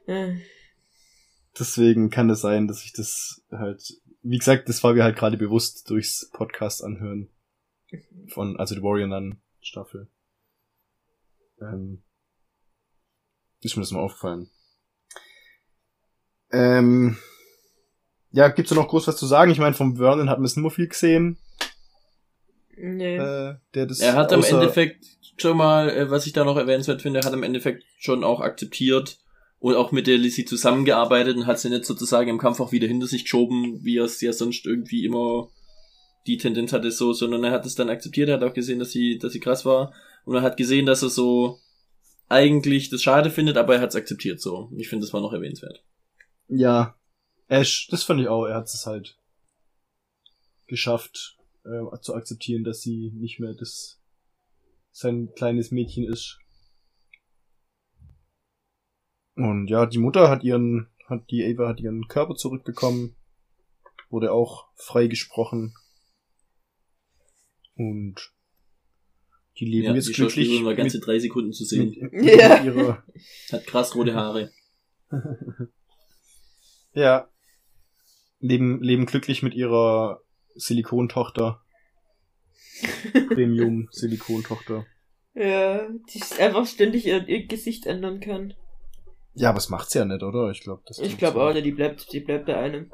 Äh, 0.08 0.36
Deswegen 1.60 2.10
kann 2.10 2.30
es 2.30 2.42
sein, 2.42 2.68
dass 2.68 2.84
ich 2.84 2.94
das 2.94 3.44
halt, 3.52 3.82
wie 4.22 4.38
gesagt, 4.38 4.70
das 4.70 4.84
war 4.84 4.94
mir 4.94 5.04
halt 5.04 5.16
gerade 5.16 5.38
bewusst 5.38 5.90
durchs 5.90 6.30
Podcast 6.32 6.84
anhören. 6.84 7.30
Von, 8.30 8.58
also 8.58 8.76
die 8.76 8.82
Warrior 8.84 9.08
Nun 9.08 9.42
Staffel. 9.62 10.10
Ähm, 11.62 12.04
ist 13.62 13.76
mir 13.76 13.82
das 13.82 13.92
mal 13.92 14.00
aufgefallen. 14.00 14.50
Ähm, 16.52 17.18
ja, 18.32 18.48
gibt's 18.50 18.70
da 18.70 18.76
noch 18.76 18.88
groß 18.88 19.08
was 19.08 19.18
zu 19.18 19.26
sagen? 19.26 19.52
Ich 19.52 19.60
meine, 19.60 19.74
vom 19.74 19.98
Vernon 19.98 20.30
hat 20.30 20.38
man 20.38 20.46
es 20.46 20.56
nur 20.56 20.72
viel 20.72 20.88
gesehen, 20.88 21.38
Nee. 22.78 23.18
äh, 23.18 23.56
der 23.74 23.86
das 23.86 24.00
Er 24.00 24.14
hat 24.14 24.32
im 24.32 24.44
Endeffekt 24.44 25.06
schon 25.38 25.58
mal, 25.58 25.90
äh, 25.90 26.10
was 26.10 26.28
ich 26.28 26.34
da 26.34 26.46
noch 26.46 26.58
erwähnenswert 26.58 27.02
finde, 27.02 27.22
hat 27.22 27.34
im 27.34 27.44
Endeffekt 27.44 27.84
schon 27.98 28.24
auch 28.24 28.40
akzeptiert 28.40 29.20
und 29.60 29.76
auch 29.76 29.92
mit 29.92 30.08
der 30.08 30.18
Lizzie 30.18 30.46
zusammengearbeitet 30.46 31.36
und 31.36 31.48
hat 31.48 31.60
sie 31.60 31.70
nicht 31.70 31.86
sozusagen 31.86 32.30
im 32.30 32.38
Kampf 32.38 32.60
auch 32.60 32.72
wieder 32.72 32.88
hinter 32.88 33.08
sich 33.08 33.24
geschoben, 33.24 33.84
wie 33.84 33.98
er 33.98 34.06
es 34.06 34.22
ja 34.22 34.32
sonst 34.34 34.66
irgendwie 34.66 35.06
immer 35.06 35.50
die 36.28 36.38
Tendenz 36.38 36.74
hatte 36.74 36.92
so, 36.92 37.14
sondern 37.14 37.44
er 37.44 37.52
hat 37.52 37.66
es 37.66 37.76
dann 37.76 37.90
akzeptiert, 37.90 38.30
er 38.30 38.36
hat 38.36 38.44
auch 38.44 38.54
gesehen, 38.54 38.80
dass 38.80 38.92
sie, 38.92 39.18
dass 39.18 39.34
sie 39.34 39.40
krass 39.40 39.66
war 39.66 39.94
und 40.26 40.36
er 40.36 40.42
hat 40.42 40.58
gesehen, 40.58 40.86
dass 40.86 41.02
er 41.02 41.10
so 41.10 41.60
eigentlich 42.30 42.90
das 42.90 43.02
schade 43.02 43.30
findet, 43.30 43.58
aber 43.58 43.76
er 43.76 43.82
hat 43.82 43.90
es 43.90 43.96
akzeptiert 43.96 44.42
so. 44.42 44.70
Ich 44.76 44.90
finde, 44.90 45.06
das 45.06 45.14
war 45.14 45.22
noch 45.22 45.34
erwähnenswert. 45.34 45.84
Ja, 46.50 46.98
Ash, 47.48 47.88
das 47.90 48.04
fand 48.04 48.20
ich 48.22 48.28
auch. 48.28 48.46
Er 48.46 48.56
hat 48.56 48.66
es 48.66 48.86
halt 48.86 49.18
geschafft 50.68 51.38
äh, 51.64 52.00
zu 52.02 52.14
akzeptieren, 52.14 52.64
dass 52.64 52.82
sie 52.82 53.12
nicht 53.16 53.40
mehr 53.40 53.54
das 53.54 54.02
sein 54.92 55.32
kleines 55.36 55.72
Mädchen 55.72 56.04
ist. 56.04 56.40
Und 59.36 59.68
ja, 59.68 59.86
die 59.86 60.00
Mutter 60.00 60.30
hat 60.30 60.44
ihren 60.44 60.90
hat 61.08 61.30
die 61.30 61.46
Ava 61.46 61.70
hat 61.70 61.80
ihren 61.80 62.08
Körper 62.08 62.36
zurückbekommen, 62.36 63.16
wurde 64.10 64.32
auch 64.32 64.68
freigesprochen. 64.76 65.74
Und 67.78 68.16
die 69.60 69.66
leben 69.66 69.86
Ja, 69.86 69.96
jetzt 69.96 70.10
die 70.10 70.14
glücklich 70.14 70.64
war 70.64 70.76
ganze 70.76 70.98
mit, 70.98 71.08
drei 71.08 71.20
Sekunden 71.20 71.54
zu 71.54 71.64
sehen. 71.66 71.96
mit, 72.00 72.12
mit 72.14 72.40
Ja. 72.40 72.64
ihrer 72.64 73.04
Hat 73.52 73.66
krass 73.66 73.96
rote 73.96 74.14
Haare. 74.14 74.52
ja 76.94 77.30
leben 78.40 78.82
leben 78.84 79.06
glücklich 79.06 79.42
mit 79.42 79.54
ihrer 79.56 80.22
Silikontochter. 80.56 81.62
Premium 83.30 83.88
Silikontochter. 83.92 84.86
Ja, 85.34 85.88
die 85.90 86.22
einfach 86.40 86.66
ständig 86.66 87.06
ihr, 87.06 87.28
ihr 87.28 87.46
Gesicht 87.48 87.86
ändern 87.86 88.20
kann. 88.20 88.54
Ja, 89.34 89.50
aber 89.50 89.58
das 89.58 89.70
macht's 89.70 89.94
ja 89.94 90.04
nicht, 90.06 90.24
oder? 90.24 90.50
Ich 90.52 90.62
glaube, 90.62 90.82
das 90.88 90.98
Ich 91.00 91.18
glaube 91.18 91.42
auch, 91.42 91.54
ne, 91.54 91.62
die 91.62 91.72
bleibt, 91.72 92.12
die 92.12 92.20
bleibt 92.20 92.48
bei 92.48 92.58
einem. 92.58 92.92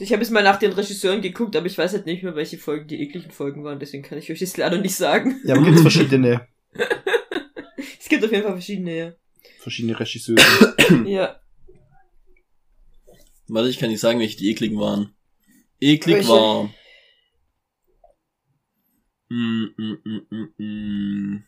Ich 0.00 0.12
habe 0.12 0.22
jetzt 0.22 0.30
mal 0.30 0.44
nach 0.44 0.58
den 0.58 0.72
Regisseuren 0.72 1.20
geguckt, 1.20 1.56
aber 1.56 1.66
ich 1.66 1.76
weiß 1.76 1.92
halt 1.92 2.06
nicht 2.06 2.22
mehr, 2.22 2.36
welche 2.36 2.58
Folgen 2.58 2.86
die 2.86 3.00
ekligen 3.02 3.32
Folgen 3.32 3.64
waren, 3.64 3.80
deswegen 3.80 4.04
kann 4.04 4.18
ich 4.18 4.30
euch 4.30 4.38
das 4.38 4.56
leider 4.56 4.78
nicht 4.78 4.94
sagen. 4.94 5.40
Ja, 5.44 5.56
aber 5.56 5.64
gibt's 5.64 5.80
verschiedene 5.80 6.46
Es 8.00 8.08
gibt 8.08 8.24
auf 8.24 8.30
jeden 8.30 8.44
Fall 8.44 8.52
verschiedene, 8.52 8.96
ja. 8.96 9.12
verschiedene 9.60 9.98
Regisseure. 9.98 10.40
Ja. 11.06 11.40
Warte, 13.48 13.68
ich 13.68 13.78
kann 13.78 13.90
nicht 13.90 14.00
sagen, 14.00 14.20
welche 14.20 14.36
die 14.36 14.50
ekligen 14.50 14.78
waren. 14.78 15.14
Eklig 15.80 16.16
Welche? 16.16 16.28
war. 16.28 16.70
Mm, 19.28 19.66
mm, 19.76 19.98
mm, 20.04 20.26
mm, 20.30 20.64
mm. 20.64 21.44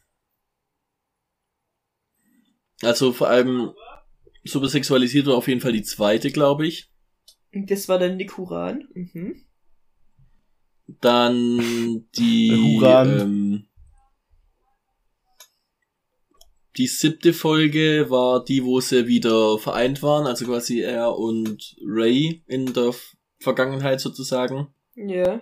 Also 2.82 3.12
vor 3.12 3.28
allem 3.28 3.72
super 4.44 4.68
sexualisiert 4.68 5.26
war 5.26 5.36
auf 5.36 5.48
jeden 5.48 5.60
Fall 5.60 5.72
die 5.72 5.82
zweite, 5.82 6.30
glaube 6.30 6.66
ich. 6.66 6.89
Das 7.52 7.88
war 7.88 7.98
dann 7.98 8.16
Nick 8.16 8.36
Huran. 8.36 8.88
Mhm. 8.94 9.42
Dann 11.00 12.06
die 12.16 12.50
Huran. 12.80 13.20
ähm, 13.20 13.66
die 16.76 16.86
siebte 16.86 17.32
Folge 17.32 18.06
war 18.10 18.44
die, 18.44 18.64
wo 18.64 18.80
sie 18.80 19.06
wieder 19.08 19.58
vereint 19.58 20.02
waren, 20.02 20.26
also 20.26 20.46
quasi 20.46 20.80
er 20.80 21.16
und 21.16 21.76
Ray 21.84 22.42
in 22.46 22.72
der 22.72 22.88
F- 22.88 23.16
Vergangenheit 23.40 24.00
sozusagen. 24.00 24.68
Ja. 24.94 25.40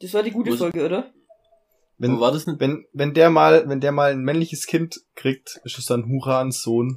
Das 0.00 0.14
war 0.14 0.22
die 0.22 0.30
gute 0.30 0.52
Wo 0.52 0.56
Folge, 0.56 0.84
oder? 0.86 1.12
Wenn, 1.98 2.16
Wo 2.16 2.20
war 2.20 2.32
das 2.32 2.46
nicht? 2.46 2.60
wenn, 2.60 2.86
wenn 2.92 3.12
der 3.12 3.30
mal, 3.30 3.68
wenn 3.68 3.80
der 3.80 3.92
mal 3.92 4.12
ein 4.12 4.22
männliches 4.22 4.66
Kind 4.66 5.00
kriegt, 5.16 5.60
ist 5.64 5.76
es 5.78 5.84
dann 5.86 6.06
Hurans 6.08 6.62
Sohn. 6.62 6.96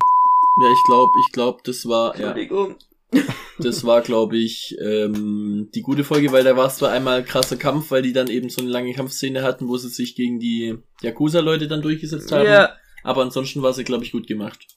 Ja, 0.62 0.72
ich 0.72 0.84
glaube, 0.86 1.12
ich 1.26 1.32
glaube, 1.34 1.62
das 1.66 1.86
war 1.88 2.16
ja, 2.18 2.28
Entschuldigung. 2.28 2.76
das 3.60 3.84
war 3.84 4.02
glaube 4.02 4.38
ich 4.38 4.76
ähm, 4.82 5.70
die 5.74 5.82
gute 5.82 6.04
Folge, 6.04 6.32
weil 6.32 6.44
da 6.44 6.58
war 6.58 6.68
es 6.68 6.78
zwar 6.78 6.92
einmal 6.92 7.24
krasser 7.24 7.58
Kampf, 7.58 7.92
weil 7.92 8.02
die 8.02 8.14
dann 8.14 8.28
eben 8.30 8.50
so 8.50 8.62
eine 8.62 8.72
lange 8.72 8.94
Kampfszene 8.94 9.44
hatten, 9.44 9.68
wo 9.68 9.78
sie 9.78 9.90
sich 9.90 10.16
gegen 10.16 10.40
die 10.40 10.78
Yakuza-Leute 11.02 11.68
dann 11.68 11.82
durchgesetzt 11.82 12.32
haben. 12.32 12.48
Ja. 12.48 12.76
Aber 13.04 13.22
ansonsten 13.22 13.62
war 13.62 13.74
sie 13.74 13.84
glaube 13.84 14.04
ich 14.04 14.12
gut 14.12 14.28
gemacht. 14.28 14.68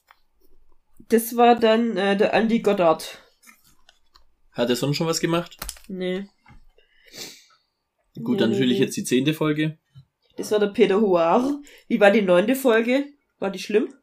Das 1.09 1.37
war 1.37 1.55
dann 1.55 1.97
äh, 1.97 2.17
der 2.17 2.33
Andy 2.33 2.59
Goddard. 2.59 3.19
Hat 4.51 4.69
er 4.69 4.75
sonst 4.75 4.97
schon 4.97 5.07
was 5.07 5.19
gemacht? 5.19 5.57
Nee. 5.87 6.27
Gut, 8.23 8.41
dann 8.41 8.49
nee, 8.49 8.55
natürlich 8.55 8.79
nee. 8.79 8.85
jetzt 8.85 8.97
die 8.97 9.03
zehnte 9.03 9.33
Folge. 9.33 9.77
Das 10.35 10.51
war 10.51 10.59
der 10.59 10.67
Peter 10.67 10.99
Huar. 10.99 11.61
Wie 11.87 11.99
war 11.99 12.11
die 12.11 12.21
neunte 12.21 12.55
Folge? 12.55 13.05
War 13.39 13.51
die 13.51 13.59
schlimm? 13.59 13.93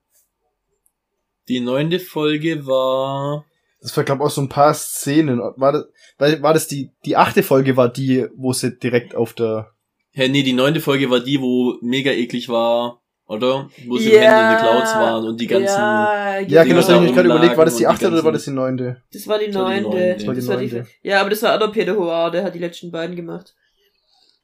Die 1.49 1.61
neunte 1.61 2.01
Folge 2.01 2.67
war 2.67 3.45
Das 3.85 3.95
war, 3.99 4.03
glaube 4.05 4.23
ich, 4.23 4.27
auch 4.27 4.31
so 4.31 4.41
ein 4.41 4.49
paar 4.49 4.73
Szenen. 4.73 5.39
War 5.39 5.73
das, 6.19 6.43
war, 6.43 6.55
das 6.55 6.67
die, 6.69 6.91
die 7.05 7.17
achte 7.19 7.43
Folge 7.43 7.77
war 7.77 7.91
die, 7.91 8.27
wo 8.35 8.55
sie 8.55 8.77
direkt 8.79 9.15
auf 9.15 9.35
der, 9.35 9.71
Hä, 10.13 10.29
nee, 10.29 10.43
die 10.43 10.55
neunte 10.55 10.81
Folge 10.81 11.11
war 11.11 11.21
die, 11.21 11.39
wo 11.41 11.77
mega 11.83 12.11
eklig 12.11 12.49
war, 12.49 13.03
oder? 13.27 13.69
Wo 13.87 13.99
sie 13.99 14.13
Ja. 14.15 14.47
im 14.47 14.53
in 14.53 14.59
the 14.59 14.65
Clouds 14.65 14.95
waren 14.95 15.27
und 15.27 15.41
die 15.41 15.47
ganzen. 15.47 15.77
Ja, 15.77 16.39
ja, 16.39 16.63
Die 16.63 16.69
genau, 16.71 16.81
das 16.81 16.89
habe 16.89 17.01
ich 17.01 17.11
mich 17.11 17.15
gerade 17.15 17.29
überlegt, 17.29 17.57
war 17.59 17.65
das 17.67 17.77
die 17.77 17.87
achte 17.87 18.09
oder 18.09 18.25
war 18.25 18.33
das 18.33 18.45
die 18.45 18.53
neunte? 18.53 19.03
Das 19.13 19.27
war 19.27 19.39
die 19.39 19.49
neunte. 19.49 20.17
Das 20.19 20.49
war 20.49 20.57
die 20.57 20.83
ja, 21.03 21.21
aber 21.21 21.31
das 21.31 21.43
war 21.43 21.61
auch 21.63 21.73
Peter 21.73 21.95
Huar, 21.97 22.31
der 22.31 22.45
hat 22.45 22.55
die 22.55 22.61
letzten 22.61 22.91
beiden 22.91 23.17
gemacht. 23.17 23.55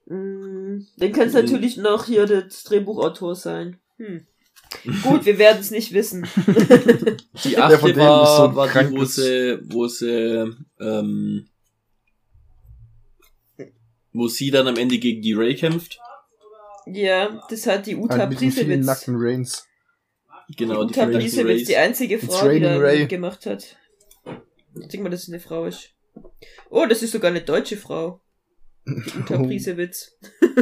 Mm, 0.07 0.81
Dann 0.99 1.13
kann 1.13 1.29
es 1.29 1.35
Mhm. 1.35 1.41
natürlich 1.41 1.77
noch 1.77 2.05
hier 2.05 2.27
das 2.27 2.65
Drehbuchautor 2.65 3.35
sein. 3.37 3.79
Hm. 3.97 4.27
Gut, 5.03 5.27
wir 5.27 5.39
werden 5.39 5.61
es 5.61 5.71
nicht 5.71 5.93
wissen. 5.93 6.27
Die 7.45 7.51
Der 7.51 7.65
achte 7.65 7.79
von 7.79 7.93
denen 7.93 8.01
war, 8.07 8.23
ist 8.23 8.37
so 8.37 8.57
war 8.57 8.69
die, 8.69 8.97
wo 8.97 9.05
sie, 9.05 9.59
wo 9.65 9.87
sie, 9.89 10.57
ähm, 10.81 11.49
wo 14.13 14.29
sie 14.29 14.51
dann 14.51 14.69
am 14.69 14.77
Ende 14.77 14.99
gegen 14.99 15.23
die 15.23 15.35
Ray 15.35 15.55
kämpft. 15.57 15.99
ja, 16.87 17.43
das 17.51 17.67
hat 17.67 17.87
die 17.87 17.97
Uta 17.97 18.17
Halt 18.19 18.31
mit 18.31 18.41
den 18.41 18.53
vielen 18.53 18.67
Prisewitz. 18.67 18.87
nackten 18.87 19.15
Rains. 19.19 19.67
Genau, 20.57 20.85
die 20.85 20.91
Uta 20.93 21.07
Prisewitz, 21.07 21.67
die 21.67 21.77
einzige 21.77 22.19
Frau, 22.19 22.49
die 22.49 22.61
da 22.61 22.77
Ray. 22.77 23.07
gemacht 23.07 23.47
hat. 23.47 23.77
Ich 24.81 24.89
denke 24.89 25.03
mal, 25.05 25.11
dass 25.11 25.25
es 25.25 25.29
eine 25.29 25.41
Frau 25.41 25.67
ist. 25.67 25.91
Oh, 26.71 26.87
das 26.89 27.03
ist 27.03 27.13
sogar 27.13 27.31
eine 27.31 27.43
deutsche 27.43 27.77
Frau. 27.77 28.21
Die 28.87 29.19
Uta 29.19 29.37
Oh. 29.39 29.43
Prisewitz. 29.47 30.17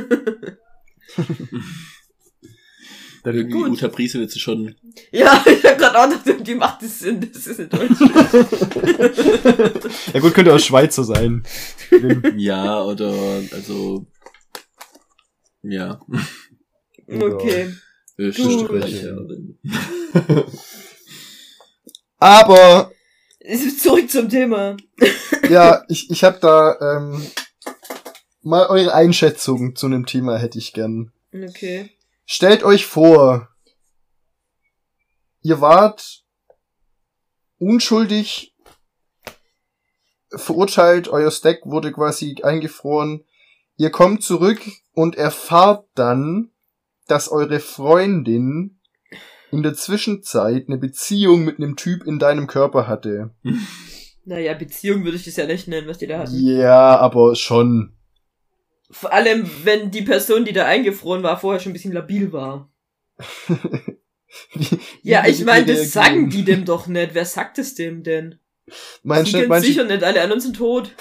Irgendwie 3.34 3.58
Gut. 3.58 3.70
Uta 3.70 3.88
Priesewitz 3.88 4.34
ist 4.36 4.42
schon, 4.42 4.74
Ja, 5.10 5.44
ich 5.46 5.64
hab 5.64 5.78
grad 5.78 5.96
auch 5.96 6.08
gedacht, 6.08 6.46
die 6.46 6.54
macht 6.54 6.82
das 6.82 6.98
Sinn, 6.98 7.20
das 7.32 7.46
ist 7.46 7.60
eine 7.60 7.68
deutsche. 7.68 8.04
ja 10.14 10.20
gut, 10.20 10.34
könnte 10.34 10.54
auch 10.54 10.58
Schweizer 10.58 11.04
sein. 11.04 11.44
ja, 12.36 12.82
oder, 12.82 13.12
also, 13.52 14.06
ja, 15.62 16.00
Okay. 17.08 17.72
Österreicherin. 18.18 19.58
Aber, 22.18 22.92
Zurück 23.80 24.10
zum 24.10 24.28
Thema. 24.28 24.76
ja, 25.48 25.84
ich, 25.88 26.10
ich 26.10 26.24
habe 26.24 26.38
da 26.40 26.76
ähm, 26.80 27.22
mal 28.42 28.66
eure 28.66 28.92
Einschätzung 28.92 29.74
zu 29.74 29.86
einem 29.86 30.04
Thema 30.04 30.36
hätte 30.36 30.58
ich 30.58 30.72
gern. 30.72 31.12
Okay. 31.32 31.90
Stellt 32.30 32.62
euch 32.62 32.84
vor, 32.84 33.48
ihr 35.40 35.62
wart 35.62 36.24
unschuldig 37.58 38.54
verurteilt, 40.28 41.08
euer 41.08 41.30
Stack 41.30 41.60
wurde 41.64 41.90
quasi 41.90 42.36
eingefroren. 42.42 43.24
Ihr 43.78 43.88
kommt 43.88 44.22
zurück 44.22 44.60
und 44.92 45.16
erfahrt 45.16 45.88
dann, 45.94 46.50
dass 47.06 47.30
eure 47.30 47.60
Freundin 47.60 48.78
in 49.50 49.62
der 49.62 49.72
Zwischenzeit 49.72 50.66
eine 50.68 50.76
Beziehung 50.76 51.46
mit 51.46 51.56
einem 51.56 51.76
Typ 51.76 52.04
in 52.04 52.18
deinem 52.18 52.46
Körper 52.46 52.86
hatte. 52.86 53.34
Naja, 54.26 54.52
Beziehung 54.52 55.04
würde 55.04 55.16
ich 55.16 55.24
das 55.24 55.36
ja 55.36 55.46
nicht 55.46 55.68
nennen, 55.68 55.88
was 55.88 55.96
die 55.96 56.06
da 56.06 56.18
hatten. 56.18 56.38
Ja, 56.38 56.98
aber 56.98 57.34
schon. 57.34 57.97
Vor 58.90 59.12
allem, 59.12 59.48
wenn 59.64 59.90
die 59.90 60.02
Person, 60.02 60.44
die 60.44 60.52
da 60.52 60.64
eingefroren 60.64 61.22
war, 61.22 61.38
vorher 61.38 61.60
schon 61.60 61.70
ein 61.70 61.74
bisschen 61.74 61.92
labil 61.92 62.32
war. 62.32 62.70
Wie- 64.54 64.78
Ja, 65.02 65.24
wie 65.24 65.30
ich 65.30 65.44
meine, 65.44 65.66
das 65.66 65.92
sagen 65.92 66.30
die 66.30 66.44
dem 66.44 66.64
doch 66.66 66.86
nicht. 66.86 67.10
Wer 67.14 67.24
sagt 67.24 67.58
es 67.58 67.74
dem 67.74 68.02
denn? 68.02 68.38
Meinst 69.02 69.28
die 69.28 69.32
du, 69.32 69.38
kennen 69.38 69.48
meinst 69.48 69.66
du, 69.66 69.72
sicher 69.72 69.84
nicht, 69.84 70.02
alle 70.04 70.20
anderen 70.22 70.40
sind 70.40 70.56
tot. 70.56 70.92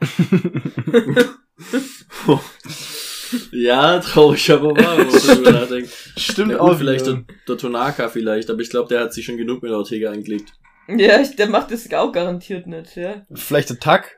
Ja, 3.50 3.98
traurig, 3.98 4.50
aber 4.52 4.76
wahr, 4.76 4.98
wenn 4.98 5.08
man 5.08 5.20
darüber 5.26 5.50
nachdenkt. 5.52 5.90
stimmt 6.16 6.52
Ja, 6.52 6.60
auch 6.60 6.78
vielleicht 6.78 7.06
wieder. 7.06 7.24
der, 7.26 7.34
der 7.48 7.58
Tonaka 7.58 8.08
vielleicht, 8.08 8.48
aber 8.50 8.60
ich 8.60 8.70
glaube, 8.70 8.88
der 8.88 9.00
hat 9.00 9.12
sich 9.14 9.24
schon 9.24 9.36
genug 9.36 9.62
mit 9.62 9.72
Ortega 9.72 10.12
eingelegt. 10.12 10.52
Ja, 10.88 11.20
ich, 11.20 11.34
der 11.36 11.48
macht 11.48 11.70
das 11.72 11.92
auch 11.92 12.12
garantiert 12.12 12.66
nicht, 12.66 12.96
ja. 12.96 13.26
Vielleicht 13.34 13.70
der 13.70 13.78
Tag. 13.80 14.16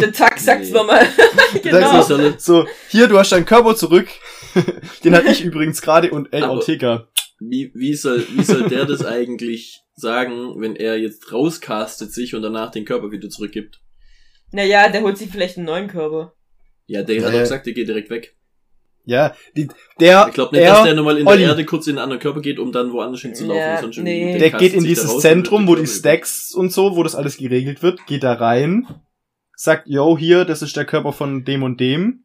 Der 0.00 0.12
Tag 0.12 0.38
sagt's 0.38 0.68
Nee. 0.68 0.74
nochmal. 0.74 1.06
genau. 1.62 1.98
Er- 1.98 2.38
So, 2.38 2.66
hier, 2.88 3.06
du 3.08 3.18
hast 3.18 3.30
deinen 3.32 3.44
Körper 3.44 3.76
zurück. 3.76 4.08
Den 5.04 5.14
hatte 5.14 5.28
ich 5.30 5.44
übrigens 5.44 5.82
gerade 5.82 6.10
und 6.10 6.32
El 6.32 6.44
Aber- 6.44 6.54
Ortega. 6.54 7.08
Wie, 7.40 7.72
wie, 7.74 7.94
soll, 7.94 8.24
wie 8.30 8.42
soll 8.44 8.68
der 8.68 8.84
das 8.86 9.04
eigentlich 9.04 9.82
sagen, 9.96 10.60
wenn 10.60 10.76
er 10.76 10.96
jetzt 10.98 11.32
rauscastet 11.32 12.12
sich 12.12 12.34
und 12.34 12.42
danach 12.42 12.70
den 12.70 12.84
Körper 12.84 13.10
wieder 13.10 13.28
zurückgibt? 13.28 13.80
Naja, 14.52 14.88
der 14.88 15.02
holt 15.02 15.18
sich 15.18 15.30
vielleicht 15.30 15.56
einen 15.58 15.66
neuen 15.66 15.88
Körper. 15.88 16.34
Ja, 16.86 17.02
der 17.02 17.20
hat 17.22 17.30
Äh. 17.30 17.32
doch 17.32 17.40
gesagt, 17.40 17.66
der 17.66 17.72
geht 17.74 17.88
direkt 17.88 18.08
weg. 18.10 18.36
Ja, 19.06 19.34
die, 19.54 19.68
der, 20.00 20.26
Ich 20.28 20.34
glaube 20.34 20.56
nicht, 20.56 20.64
er, 20.64 20.72
dass 20.72 20.84
der 20.84 20.94
nochmal 20.94 21.18
in 21.18 21.26
Olli. 21.26 21.40
der 21.40 21.50
Erde 21.50 21.64
kurz 21.64 21.86
in 21.86 21.92
einen 21.92 22.04
anderen 22.04 22.20
Körper 22.20 22.40
geht, 22.40 22.58
um 22.58 22.72
dann 22.72 22.92
woanders 22.92 23.20
hinzulaufen. 23.20 23.60
Ja, 23.60 23.80
sonst 23.80 23.98
nee. 23.98 24.38
der 24.38 24.50
geht 24.50 24.72
in 24.72 24.84
dieses 24.84 25.18
Zentrum, 25.18 25.68
wo 25.68 25.74
die 25.74 25.86
Stacks 25.86 26.54
und 26.54 26.72
so, 26.72 26.96
wo 26.96 27.02
das 27.02 27.14
alles 27.14 27.36
geregelt 27.36 27.82
wird, 27.82 28.06
geht 28.06 28.22
da 28.22 28.32
rein, 28.32 28.86
sagt, 29.56 29.88
yo, 29.88 30.16
hier, 30.16 30.44
das 30.44 30.62
ist 30.62 30.76
der 30.76 30.86
Körper 30.86 31.12
von 31.12 31.44
dem 31.44 31.62
und 31.62 31.80
dem, 31.80 32.24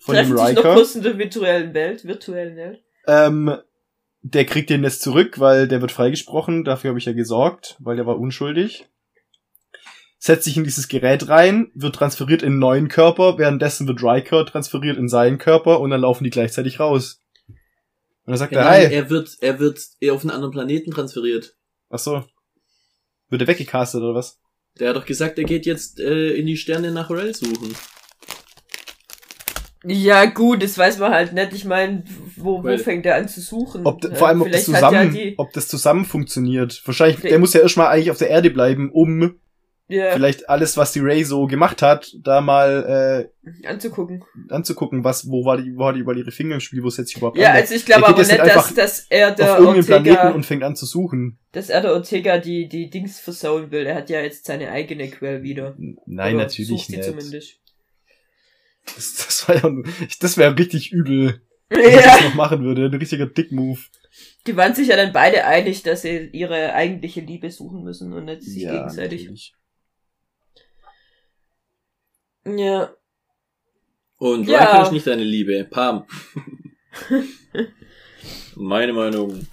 von 0.00 0.14
dem 0.14 0.28
Treffen 0.28 0.46
sich 0.46 0.56
noch 0.56 0.64
Riker. 0.64 0.74
kurz 0.74 0.94
in 0.94 1.02
der 1.02 1.18
virtuellen 1.18 1.74
Welt, 1.74 2.04
virtuellen 2.04 2.56
Welt. 2.56 2.82
Ähm, 3.06 3.56
der 4.22 4.44
kriegt 4.44 4.70
den 4.70 4.84
jetzt 4.84 5.02
zurück, 5.02 5.40
weil 5.40 5.66
der 5.66 5.80
wird 5.80 5.92
freigesprochen. 5.92 6.64
Dafür 6.64 6.90
habe 6.90 6.98
ich 6.98 7.06
ja 7.06 7.12
gesorgt, 7.12 7.76
weil 7.80 7.96
der 7.96 8.06
war 8.06 8.18
unschuldig. 8.18 8.86
Setzt 10.24 10.44
sich 10.44 10.56
in 10.56 10.62
dieses 10.62 10.86
Gerät 10.86 11.28
rein, 11.28 11.72
wird 11.74 11.96
transferiert 11.96 12.42
in 12.42 12.50
einen 12.50 12.58
neuen 12.60 12.86
Körper, 12.88 13.38
währenddessen 13.38 13.88
wird 13.88 14.04
Riker 14.04 14.46
transferiert 14.46 14.96
in 14.96 15.08
seinen 15.08 15.36
Körper 15.36 15.80
und 15.80 15.90
dann 15.90 16.00
laufen 16.00 16.22
die 16.22 16.30
gleichzeitig 16.30 16.78
raus. 16.78 17.20
Und 17.48 17.56
dann 18.28 18.36
sagt 18.36 18.52
Ja, 18.52 18.60
er, 18.60 18.64
nein, 18.66 18.86
hi. 18.86 18.94
er 18.94 19.10
wird, 19.10 19.36
er 19.40 19.58
wird 19.58 19.80
eher 19.98 20.14
auf 20.14 20.20
einen 20.20 20.30
anderen 20.30 20.52
Planeten 20.52 20.92
transferiert. 20.92 21.56
Ach 21.90 21.98
so. 21.98 22.24
Wird 23.30 23.42
er 23.42 23.48
weggecastet 23.48 24.00
oder 24.00 24.14
was? 24.14 24.38
Der 24.78 24.90
hat 24.90 24.96
doch 24.96 25.06
gesagt, 25.06 25.38
er 25.38 25.44
geht 25.44 25.66
jetzt 25.66 25.98
äh, 25.98 26.34
in 26.34 26.46
die 26.46 26.56
Sterne 26.56 26.92
nach 26.92 27.10
Rel 27.10 27.34
suchen. 27.34 27.74
Ja, 29.84 30.26
gut, 30.26 30.62
das 30.62 30.78
weiß 30.78 30.98
man 30.98 31.10
halt 31.10 31.32
nicht. 31.32 31.52
Ich 31.52 31.64
meine, 31.64 32.04
wo, 32.36 32.62
wo 32.62 32.78
fängt 32.78 33.06
er 33.06 33.16
an 33.16 33.26
zu 33.26 33.40
suchen? 33.40 33.84
Ob, 33.84 34.04
Äh, 34.04 34.14
vor 34.14 34.28
allem, 34.28 34.42
ob 34.42 34.52
das, 34.52 34.66
vielleicht 34.66 34.82
ja 34.82 34.88
zusammen, 34.88 35.14
die, 35.14 35.34
ob 35.36 35.52
das 35.52 35.66
zusammen 35.66 36.04
funktioniert. 36.04 36.80
Wahrscheinlich, 36.84 37.20
der 37.22 37.40
muss 37.40 37.54
ja 37.54 37.60
erstmal 37.60 37.88
eigentlich 37.88 38.12
auf 38.12 38.18
der 38.18 38.30
Erde 38.30 38.50
bleiben, 38.50 38.88
um 38.92 39.40
ja, 39.88 40.12
vielleicht 40.12 40.48
alles, 40.48 40.76
was 40.76 40.92
die 40.92 41.00
Ray 41.00 41.24
so 41.24 41.46
gemacht 41.46 41.82
hat, 41.82 42.10
da 42.22 42.40
mal 42.40 43.28
anzugucken. 43.66 44.22
äh, 44.48 44.54
anzugucken, 44.54 45.04
was, 45.04 45.28
wo 45.28 45.44
war 45.44 45.56
die, 45.58 45.76
wo 45.76 45.86
hat 45.86 45.96
die 45.96 46.00
überall 46.00 46.18
ihre 46.18 46.30
Finger 46.30 46.54
im 46.54 46.60
Spiel, 46.60 46.82
wo 46.82 46.88
setzt 46.88 47.08
sich 47.08 47.18
überhaupt 47.18 47.36
Ja, 47.36 47.52
also 47.52 47.74
ich 47.74 47.84
glaube 47.84 48.02
Er 48.04 48.08
aber 48.08 48.18
jetzt 48.18 48.30
nicht, 48.30 48.40
dass, 48.46 48.74
dass 48.74 49.06
er 49.10 49.32
der 49.32 49.52
auf 49.52 49.58
irgendeinen 49.58 49.84
Planeten 49.86 50.16
Ortega, 50.16 50.34
und 50.34 50.46
fängt 50.46 50.62
an 50.62 50.76
zu 50.76 50.86
suchen. 50.86 51.38
dass 51.52 51.68
er 51.68 51.82
der 51.82 51.92
Ortega 51.92 52.38
die, 52.38 52.68
die 52.68 52.88
Dings 52.90 53.20
versauen 53.20 53.70
will. 53.70 53.84
Er 53.86 53.96
hat 53.96 54.08
ja 54.08 54.20
jetzt 54.22 54.46
seine 54.46 54.70
eigene 54.70 55.10
Quelle 55.10 55.42
wieder. 55.42 55.76
Nein, 56.06 56.34
Oder 56.36 56.44
natürlich 56.44 56.68
sucht 56.68 56.90
nicht. 56.90 57.04
zumindest. 57.04 57.58
Das, 58.86 59.14
das 59.26 59.48
war 59.48 59.56
ja, 59.56 59.70
das 60.20 60.36
wäre 60.38 60.58
richtig 60.58 60.90
übel, 60.92 61.42
wenn 61.68 61.80
ich 61.90 61.94
das 61.96 62.20
Ja, 62.20 62.28
noch 62.28 62.34
machen 62.34 62.62
würde. 62.64 62.86
Ein 62.86 62.94
richtiger 62.94 63.26
Dick-Move. 63.26 63.78
die 64.46 64.56
waren 64.56 64.74
sich 64.74 64.88
ja 64.88 64.96
dann 64.96 65.12
beide 65.12 65.44
einig, 65.44 65.82
dass 65.82 66.02
sie 66.02 66.30
ihre 66.32 66.72
eigentliche 66.74 67.20
Liebe 67.20 67.50
suchen 67.50 67.82
müssen 67.84 68.12
und 68.12 68.24
nicht 68.24 68.42
sich 68.42 68.62
gegenseitig. 68.64 69.22
natürlich. 69.22 69.54
Ja. 72.44 72.90
Und 74.18 74.46
Ja. 74.48 74.58
Riker 74.64 74.82
ist 74.82 74.92
nicht 74.92 75.06
deine 75.06 75.24
Liebe. 75.24 75.64
Pam. 75.64 76.06
Meine 78.56 78.92
Meinung. 78.92 79.46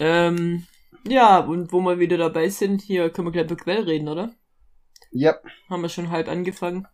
Ähm, 0.00 0.66
ja, 1.06 1.38
und 1.38 1.72
wo 1.72 1.80
wir 1.80 1.98
wieder 1.98 2.18
dabei 2.18 2.48
sind, 2.48 2.82
hier 2.82 3.10
können 3.10 3.28
wir 3.28 3.32
gleich 3.32 3.44
über 3.46 3.56
Quell 3.56 3.82
reden, 3.84 4.08
oder? 4.08 4.34
Ja. 5.10 5.36
Haben 5.68 5.82
wir 5.82 5.88
schon 5.88 6.10
halb 6.10 6.28
angefangen. 6.28 6.86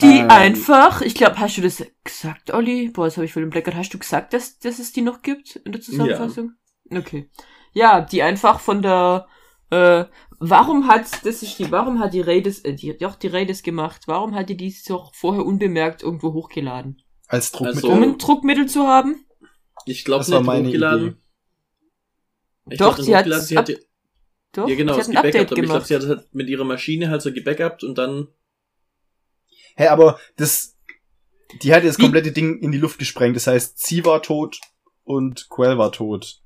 Die 0.00 0.18
Ähm. 0.18 0.30
einfach, 0.30 1.00
ich 1.00 1.14
glaube, 1.14 1.38
hast 1.38 1.56
du 1.56 1.62
das 1.62 1.84
gesagt, 2.04 2.52
Olli? 2.52 2.90
Boah, 2.90 3.06
das 3.06 3.16
habe 3.16 3.24
ich 3.24 3.32
voll 3.32 3.42
im 3.42 3.50
Blackout. 3.50 3.74
Hast 3.74 3.94
du 3.94 3.98
gesagt, 3.98 4.32
dass, 4.32 4.58
dass 4.58 4.78
es 4.78 4.92
die 4.92 5.00
noch 5.02 5.22
gibt 5.22 5.56
in 5.56 5.72
der 5.72 5.80
Zusammenfassung? 5.80 6.52
Okay. 6.90 7.30
Ja, 7.72 8.00
die 8.02 8.22
einfach 8.22 8.60
von 8.60 8.82
der, 8.82 9.26
äh, 9.70 10.04
warum 10.38 10.86
hat, 10.86 11.06
das 11.24 11.42
ist 11.42 11.58
die, 11.58 11.70
warum 11.70 11.98
hat 12.00 12.14
die 12.14 12.20
Raides, 12.20 12.60
äh, 12.64 12.74
die, 12.74 12.96
doch, 12.96 13.16
die 13.16 13.28
Raides 13.28 13.62
gemacht? 13.62 14.02
Warum 14.06 14.34
hat 14.34 14.48
die 14.48 14.56
dies 14.56 14.84
doch 14.84 15.14
vorher 15.14 15.44
unbemerkt 15.44 16.02
irgendwo 16.02 16.32
hochgeladen? 16.32 17.02
Als 17.28 17.52
Druckmittel. 17.52 17.84
Um 17.90 17.90
Also- 17.98 18.02
ein 18.04 18.18
Druckmittel 18.18 18.66
zu 18.68 18.86
haben? 18.86 19.24
Ich 19.84 20.04
glaube 20.04 20.20
Das 20.20 20.30
war 20.30 20.40
nicht 20.40 20.46
meine 20.46 20.68
hochgeladen. 20.68 21.06
Idee. 21.08 21.16
Ich 22.70 22.78
Doch, 22.78 22.94
glaub, 22.96 23.06
sie 23.06 23.14
hat 23.16 23.24
hochgeladen, 23.24 23.46
sie 23.46 23.58
hat 23.58 23.72
Doch, 24.52 24.68
ja 24.68 24.74
genau, 24.74 24.94
sie 24.94 25.00
es 25.00 25.08
hat 25.08 25.14
ein 25.14 25.16
Update 25.18 25.32
gebackupt, 25.50 25.52
aber 25.52 25.62
ich 25.62 25.68
glaube, 25.68 25.84
sie 25.86 25.94
hat 25.94 26.18
halt 26.18 26.34
mit 26.34 26.48
ihrer 26.48 26.64
Maschine 26.64 27.08
halt 27.10 27.22
so 27.22 27.32
gebackupt 27.32 27.84
und 27.84 27.96
dann 27.98 28.28
Hä, 29.76 29.88
aber 29.88 30.18
das, 30.36 30.76
die 31.62 31.74
hat 31.74 31.84
das 31.84 31.98
komplette 31.98 32.32
Ding 32.32 32.58
in 32.60 32.72
die 32.72 32.78
Luft 32.78 32.98
gesprengt. 32.98 33.36
Das 33.36 33.46
heißt, 33.46 33.78
sie 33.84 34.04
war 34.06 34.22
tot 34.22 34.58
und 35.04 35.48
Quell 35.50 35.76
war 35.76 35.92
tot. 35.92 36.40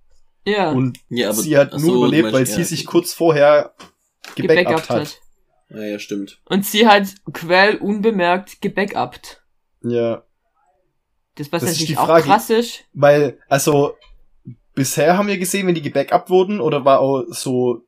Ja, 0.45 0.71
Und 0.71 0.99
ja, 1.09 1.29
aber 1.31 1.39
sie 1.39 1.57
hat 1.57 1.73
nur 1.73 1.81
so, 1.81 1.97
überlebt, 2.07 2.33
weil 2.33 2.47
ja, 2.47 2.55
sie 2.55 2.65
sich 2.65 2.87
kurz 2.87 3.13
vorher 3.13 3.75
gebackupt 4.37 4.67
gebackupt 4.67 4.89
hat. 4.91 5.01
hat. 5.01 5.21
Ja, 5.71 5.83
ja, 5.85 5.99
stimmt. 5.99 6.41
Und 6.47 6.67
sie 6.67 6.87
hat 6.87 7.09
Quell 7.33 7.77
unbemerkt 7.77 8.61
gebackupt. 8.61 9.43
Ja, 9.83 10.25
Das, 11.37 11.53
was 11.53 11.63
Das 11.63 11.71
ist 11.71 11.77
natürlich 11.77 11.89
die 11.93 11.99
auch 11.99 12.07
Frage. 12.07 12.25
krass 12.25 12.51
ist. 12.51 12.85
weil, 12.93 13.39
also, 13.49 13.95
bisher 14.75 15.17
haben 15.17 15.29
wir 15.29 15.39
gesehen, 15.39 15.67
wenn 15.67 15.75
die 15.75 15.83
gebackupt 15.83 16.29
wurden, 16.31 16.61
oder 16.61 16.85
war 16.85 17.01
auch 17.01 17.25
so, 17.29 17.83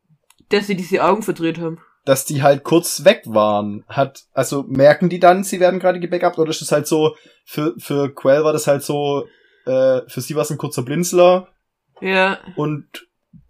dass 0.48 0.66
sie 0.66 0.76
diese 0.76 1.03
Augen 1.03 1.22
verdreht 1.22 1.59
haben. 1.59 1.80
dass 2.05 2.24
die 2.24 2.42
halt 2.42 2.62
kurz 2.64 3.05
weg 3.05 3.22
waren. 3.26 3.84
Hat, 3.88 4.24
also 4.32 4.64
merken 4.64 5.09
die 5.09 5.18
dann, 5.20 5.44
sie 5.44 5.61
werden 5.61 5.80
gerade 5.80 6.00
gebackupt, 6.00 6.38
oder 6.38 6.50
ist 6.50 6.61
das 6.61 6.72
halt 6.72 6.86
so, 6.86 7.16
für, 7.44 7.74
für 7.78 8.14
Quell 8.14 8.44
war 8.44 8.53
das 8.53 8.66
halt 8.66 8.82
so, 8.82 9.26
äh, 9.66 10.00
für 10.09 10.20
sie 10.20 10.34
war 10.34 10.42
es 10.42 10.50
ein 10.50 10.59
kurzer 10.59 10.82
Blinzler, 10.82 11.48
Ja, 12.03 12.38
und 12.57 12.86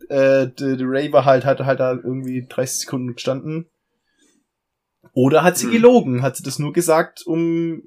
äh, 0.08 0.46
die, 0.46 0.76
die 0.76 0.84
Ray 0.84 1.12
war 1.12 1.24
halt, 1.24 1.44
hat 1.44 1.60
halt 1.60 1.80
da 1.80 1.92
irgendwie 1.92 2.46
30 2.48 2.80
Sekunden 2.80 3.14
gestanden. 3.14 3.70
Oder 5.14 5.42
hat 5.42 5.56
sie 5.58 5.66
Hm. 5.66 5.72
gelogen? 5.72 6.22
Hat 6.22 6.36
sie 6.36 6.42
das 6.42 6.58
nur 6.58 6.72
gesagt, 6.72 7.22
um 7.26 7.82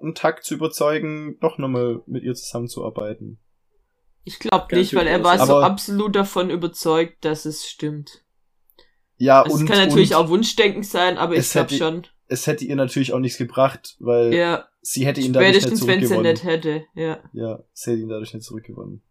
einen 0.00 0.14
Takt 0.14 0.44
zu 0.44 0.54
überzeugen, 0.54 1.36
doch 1.40 1.58
nochmal 1.58 2.02
mit 2.06 2.22
ihr 2.22 2.34
zusammenzuarbeiten? 2.34 3.38
ich 4.24 4.38
glaube 4.38 4.76
nicht, 4.76 4.94
weil 4.94 5.06
er 5.06 5.18
natürlich 5.18 5.40
war 5.40 5.46
so 5.46 5.58
absolut 5.60 6.14
davon 6.14 6.50
überzeugt, 6.50 7.24
dass 7.24 7.46
es 7.46 7.66
stimmt. 7.66 8.22
Ja, 9.16 9.42
Also 9.42 9.56
und, 9.56 9.62
es 9.64 9.68
kann 9.70 9.86
natürlich 9.88 10.10
und 10.10 10.16
auch 10.16 10.28
Wunschdenken 10.28 10.82
sein, 10.82 11.16
aber 11.18 11.32
ich 11.34 11.40
es 11.40 11.52
glaube 11.52 11.70
hätte- 11.70 11.76
schon. 11.78 12.06
es 12.28 12.46
hätte 12.46 12.64
ihr 12.66 12.76
natürlich 12.76 13.12
auch 13.14 13.18
nichts 13.18 13.38
gebracht, 13.38 13.96
weil 13.98 14.32
Ja, 14.34 14.68
sie 14.82 15.06
hätte 15.06 15.20
ihn 15.22 15.32
dadurch 15.32 15.52
nicht 15.54 15.62
spätestens 15.62 15.88
wenn 15.88 16.00
sie 16.00 16.06
zurückgewonnen. 16.08 16.32
nicht 16.32 16.44
hätte, 16.44 16.84
ja. 16.94 17.18
Ja, 17.32 17.64
sie 17.72 17.90
hätte 17.92 18.02
ihn 18.02 18.08
dadurch 18.10 18.32
nicht 18.34 18.44
zurückgewonnen. 18.44 19.02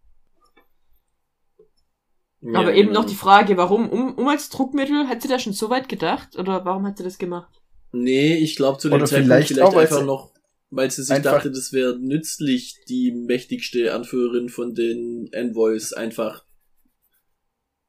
Ja, 2.41 2.59
aber 2.59 2.73
eben 2.73 2.93
noch 2.93 3.05
die 3.05 3.15
Frage, 3.15 3.57
warum, 3.57 3.89
um, 3.89 4.13
um 4.15 4.27
als 4.27 4.49
Druckmittel, 4.49 5.07
hat 5.07 5.21
sie 5.21 5.27
da 5.27 5.39
schon 5.39 5.53
so 5.53 5.69
weit 5.69 5.89
gedacht? 5.89 6.37
Oder 6.37 6.63
warum 6.65 6.85
hat 6.85 6.97
sie 6.97 7.03
das 7.03 7.17
gemacht? 7.17 7.51
Nee, 7.91 8.35
ich 8.35 8.55
glaube 8.55 8.77
zu 8.77 8.87
dem 8.89 8.95
Oder 8.95 9.05
Zeitpunkt 9.05 9.25
vielleicht 9.27 9.47
vielleicht, 9.49 9.67
auch, 9.67 9.75
weil 9.75 9.81
einfach 9.83 9.99
sie- 9.99 10.05
noch, 10.05 10.31
weil 10.69 10.89
sie 10.91 11.03
sich 11.03 11.21
dachte, 11.21 11.51
das 11.51 11.73
wäre 11.73 11.97
nützlich, 11.99 12.77
die 12.87 13.11
mächtigste 13.11 13.93
Anführerin 13.93 14.47
von 14.49 14.73
den 14.73 15.27
Envoys 15.33 15.91
einfach 15.93 16.43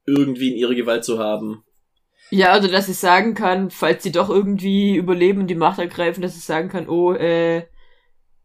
irgendwie 0.05 0.49
in 0.51 0.57
ihre 0.57 0.75
Gewalt 0.75 1.05
zu 1.05 1.19
haben. 1.19 1.63
Ja, 2.31 2.57
oder 2.57 2.69
dass 2.69 2.87
sie 2.87 2.93
sagen 2.93 3.33
kann, 3.35 3.71
falls 3.71 4.03
sie 4.03 4.11
doch 4.11 4.29
irgendwie 4.29 4.95
überleben 4.95 5.41
und 5.41 5.47
die 5.47 5.55
Macht 5.55 5.79
ergreifen, 5.79 6.21
dass 6.21 6.33
sie 6.33 6.39
sagen 6.39 6.69
kann, 6.69 6.87
oh, 6.89 7.13
äh, 7.13 7.65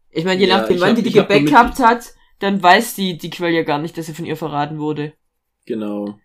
ich 0.09 0.25
meine, 0.25 0.39
je 0.41 0.47
Ja, 0.47 0.57
nachdem, 0.57 0.75
ich 0.75 0.81
wann 0.81 0.89
hab- 0.89 0.95
die 0.97 1.03
die 1.03 1.09
ich 1.09 1.15
gebackupt 1.15 1.79
hat, 1.79 2.13
dann 2.39 2.61
weiß 2.61 2.95
die, 2.95 3.17
die 3.17 3.29
Quelle 3.29 3.55
ja 3.55 3.63
gar 3.63 3.79
nicht, 3.79 3.97
dass 3.97 4.05
sie 4.05 4.13
von 4.13 4.25
ihr 4.25 4.37
verraten 4.37 4.77
wurde. 4.79 5.13
Genau. 5.67 6.19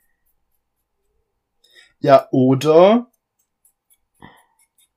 Ja, 2.00 2.28
oder 2.30 3.12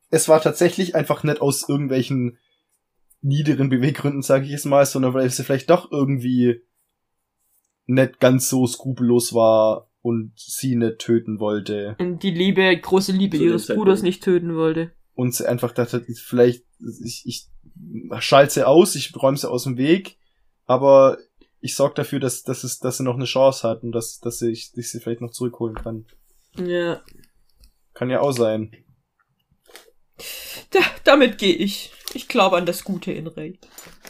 es 0.09 0.29
war 0.29 0.41
tatsächlich 0.41 0.95
einfach 0.95 1.23
nicht 1.23 1.41
aus 1.41 1.67
irgendwelchen 1.67 2.37
niederen 3.21 3.69
Beweggründen, 3.69 4.21
sage 4.21 4.45
ich 4.45 4.51
jetzt 4.51 4.65
mal, 4.65 4.85
sondern 4.85 5.13
weil 5.13 5.29
sie 5.29 5.43
vielleicht 5.43 5.69
doch 5.69 5.91
irgendwie 5.91 6.61
nicht 7.85 8.19
ganz 8.19 8.49
so 8.49 8.65
skrupellos 8.65 9.33
war 9.33 9.89
und 10.01 10.33
sie 10.35 10.75
nicht 10.75 10.99
töten 10.99 11.39
wollte 11.39 11.95
Und 11.99 12.21
die 12.21 12.31
Liebe, 12.31 12.75
große 12.79 13.11
Liebe 13.11 13.37
Zu 13.37 13.43
ihres 13.43 13.65
Zeitpunkt. 13.65 13.85
Bruders 13.85 14.03
nicht 14.03 14.23
töten 14.23 14.55
wollte. 14.55 14.93
und 15.15 15.33
sie 15.33 15.47
einfach 15.47 15.71
dachte, 15.71 16.05
vielleicht 16.15 16.63
ich, 17.03 17.23
ich 17.25 17.47
schalte 18.19 18.53
sie 18.53 18.67
aus, 18.67 18.95
ich 18.95 19.15
räume 19.15 19.37
sie 19.37 19.49
aus 19.49 19.63
dem 19.63 19.77
Weg, 19.77 20.17
aber 20.65 21.17
ich 21.65 21.75
sorge 21.75 21.95
dafür, 21.95 22.19
dass, 22.19 22.43
dass, 22.43 22.63
es, 22.63 22.77
dass 22.79 22.97
sie 22.97 23.03
noch 23.03 23.15
eine 23.15 23.25
Chance 23.25 23.67
hat 23.67 23.81
und 23.81 23.91
dass, 23.91 24.19
dass 24.19 24.41
ich, 24.43 24.71
ich 24.75 24.91
sie 24.91 24.99
vielleicht 24.99 25.21
noch 25.21 25.31
zurückholen 25.31 25.75
kann. 25.75 26.05
Ja. 26.57 27.01
Kann 27.95 28.09
ja 28.11 28.19
auch 28.21 28.31
sein. 28.33 28.71
Da, 30.69 30.79
damit 31.03 31.37
gehe 31.39 31.55
ich. 31.55 31.91
Ich 32.13 32.27
glaube 32.27 32.55
an 32.57 32.65
das 32.65 32.83
Gute 32.83 33.11
in 33.11 33.27
Ray. 33.27 33.59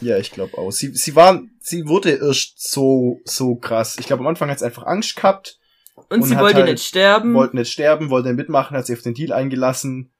Ja, 0.00 0.18
ich 0.18 0.30
glaube 0.30 0.56
auch. 0.58 0.70
Sie, 0.70 0.94
sie 0.94 1.16
war, 1.16 1.42
sie 1.60 1.88
wurde 1.88 2.10
erst 2.10 2.70
so, 2.70 3.20
so 3.24 3.56
krass. 3.56 3.96
Ich 3.98 4.06
glaube, 4.06 4.20
am 4.20 4.26
Anfang 4.28 4.50
hat 4.50 4.58
sie 4.58 4.64
einfach 4.66 4.84
Angst 4.84 5.16
gehabt, 5.16 5.58
Und, 5.94 6.20
Und 6.20 6.22
sie 6.24 6.36
wollte 6.38 6.58
halt- 6.58 6.70
nicht 6.70 6.84
sterben. 6.86 7.34
wollte 7.34 7.56
nicht 7.56 7.72
sterben, 7.72 8.10
wollte 8.10 8.28
nicht 8.28 8.36
mitmachen, 8.36 8.76
hat 8.76 8.86
sich 8.86 8.96
auf 8.98 9.02
den 9.02 9.14
Deal 9.14 9.32
eingelassen 9.32 10.12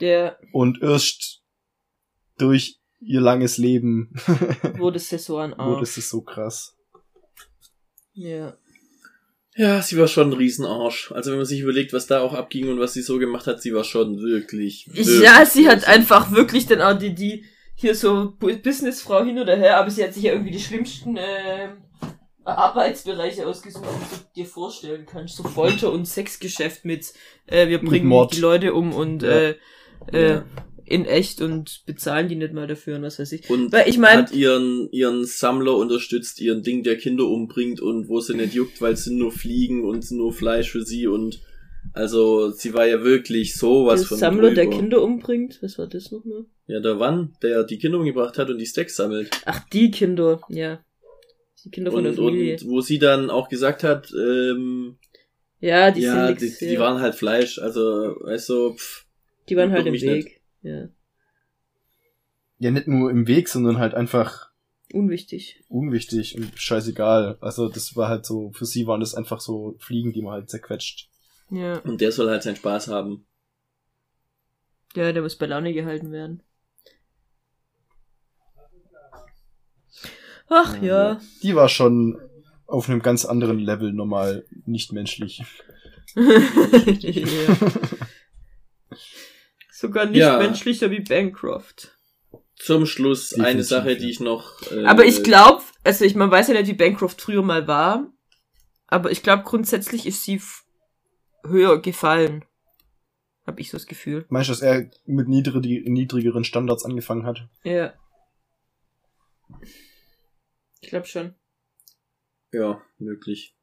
Der 0.00 0.38
und 0.52 0.82
erst 0.82 1.40
durch 2.38 2.78
ihr 3.00 3.20
langes 3.20 3.56
Leben 3.58 4.12
wurde 4.78 4.98
es 4.98 5.10
ja 5.10 5.18
so 5.18 5.38
an 5.38 5.52
wurde 5.58 5.82
es 5.82 5.94
so 5.94 6.20
krass. 6.22 6.76
Ja. 8.14 8.54
Ja, 9.54 9.82
sie 9.82 9.98
war 9.98 10.08
schon 10.08 10.30
ein 10.30 10.32
Riesenarsch. 10.32 11.12
Also 11.12 11.30
wenn 11.30 11.36
man 11.38 11.46
sich 11.46 11.60
überlegt, 11.60 11.92
was 11.92 12.06
da 12.06 12.20
auch 12.20 12.32
abging 12.32 12.70
und 12.70 12.80
was 12.80 12.94
sie 12.94 13.02
so 13.02 13.18
gemacht 13.18 13.46
hat, 13.46 13.60
sie 13.60 13.74
war 13.74 13.84
schon 13.84 14.18
wirklich. 14.18 14.86
wirklich 14.88 15.20
Ja, 15.20 15.44
sie 15.44 15.68
hat 15.68 15.86
einfach 15.86 16.30
wirklich 16.32 16.66
dann 16.66 16.80
auch 16.80 16.98
die, 16.98 17.14
die 17.14 17.44
hier 17.74 17.94
so 17.94 18.32
Bu- 18.38 18.56
Businessfrau 18.56 19.24
hin 19.24 19.38
oder 19.38 19.56
her, 19.56 19.76
aber 19.78 19.90
sie 19.90 20.02
hat 20.04 20.14
sich 20.14 20.22
ja 20.22 20.32
irgendwie 20.32 20.52
die 20.52 20.60
schlimmsten 20.60 21.16
ähm, 21.18 21.82
Arbeitsbereiche 22.44 23.46
ausgesucht, 23.46 23.84
die 23.84 24.16
du 24.16 24.42
dir 24.42 24.46
vorstellen 24.46 25.06
kannst. 25.06 25.36
So 25.36 25.42
Folter 25.44 25.92
und 25.92 26.06
Sexgeschäft 26.06 26.84
mit, 26.84 27.12
äh, 27.46 27.68
wir 27.68 27.80
Mit 27.80 27.88
bringen 27.90 28.06
Mord. 28.08 28.34
die 28.34 28.40
Leute 28.40 28.74
um 28.74 28.92
und 28.94 29.22
Ja. 29.22 29.28
äh, 29.28 29.54
äh, 30.12 30.30
Ja. 30.32 30.44
In 30.92 31.04
echt 31.06 31.40
und 31.40 31.82
bezahlen 31.86 32.28
die 32.28 32.36
nicht 32.36 32.52
mal 32.52 32.66
dafür 32.66 32.96
und 32.96 33.02
was 33.02 33.18
weiß 33.18 33.32
ich. 33.32 33.48
Und 33.50 33.72
Weil 33.72 33.88
ich 33.88 33.98
mein- 33.98 34.18
hat 34.18 34.32
ihren, 34.32 34.88
ihren 34.92 35.24
Sammler 35.24 35.76
unterstützt, 35.76 36.40
ihren 36.40 36.62
Ding, 36.62 36.82
der 36.82 36.96
Kinder 36.98 37.26
umbringt 37.26 37.80
und 37.80 38.08
wo 38.08 38.20
sie 38.20 38.34
nicht 38.34 38.54
juckt, 38.54 38.80
weil 38.80 38.92
es 38.94 39.04
sind 39.04 39.16
nur 39.18 39.32
Fliegen 39.32 39.84
und 39.84 40.10
nur 40.10 40.32
Fleisch 40.32 40.70
für 40.70 40.82
sie 40.84 41.06
und 41.06 41.40
also 41.94 42.50
sie 42.50 42.74
war 42.74 42.86
ja 42.86 43.02
wirklich 43.02 43.56
sowas 43.56 44.00
der 44.02 44.08
von 44.08 44.18
Sammler, 44.18 44.50
der 44.54 44.64
drüber. 44.66 44.76
Kinder 44.76 45.02
umbringt. 45.02 45.58
Was 45.62 45.78
war 45.78 45.88
das 45.88 46.12
nochmal? 46.12 46.44
Ja, 46.68 46.78
der 46.80 46.98
Wann, 47.00 47.34
der 47.42 47.64
die 47.64 47.78
Kinder 47.78 47.98
umgebracht 47.98 48.38
hat 48.38 48.50
und 48.50 48.58
die 48.58 48.66
Stacks 48.66 48.94
sammelt. 48.96 49.30
Ach, 49.46 49.60
die 49.70 49.90
Kinder, 49.90 50.40
ja. 50.48 50.80
Die 51.64 51.70
Kinder 51.70 51.90
von 51.90 51.98
Und, 51.98 52.04
der 52.04 52.14
Familie. 52.14 52.54
und 52.54 52.68
wo 52.68 52.80
sie 52.80 52.98
dann 52.98 53.30
auch 53.30 53.48
gesagt 53.48 53.82
hat, 53.84 54.12
ähm, 54.12 54.96
ja, 55.60 55.90
die 55.90 56.02
ja, 56.02 56.26
sind 56.28 56.40
die, 56.40 56.44
nix, 56.46 56.58
die 56.58 56.66
ja. 56.66 56.80
waren 56.80 57.00
halt 57.00 57.14
Fleisch, 57.14 57.58
also, 57.58 57.82
weißt 58.20 58.48
du, 58.48 58.74
pff, 58.74 59.04
die 59.48 59.56
waren 59.56 59.70
halt 59.72 59.86
im 59.86 59.94
Weg. 59.94 60.02
nicht. 60.24 60.40
Ja. 60.62 60.88
Ja, 62.58 62.70
nicht 62.70 62.86
nur 62.86 63.10
im 63.10 63.26
Weg, 63.26 63.48
sondern 63.48 63.78
halt 63.78 63.94
einfach 63.94 64.50
Unwichtig. 64.92 65.64
unwichtig 65.68 66.36
und 66.36 66.52
scheißegal. 66.58 67.38
Also 67.40 67.68
das 67.68 67.96
war 67.96 68.08
halt 68.08 68.24
so, 68.24 68.52
für 68.52 68.66
sie 68.66 68.86
waren 68.86 69.00
das 69.00 69.14
einfach 69.14 69.40
so 69.40 69.74
Fliegen, 69.78 70.12
die 70.12 70.22
man 70.22 70.34
halt 70.34 70.50
zerquetscht. 70.50 71.08
Ja. 71.50 71.78
und 71.80 72.00
der 72.00 72.12
soll 72.12 72.30
halt 72.30 72.42
seinen 72.42 72.56
Spaß 72.56 72.88
haben. 72.88 73.26
Ja, 74.94 75.12
der 75.12 75.22
muss 75.22 75.36
bei 75.36 75.46
Laune 75.46 75.74
gehalten 75.74 76.10
werden. 76.12 76.42
Ach 80.48 80.80
ja. 80.82 81.20
Die 81.42 81.54
war 81.54 81.68
schon 81.68 82.18
auf 82.66 82.88
einem 82.88 83.00
ganz 83.02 83.24
anderen 83.24 83.58
Level 83.58 83.92
normal 83.92 84.44
nicht 84.66 84.92
menschlich. 84.92 85.42
ja. 86.14 87.56
Sogar 89.82 90.06
nicht 90.06 90.18
Ja. 90.18 90.38
menschlicher 90.38 90.92
wie 90.92 91.00
Bancroft. 91.00 91.98
Zum 92.54 92.86
Schluss 92.86 93.34
eine 93.34 93.42
Definitiv, 93.46 93.68
Sache, 93.68 93.90
ja. 93.90 93.98
die 93.98 94.10
ich 94.10 94.20
noch. 94.20 94.62
Äh, 94.70 94.84
Aber 94.84 95.04
ich 95.04 95.24
glaube, 95.24 95.64
also 95.82 96.04
ich, 96.04 96.14
man 96.14 96.30
weiß 96.30 96.46
ja 96.46 96.54
nicht, 96.54 96.68
wie 96.68 96.74
Bancroft 96.74 97.20
früher 97.20 97.42
mal 97.42 97.66
war, 97.66 98.06
aber 98.86 99.10
ich 99.10 99.24
glaube 99.24 99.42
grundsätzlich 99.42 100.06
ist 100.06 100.22
sie 100.24 100.40
höher 101.44 101.82
gefallen. 101.82 102.44
Hab 103.44 103.58
ich 103.58 103.70
so 103.70 103.76
das 103.76 103.88
Gefühl. 103.88 104.24
Meinst 104.28 104.50
du, 104.50 104.52
dass 104.52 104.62
er 104.62 104.88
mit 105.04 105.26
niedrig, 105.26 105.64
niedrigeren 105.88 106.44
Standards 106.44 106.84
angefangen 106.84 107.26
hat? 107.26 107.48
Ja. 107.64 107.92
Ich 110.80 110.90
glaube 110.90 111.06
schon. 111.08 111.34
Ja, 112.52 112.80
möglich. 112.98 113.56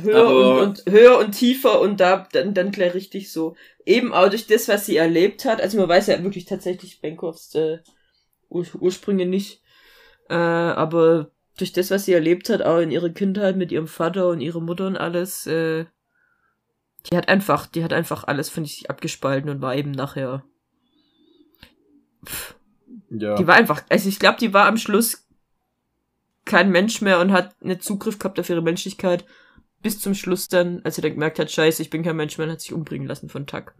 Höher 0.00 0.16
Aber- 0.26 0.60
und, 0.62 0.86
und 0.86 0.92
höher 0.92 1.18
und 1.18 1.32
tiefer 1.32 1.80
und 1.80 2.00
da 2.00 2.26
dann, 2.32 2.54
dann 2.54 2.70
gleich 2.70 2.94
richtig 2.94 3.30
so. 3.32 3.54
Eben 3.86 4.12
auch 4.12 4.28
durch 4.28 4.46
das, 4.46 4.68
was 4.68 4.86
sie 4.86 4.96
erlebt 4.96 5.44
hat. 5.44 5.60
Also 5.60 5.78
man 5.78 5.88
weiß 5.88 6.06
ja 6.08 6.22
wirklich 6.22 6.46
tatsächlich 6.46 7.00
Bancrofts 7.00 7.54
äh, 7.54 7.78
Ur 8.48 8.66
Ursprünge 8.80 9.26
nicht. 9.26 9.62
Äh, 10.28 10.34
aber 10.34 11.30
durch 11.58 11.72
das, 11.72 11.90
was 11.90 12.04
sie 12.06 12.12
erlebt 12.12 12.48
hat, 12.50 12.62
auch 12.62 12.78
in 12.78 12.90
ihrer 12.90 13.10
Kindheit 13.10 13.56
mit 13.56 13.70
ihrem 13.72 13.86
Vater 13.86 14.28
und 14.28 14.40
ihrer 14.40 14.60
Mutter 14.60 14.86
und 14.86 14.96
alles, 14.96 15.46
äh, 15.46 15.84
die 17.10 17.16
hat 17.16 17.28
einfach, 17.28 17.66
die 17.66 17.84
hat 17.84 17.92
einfach 17.92 18.24
alles 18.24 18.48
von 18.48 18.64
sich 18.64 18.88
abgespalten 18.90 19.50
und 19.50 19.60
war 19.60 19.76
eben 19.76 19.90
nachher. 19.92 20.44
Pff, 22.26 22.56
Ja. 23.10 23.34
die 23.36 23.46
war 23.46 23.54
einfach, 23.54 23.82
also 23.90 24.08
ich 24.08 24.18
glaube, 24.18 24.38
die 24.40 24.52
war 24.54 24.66
am 24.66 24.78
Schluss 24.78 25.26
kein 26.44 26.70
Mensch 26.70 27.00
mehr 27.00 27.20
und 27.20 27.32
hat 27.32 27.62
nicht 27.62 27.82
Zugriff 27.82 28.18
gehabt 28.18 28.40
auf 28.40 28.48
ihre 28.50 28.62
Menschlichkeit. 28.62 29.24
Bis 29.84 30.00
zum 30.00 30.14
Schluss 30.14 30.48
dann, 30.48 30.80
als 30.82 30.96
sie 30.96 31.02
dann 31.02 31.12
gemerkt 31.12 31.38
hat, 31.38 31.50
scheiße, 31.50 31.82
ich 31.82 31.90
bin 31.90 32.02
kein 32.02 32.16
Mensch 32.16 32.38
mehr, 32.38 32.46
und 32.46 32.52
hat 32.54 32.60
sich 32.62 32.72
umbringen 32.72 33.06
lassen 33.06 33.28
von 33.28 33.46
Tuck. 33.46 33.74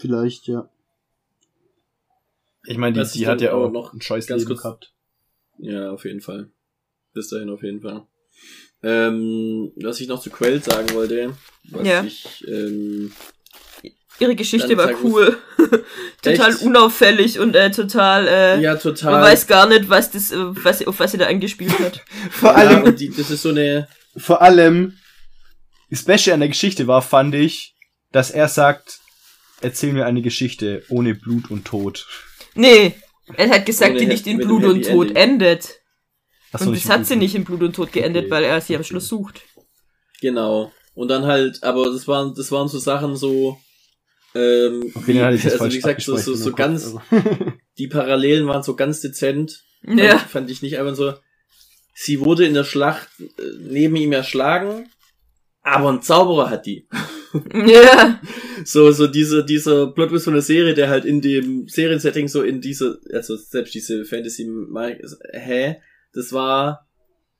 Vielleicht, 0.00 0.46
ja. 0.48 0.68
Ich 2.64 2.78
meine, 2.78 2.94
die, 2.94 3.00
Das 3.00 3.12
die 3.12 3.26
hat 3.26 3.40
ja 3.42 3.52
auch 3.52 3.70
noch 3.70 3.92
ein 3.92 4.00
scheiß 4.00 4.28
Leben 4.30 4.44
kurz- 4.46 4.62
gehabt. 4.62 4.92
Ja, 5.58 5.90
auf 5.92 6.04
jeden 6.04 6.20
Fall. 6.22 6.50
Bis 7.12 7.28
dahin 7.28 7.50
auf 7.50 7.62
jeden 7.62 7.80
Fall. 7.82 8.06
Ähm, 8.82 9.72
was 9.76 10.00
ich 10.00 10.08
noch 10.08 10.20
zu 10.20 10.30
Quell 10.30 10.62
sagen 10.62 10.92
wollte, 10.94 11.36
was 11.70 11.86
Ja. 11.86 12.02
ich, 12.02 12.46
ähm, 12.48 13.12
Ihre 14.18 14.34
Geschichte 14.34 14.76
war 14.76 14.90
cool. 15.02 15.38
total 16.22 16.52
Echt? 16.52 16.62
unauffällig 16.62 17.38
und 17.38 17.54
äh, 17.54 17.70
total, 17.70 18.26
äh, 18.26 18.60
ja, 18.60 18.76
total. 18.76 19.12
man 19.12 19.22
weiß 19.22 19.46
gar 19.46 19.66
nicht, 19.68 19.88
was 19.88 20.10
das, 20.10 20.32
äh, 20.32 20.36
was, 20.38 20.86
auf 20.86 20.98
was 21.00 21.12
sie 21.12 21.18
da 21.18 21.26
angespielt 21.26 21.78
hat. 21.78 22.02
Vor 22.30 22.50
ja, 22.50 22.56
allem, 22.56 22.82
und 22.84 23.00
die, 23.00 23.10
das 23.10 23.30
ist 23.30 23.42
so 23.42 23.50
eine, 23.50 23.88
vor 24.16 24.40
allem, 24.40 24.98
Beste 26.06 26.32
an 26.32 26.40
der 26.40 26.48
Geschichte 26.48 26.86
war, 26.86 27.02
fand 27.02 27.34
ich, 27.34 27.74
dass 28.12 28.30
er 28.30 28.48
sagt, 28.48 29.00
erzähl 29.60 29.92
mir 29.92 30.06
eine 30.06 30.22
Geschichte 30.22 30.82
ohne 30.88 31.14
Blut 31.14 31.50
und 31.50 31.66
Tod. 31.66 32.06
Nee, 32.54 32.94
er 33.34 33.50
hat 33.50 33.66
gesagt, 33.66 33.92
Ohne 33.92 34.00
die 34.00 34.06
nicht 34.06 34.26
in 34.26 34.38
Blut 34.38 34.64
und 34.64 34.80
Happy 34.84 34.92
Tod 34.92 35.08
Ending. 35.08 35.22
endet. 35.22 35.80
Ach 36.52 36.60
so, 36.60 36.66
und 36.70 36.76
das 36.76 36.88
hat 36.88 36.98
Blut 36.98 37.06
sie 37.08 37.16
nicht 37.16 37.34
in 37.34 37.44
Blut 37.44 37.62
und 37.62 37.74
Tod 37.76 37.92
geendet, 37.92 38.24
Okay. 38.24 38.30
weil 38.30 38.44
er 38.44 38.60
sie 38.60 38.76
am. 38.76 38.84
Schluss 38.84 39.08
sucht. 39.08 39.42
genau. 40.20 40.72
Und 40.94 41.08
dann 41.08 41.26
halt, 41.26 41.62
aber 41.62 41.90
das 41.90 42.08
waren, 42.08 42.34
das 42.34 42.50
waren 42.50 42.68
so 42.68 42.78
Sachen 42.78 43.16
so, 43.16 43.58
ähm, 44.36 44.92
Okay, 44.94 45.14
dann 45.14 45.24
hatte 45.24 45.36
ich 45.36 45.42
das 45.42 45.54
also 45.54 45.72
wie 45.72 45.76
gesagt, 45.76 46.02
so, 46.02 46.16
so, 46.16 46.34
so 46.34 46.50
Kopf, 46.50 46.58
ganz, 46.58 46.84
also. 46.84 47.00
die 47.78 47.88
Parallelen 47.88 48.46
waren 48.46 48.62
so 48.62 48.76
ganz 48.76 49.00
dezent. 49.00 49.64
Fand, 49.84 50.00
Ja. 50.00 50.18
fand 50.18 50.50
ich 50.50 50.62
nicht 50.62 50.78
einfach 50.78 50.94
so. 50.94 51.14
Sie 51.94 52.20
wurde 52.20 52.44
in 52.46 52.54
der 52.54 52.64
Schlacht 52.64 53.08
äh, 53.20 53.42
neben 53.60 53.96
ihm 53.96 54.12
erschlagen, 54.12 54.88
aber 55.62 55.90
ein 55.90 56.02
Zauberer 56.02 56.50
hat 56.50 56.66
die. 56.66 56.88
Ja. 57.54 58.20
So, 58.64 58.90
so 58.90 59.06
diese, 59.06 59.44
dieser 59.44 59.88
Plot 59.88 60.22
von 60.22 60.32
der 60.32 60.42
Serie, 60.42 60.72
der 60.72 60.88
halt 60.88 61.04
in 61.04 61.20
dem 61.20 61.68
Seriensetting 61.68 62.26
so 62.26 62.42
in 62.42 62.62
diese, 62.62 62.98
also 63.12 63.36
selbst 63.36 63.74
diese 63.74 64.06
Fantasy, 64.06 64.50
hä? 65.34 65.76
Das 66.14 66.32
war, 66.32 66.85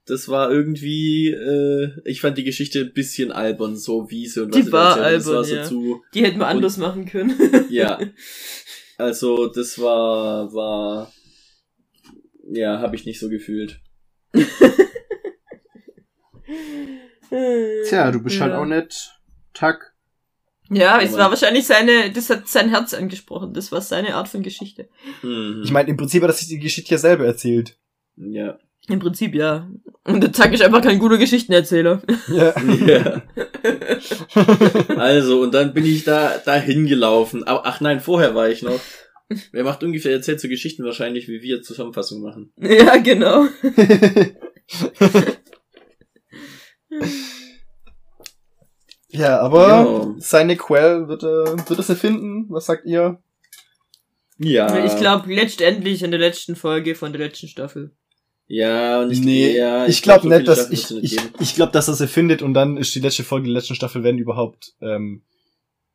das 0.06 0.28
war 0.28 0.50
irgendwie, 0.50 1.28
äh, 1.30 1.90
ich 2.04 2.20
fand 2.20 2.38
die 2.38 2.44
Geschichte 2.44 2.80
ein 2.80 2.92
bisschen 2.92 3.32
albern, 3.32 3.76
so 3.76 4.08
wie 4.10 4.26
sie 4.26 4.42
und 4.42 4.50
was 4.50 4.56
Die 4.56 4.62
sie 4.62 4.72
war 4.72 4.96
albern, 4.96 5.12
Das 5.14 5.26
war 5.26 5.44
ja. 5.56 5.64
so 5.64 5.68
zu, 5.70 6.02
Die 6.14 6.22
hätten 6.24 6.38
wir 6.38 6.46
Und- 6.46 6.50
anders 6.52 6.76
machen 6.78 7.06
können. 7.06 7.34
ja. 7.70 7.98
Also, 8.98 9.48
das 9.48 9.78
war, 9.78 10.54
war, 10.54 11.12
ja, 12.50 12.80
habe 12.80 12.96
ich 12.96 13.04
nicht 13.04 13.20
so 13.20 13.28
gefühlt. 13.28 13.78
Tja, 17.88 18.10
du 18.10 18.22
bist 18.22 18.40
halt 18.40 18.52
Ja. 18.52 18.58
auch 18.60 18.64
nicht 18.64 19.12
Tack. 19.52 19.92
Ja, 20.70 21.00
es 21.00 21.12
war 21.12 21.30
wahrscheinlich 21.30 21.64
seine, 21.66 22.10
das 22.10 22.28
hat 22.28 22.48
sein 22.48 22.70
Herz 22.70 22.92
angesprochen. 22.92 23.52
Das 23.54 23.70
war 23.70 23.80
seine 23.80 24.14
Art 24.16 24.28
von 24.28 24.42
Geschichte. 24.42 24.88
Mhm. 25.22 25.60
Ich 25.64 25.70
meine, 25.70 25.88
im 25.90 25.96
Prinzip 25.96 26.22
hat 26.22 26.30
er 26.30 26.34
sich 26.34 26.48
die 26.48 26.58
Geschichte 26.58 26.90
ja 26.92 26.98
selber 26.98 27.24
erzählt. 27.26 27.76
ja. 28.16 28.58
Im 28.88 28.98
Prinzip 29.00 29.34
ja. 29.34 29.68
Und 30.04 30.20
der 30.22 30.30
Tag 30.32 30.52
ist 30.52 30.62
einfach 30.62 30.80
kein 30.82 30.98
guter 31.00 31.18
Geschichtenerzähler. 31.18 32.02
Ja. 32.28 32.54
ja. 32.86 33.22
Also, 34.96 35.40
und 35.40 35.52
dann 35.54 35.74
bin 35.74 35.84
ich 35.84 36.04
da, 36.04 36.38
da 36.44 36.54
hingelaufen. 36.54 37.42
Aber, 37.44 37.66
ach 37.66 37.80
nein, 37.80 37.98
vorher 38.00 38.34
war 38.36 38.48
ich 38.48 38.62
noch. 38.62 38.78
Wer 39.50 39.64
macht 39.64 39.82
ungefähr, 39.82 40.12
erzählt 40.12 40.40
so 40.40 40.46
Geschichten 40.48 40.84
wahrscheinlich, 40.84 41.26
wie 41.26 41.42
wir 41.42 41.62
Zusammenfassung 41.62 42.22
machen. 42.22 42.52
ja, 42.58 42.96
genau. 42.98 43.46
ja, 49.08 49.40
aber 49.40 49.68
Ja. 49.68 50.14
seine 50.18 50.56
Quell 50.56 51.08
wird 51.08 51.22
er, 51.24 51.56
wird 51.68 51.78
er 51.78 51.82
sie 51.82 51.96
finden? 51.96 52.46
Was 52.48 52.66
sagt 52.66 52.86
ihr? 52.86 53.18
Ja. 54.38 54.84
Ich 54.84 54.96
glaube, 54.96 55.32
letztendlich 55.34 56.02
in 56.02 56.10
der 56.10 56.20
letzten 56.20 56.56
Folge 56.56 56.94
von 56.94 57.12
der 57.12 57.26
letzten 57.26 57.48
Staffel. 57.48 57.92
Ja, 58.48 59.00
und 59.02 59.10
ich, 59.10 59.20
nee, 59.20 59.56
ja, 59.56 59.86
ich 59.86 60.02
glaube 60.02 60.22
so 60.22 60.28
nicht, 60.28 60.46
dass 60.46 60.70
ich, 60.70 60.90
ich, 61.02 61.18
ich 61.40 61.54
glaube, 61.56 61.72
dass 61.72 61.88
er 61.88 61.94
sie 61.94 62.06
findet 62.06 62.42
und 62.42 62.54
dann 62.54 62.76
ist 62.76 62.94
die 62.94 63.00
letzte 63.00 63.24
Folge 63.24 63.46
der 63.46 63.54
letzten 63.54 63.74
Staffel, 63.74 64.04
wenn 64.04 64.18
überhaupt, 64.18 64.74
ähm, 64.80 65.22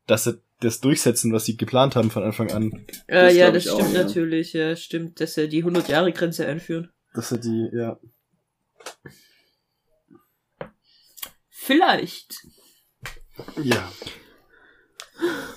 dass 0.05 0.25
sie 0.25 0.41
das 0.59 0.81
durchsetzen, 0.81 1.31
was 1.31 1.45
sie 1.45 1.55
geplant 1.55 1.95
haben 1.95 2.11
von 2.11 2.23
Anfang 2.23 2.51
an. 2.51 2.85
Äh, 3.07 3.27
Das 3.27 3.35
ja, 3.35 3.45
glaub 3.45 3.53
das 3.53 3.65
ich 3.65 3.71
auch, 3.71 3.79
stimmt 3.79 3.93
ja. 3.93 4.03
natürlich. 4.03 4.53
Ja, 4.53 4.75
stimmt, 4.75 5.21
dass 5.21 5.37
er 5.37 5.47
die 5.47 5.63
100-Jahre-Grenze 5.63 6.45
einführen. 6.45 6.89
Dass 7.13 7.29
sie 7.29 7.39
die, 7.39 7.69
ja. 7.73 7.99
Vielleicht. 11.49 12.47
Ja. 13.63 13.91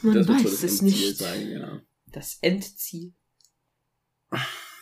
Man 0.03 0.15
Das 0.15 0.29
weiß 0.29 0.43
das 0.43 0.63
es 0.63 0.83
nicht. 0.83 1.17
Sein, 1.17 1.51
ja. 1.51 1.81
Das 2.13 2.39
Endziel. 2.41 3.15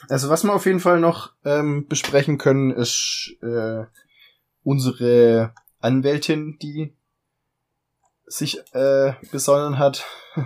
Also 0.09 0.29
was 0.29 0.45
wir 0.45 0.55
auf 0.55 0.67
jeden 0.67 0.81
Fall 0.81 1.01
noch 1.01 1.33
ähm, 1.45 1.87
besprechen 1.89 2.39
können, 2.39 2.71
ist 2.71 3.37
äh, 3.43 3.85
unsere 4.65 5.55
Anwältin, 5.81 6.59
die 6.61 6.93
sich 8.27 8.59
äh, 8.73 9.13
besonnen 9.31 9.79
hat. 9.79 10.05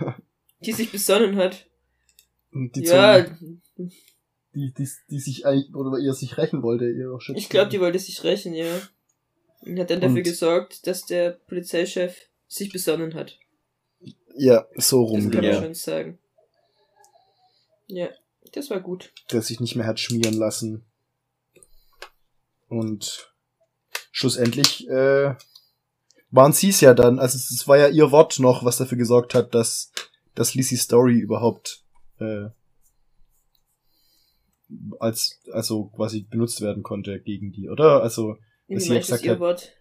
Die 0.60 0.72
sich 0.72 0.90
besonnen 0.90 1.36
hat. 1.36 1.66
Die, 2.50 2.80
ja, 2.82 3.26
zum, 3.26 3.60
die, 4.54 4.72
die, 4.72 4.88
die 5.10 5.18
sich 5.20 5.44
eigentlich, 5.46 5.74
oder 5.74 5.98
ihr 5.98 6.14
sich 6.14 6.38
rächen 6.38 6.62
wollte, 6.62 6.86
ihr 6.90 7.20
Schützen. 7.20 7.36
ich 7.38 7.50
glaube, 7.50 7.70
die 7.70 7.78
wollte 7.78 7.98
sich 7.98 8.24
rächen, 8.24 8.54
ja. 8.54 8.64
Und 9.60 9.78
hat 9.78 9.90
dann 9.90 10.00
dafür 10.00 10.16
Und- 10.16 10.22
gesorgt, 10.24 10.86
dass 10.86 11.04
der 11.04 11.32
Polizeichef 11.46 12.16
sich 12.48 12.72
besonnen 12.72 13.12
hat. 13.14 13.38
Ja, 14.34 14.66
so 14.76 15.04
rum, 15.04 15.24
Das 15.24 15.32
kann 15.32 15.44
Ja. 15.44 15.52
man 15.52 15.62
schon 15.64 15.74
sagen. 15.74 16.18
Ja, 17.88 18.08
das 18.52 18.70
war 18.70 18.80
gut. 18.80 19.12
der 19.32 19.42
sich 19.42 19.60
nicht 19.60 19.76
mehr 19.76 19.86
hat 19.86 20.00
schmieren 20.00 20.34
lassen. 20.34 20.84
Und 22.68 23.32
schlussendlich 24.10 24.88
äh, 24.88 25.34
waren 26.30 26.52
sie 26.52 26.70
es 26.70 26.80
ja 26.80 26.94
dann, 26.94 27.18
also 27.18 27.36
es 27.36 27.68
war 27.68 27.78
ja 27.78 27.88
ihr 27.88 28.10
Wort 28.10 28.38
noch, 28.40 28.64
was 28.64 28.76
dafür 28.78 28.98
gesorgt 28.98 29.34
hat, 29.34 29.54
dass, 29.54 29.92
dass 30.34 30.54
Lizzie 30.54 30.76
Story 30.76 31.18
überhaupt 31.18 31.84
äh, 32.18 32.46
als 34.98 35.40
also 35.52 35.86
quasi 35.86 36.22
benutzt 36.22 36.60
werden 36.60 36.82
konnte 36.82 37.20
gegen 37.20 37.52
die, 37.52 37.68
oder? 37.68 38.02
Also 38.02 38.36
Dass 38.68 38.84
sie 38.84 38.94
ja 38.94 38.98
gesagt 39.00 39.24
ihr 39.24 39.32
hat- 39.32 39.40
Wort? 39.40 39.72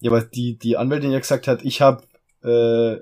ja, 0.00 0.10
aber 0.10 0.22
die 0.24 0.58
die 0.58 0.76
Anwältin 0.76 1.10
ja 1.10 1.18
gesagt 1.20 1.48
hat, 1.48 1.64
ich 1.64 1.80
habe 1.80 2.04
äh, 2.42 3.00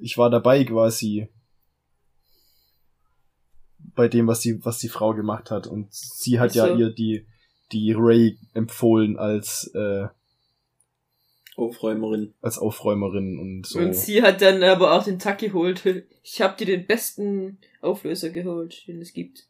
ich 0.00 0.18
war 0.18 0.28
dabei 0.30 0.64
quasi 0.64 1.28
bei 3.94 4.08
dem, 4.08 4.26
was 4.26 4.40
die, 4.40 4.64
was 4.64 4.78
die 4.78 4.88
Frau 4.88 5.14
gemacht 5.14 5.50
hat. 5.50 5.66
Und 5.66 5.92
sie 5.92 6.40
hat 6.40 6.50
Ach 6.52 6.54
ja 6.54 6.68
so. 6.68 6.76
ihr 6.76 6.90
die, 6.90 7.26
die 7.72 7.92
Ray 7.96 8.38
empfohlen 8.54 9.16
als, 9.18 9.70
äh, 9.74 10.06
Aufräumerin. 11.56 12.34
als 12.42 12.58
Aufräumerin 12.58 13.38
und 13.38 13.66
so. 13.66 13.78
Und 13.78 13.94
sie 13.94 14.22
hat 14.22 14.42
dann 14.42 14.62
aber 14.64 14.92
auch 14.92 15.04
den 15.04 15.18
Tack 15.20 15.38
geholt. 15.38 15.84
Ich 16.22 16.42
hab 16.42 16.56
dir 16.58 16.66
den 16.66 16.86
besten 16.86 17.58
Auflöser 17.80 18.30
geholt, 18.30 18.86
den 18.88 19.00
es 19.00 19.12
gibt. 19.12 19.46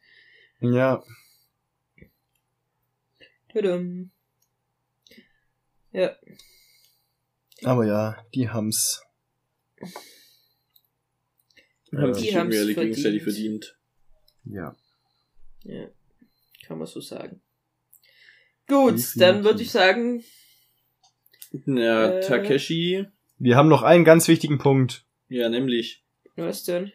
Ja, 0.60 1.02
Tadam. 3.52 4.10
Ja, 5.92 6.16
aber 7.62 7.86
ja, 7.86 8.16
die 8.34 8.50
haben's. 8.50 9.02
Haben 11.96 12.12
sich 12.14 12.30
Die 12.30 12.36
haben's 12.36 12.56
irgendwie 12.56 12.58
alle 12.58 12.74
gegenseitig 12.88 13.22
verdient. 13.22 13.64
verdient. 13.64 13.78
Ja. 14.44 14.74
ja, 15.64 15.86
kann 16.66 16.78
man 16.78 16.86
so 16.86 17.00
sagen. 17.00 17.40
Gut, 18.68 18.92
Definitiv. 18.94 19.14
dann 19.20 19.44
würde 19.44 19.62
ich 19.62 19.70
sagen, 19.70 20.24
Ja, 21.66 22.10
Äh. 22.18 22.20
Takeshi. 22.20 23.06
Wir 23.38 23.56
haben 23.56 23.68
noch 23.68 23.82
einen 23.82 24.04
ganz 24.04 24.26
wichtigen 24.28 24.58
Punkt. 24.58 25.04
Ja, 25.28 25.48
nämlich. 25.48 26.04
was 26.36 26.64
denn? 26.64 26.92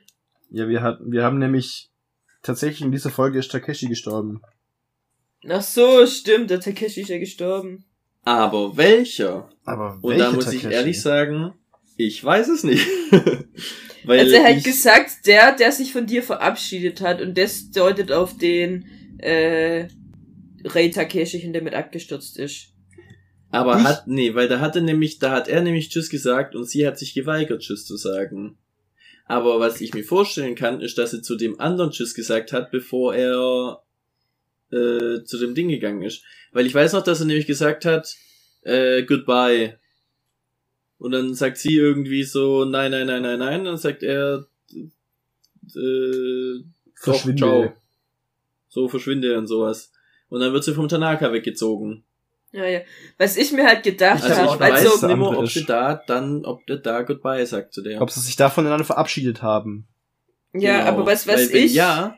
Ja, 0.51 0.67
wir 0.67 0.81
hatten, 0.81 1.11
wir 1.11 1.23
haben 1.23 1.37
nämlich 1.39 1.89
tatsächlich 2.41 2.81
in 2.81 2.91
dieser 2.91 3.09
Folge 3.11 3.39
ist 3.39 3.51
Takeshi 3.51 3.87
gestorben. 3.87 4.41
Ach 5.47 5.61
so, 5.61 6.05
stimmt, 6.05 6.49
der 6.49 6.59
Takeshi 6.59 7.01
ist 7.01 7.09
ja 7.09 7.19
gestorben. 7.19 7.85
Aber 8.23 8.75
welcher? 8.77 9.49
Aber 9.63 9.99
Und 10.01 10.11
welcher 10.11 10.25
da 10.25 10.31
muss 10.33 10.51
ich 10.51 10.61
Takeshi? 10.61 10.73
ehrlich 10.73 11.01
sagen, 11.01 11.53
ich 11.97 12.23
weiß 12.23 12.49
es 12.49 12.63
nicht. 12.63 12.85
Weil 14.03 14.19
also 14.21 14.35
er 14.35 14.55
hat 14.55 14.63
gesagt, 14.63 15.25
der, 15.25 15.55
der 15.55 15.71
sich 15.71 15.91
von 15.91 16.05
dir 16.05 16.23
verabschiedet 16.23 17.01
hat 17.01 17.21
und 17.21 17.37
das 17.37 17.71
deutet 17.71 18.11
auf 18.11 18.37
den 18.37 18.85
äh, 19.19 19.87
Rei 20.63 20.89
Takeshi 20.89 21.39
hin, 21.39 21.53
der 21.53 21.61
mit 21.61 21.73
abgestürzt 21.73 22.37
ist. 22.37 22.67
aber 23.51 23.77
Ich- 23.77 23.83
hat, 23.83 24.07
nee, 24.07 24.33
weil 24.35 24.47
da 24.47 24.59
hatte 24.59 24.81
nämlich, 24.81 25.19
da 25.19 25.31
hat 25.31 25.47
er 25.47 25.61
nämlich 25.61 25.89
Tschüss 25.89 26.09
gesagt 26.09 26.55
und 26.55 26.65
sie 26.65 26.85
hat 26.87 26.97
sich 26.97 27.13
geweigert, 27.13 27.61
Tschüss 27.61 27.85
zu 27.85 27.97
sagen. 27.97 28.57
Aber 29.25 29.59
was 29.59 29.79
ich 29.81 29.93
mir 29.93 30.03
vorstellen 30.03 30.55
kann, 30.55 30.81
ist, 30.81 30.97
dass 30.97 31.11
sie 31.11 31.21
zu 31.21 31.35
dem 31.35 31.59
anderen 31.59 31.91
Tschüss 31.91 32.15
gesagt 32.15 32.51
hat, 32.51 32.71
bevor 32.71 33.13
er 33.13 33.83
äh, 34.71 35.23
zu 35.23 35.37
dem 35.39 35.53
Ding 35.55 35.69
gegangen 35.69 36.01
ist. 36.01 36.23
Weil 36.51 36.65
ich 36.65 36.73
weiß 36.73 36.93
noch, 36.93 37.03
dass 37.03 37.19
er 37.19 37.27
nämlich 37.27 37.45
gesagt 37.45 37.85
hat, 37.85 38.15
äh, 38.63 39.03
goodbye. 39.03 39.77
Und 40.99 41.11
dann 41.11 41.33
sagt 41.33 41.57
sie 41.57 41.75
irgendwie 41.75 42.23
so, 42.23 42.65
nein, 42.65 42.91
nein, 42.91 43.07
nein, 43.07 43.21
nein, 43.23 43.39
nein. 43.39 43.63
Dann 43.63 43.77
sagt 43.77 44.03
er, 44.03 44.45
äh, 44.73 46.59
doch, 47.03 47.13
Verschwinde. 47.13 47.37
ciao. 47.37 47.73
So 48.67 48.87
verschwinde 48.87 49.37
und 49.37 49.47
sowas. 49.47 49.91
Und 50.29 50.41
dann 50.41 50.53
wird 50.53 50.63
sie 50.63 50.73
vom 50.75 50.87
Tanaka 50.87 51.31
weggezogen. 51.33 52.03
Ja, 52.51 52.65
ja. 52.65 52.81
Was 53.17 53.37
ich 53.37 53.51
mir 53.51 53.65
halt 53.65 53.83
gedacht 53.83 54.23
Also 54.23 54.35
hab 54.35 54.43
ich 54.43 54.49
auch 54.49 54.51
habe, 54.53 54.59
weiß, 54.59 54.71
weiß 54.71 54.85
also, 54.91 55.07
der 55.07 55.15
nicht 55.15 55.29
mehr, 55.29 55.39
ob 55.39 55.47
sie 55.47 55.65
da 55.65 55.95
dann, 55.95 56.45
ob 56.45 56.65
der 56.67 56.77
da 56.77 57.01
Goodbye 57.03 57.45
sagt 57.45 57.73
zu 57.73 57.81
der. 57.81 58.01
Ob 58.01 58.11
sie 58.11 58.19
sich 58.19 58.35
da 58.35 58.49
voneinander 58.49 58.85
verabschiedet 58.85 59.41
haben. 59.41 59.87
ja, 60.53 60.79
Genau. 60.79 60.89
aber 60.89 61.05
was, 61.05 61.27
was 61.27 61.51
Weil 61.51 61.55
ich, 61.55 61.73
Ja, 61.73 62.17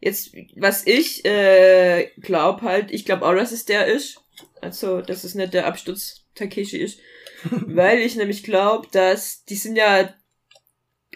jetzt, 0.00 0.34
was 0.56 0.86
ich, 0.86 1.24
äh, 1.24 2.10
glaub 2.20 2.62
halt, 2.62 2.90
ich 2.90 3.04
glaube 3.04 3.26
auch, 3.26 3.34
dass 3.34 3.52
es 3.52 3.64
der 3.64 3.86
ist. 3.86 4.20
Also, 4.60 5.00
dass 5.00 5.24
es 5.24 5.34
nicht 5.34 5.54
der 5.54 5.66
Absturz 5.66 6.24
Takeshi 6.34 6.78
ist. 6.78 7.00
weil 7.50 7.98
ich 8.00 8.16
nämlich 8.16 8.42
glaube, 8.42 8.88
dass, 8.92 9.44
die 9.44 9.56
sind 9.56 9.76
ja 9.76 10.12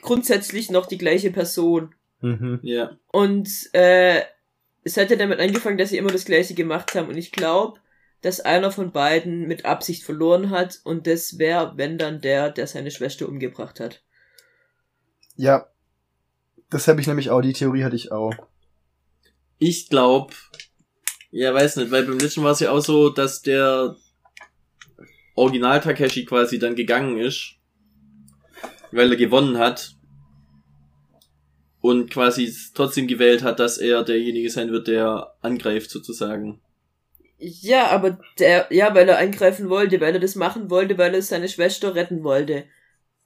grundsätzlich 0.00 0.70
noch 0.70 0.86
die 0.86 0.98
gleiche 0.98 1.30
Person. 1.30 1.94
Mhm. 2.20 2.60
ja. 2.62 2.96
Und 3.10 3.48
äh, 3.72 4.22
es 4.84 4.96
hat 4.96 5.10
ja 5.10 5.16
damit 5.16 5.40
angefangen, 5.40 5.78
dass 5.78 5.90
sie 5.90 5.98
immer 5.98 6.10
das 6.10 6.24
Gleiche 6.24 6.54
gemacht 6.54 6.94
haben. 6.94 7.08
Und 7.08 7.16
ich 7.16 7.32
glaube, 7.32 7.80
dass 8.20 8.40
einer 8.40 8.70
von 8.70 8.92
beiden 8.92 9.46
mit 9.46 9.64
Absicht 9.64 10.04
verloren 10.04 10.50
hat. 10.50 10.80
Und 10.84 11.06
das 11.06 11.38
wäre, 11.38 11.76
wenn 11.76 11.98
dann 11.98 12.20
der, 12.20 12.50
der 12.50 12.66
seine 12.66 12.90
Schwester 12.90 13.28
umgebracht 13.28 13.80
hat. 13.80 14.02
Ja. 15.36 15.68
Das 16.70 16.88
habe 16.88 17.00
ich 17.00 17.06
nämlich 17.06 17.30
auch, 17.30 17.42
die 17.42 17.52
Theorie 17.52 17.84
hatte 17.84 17.96
ich 17.96 18.12
auch. 18.12 18.34
Ich 19.58 19.90
glaube, 19.90 20.32
ja, 21.30 21.52
weiß 21.52 21.76
nicht, 21.76 21.90
weil 21.90 22.04
beim 22.04 22.18
letzten 22.18 22.42
war 22.42 22.52
es 22.52 22.60
ja 22.60 22.70
auch 22.70 22.80
so, 22.80 23.10
dass 23.10 23.42
der 23.42 23.96
Original 25.34 25.80
Takeshi 25.80 26.24
quasi 26.24 26.58
dann 26.58 26.74
gegangen 26.74 27.18
ist, 27.18 27.56
weil 28.90 29.10
er 29.10 29.16
gewonnen 29.16 29.58
hat 29.58 29.96
und 31.80 32.10
quasi 32.10 32.54
trotzdem 32.74 33.08
gewählt 33.08 33.42
hat, 33.42 33.58
dass 33.58 33.78
er 33.78 34.04
derjenige 34.04 34.50
sein 34.50 34.70
wird, 34.70 34.88
der 34.88 35.34
angreift 35.40 35.90
sozusagen. 35.90 36.60
Ja, 37.38 37.88
aber 37.88 38.20
der, 38.38 38.68
ja, 38.70 38.94
weil 38.94 39.08
er 39.08 39.18
eingreifen 39.18 39.68
wollte, 39.68 40.00
weil 40.00 40.14
er 40.14 40.20
das 40.20 40.36
machen 40.36 40.70
wollte, 40.70 40.96
weil 40.96 41.12
er 41.14 41.22
seine 41.22 41.48
Schwester 41.48 41.96
retten 41.96 42.22
wollte. 42.22 42.66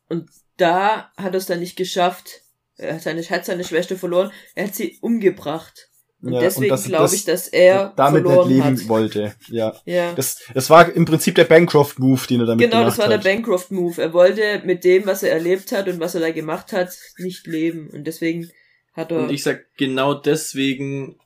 Und 0.08 0.30
da 0.56 1.12
hat 1.18 1.34
er 1.34 1.38
es 1.38 1.46
dann 1.46 1.60
nicht 1.60 1.76
geschafft. 1.76 2.40
Er 2.76 2.94
hat 2.94 3.02
seine, 3.02 3.22
hat 3.22 3.44
seine 3.44 3.64
Schwester 3.64 3.96
verloren, 3.96 4.32
er 4.54 4.68
hat 4.68 4.74
sie 4.74 4.98
umgebracht. 5.02 5.90
Und 6.22 6.32
Ja, 6.32 6.40
deswegen 6.40 6.74
glaube 6.76 7.14
ich, 7.14 7.24
dass 7.24 7.46
er 7.48 7.92
damit 7.96 8.24
nicht 8.24 8.46
leben 8.46 8.62
hat. 8.64 8.88
wollte. 8.88 9.34
Ja. 9.48 9.74
Ja. 9.84 10.12
Das, 10.14 10.42
das 10.54 10.70
war 10.70 10.90
im 10.92 11.04
Prinzip 11.04 11.34
der 11.34 11.44
Bancroft-Move, 11.44 12.26
den 12.26 12.40
er 12.40 12.46
damit 12.46 12.64
Genau, 12.64 12.78
gemacht 12.80 12.92
das 12.92 12.98
war 12.98 13.08
der 13.08 13.18
hat. 13.18 13.24
Bancroft-Move. 13.24 14.00
Er 14.02 14.12
wollte 14.12 14.62
mit 14.64 14.82
dem, 14.84 15.06
was 15.06 15.22
er 15.22 15.32
erlebt 15.32 15.72
hat 15.72 15.88
und 15.88 16.00
was 16.00 16.14
er 16.14 16.20
da 16.22 16.30
gemacht 16.30 16.72
hat, 16.72 16.90
nicht 17.18 17.46
leben. 17.46 17.90
Und 17.90 18.04
deswegen 18.06 18.50
hat 18.94 19.12
er. 19.12 19.18
Und 19.18 19.30
ich 19.30 19.42
sag 19.42 19.66
genau 19.76 20.14
deswegen 20.14 21.18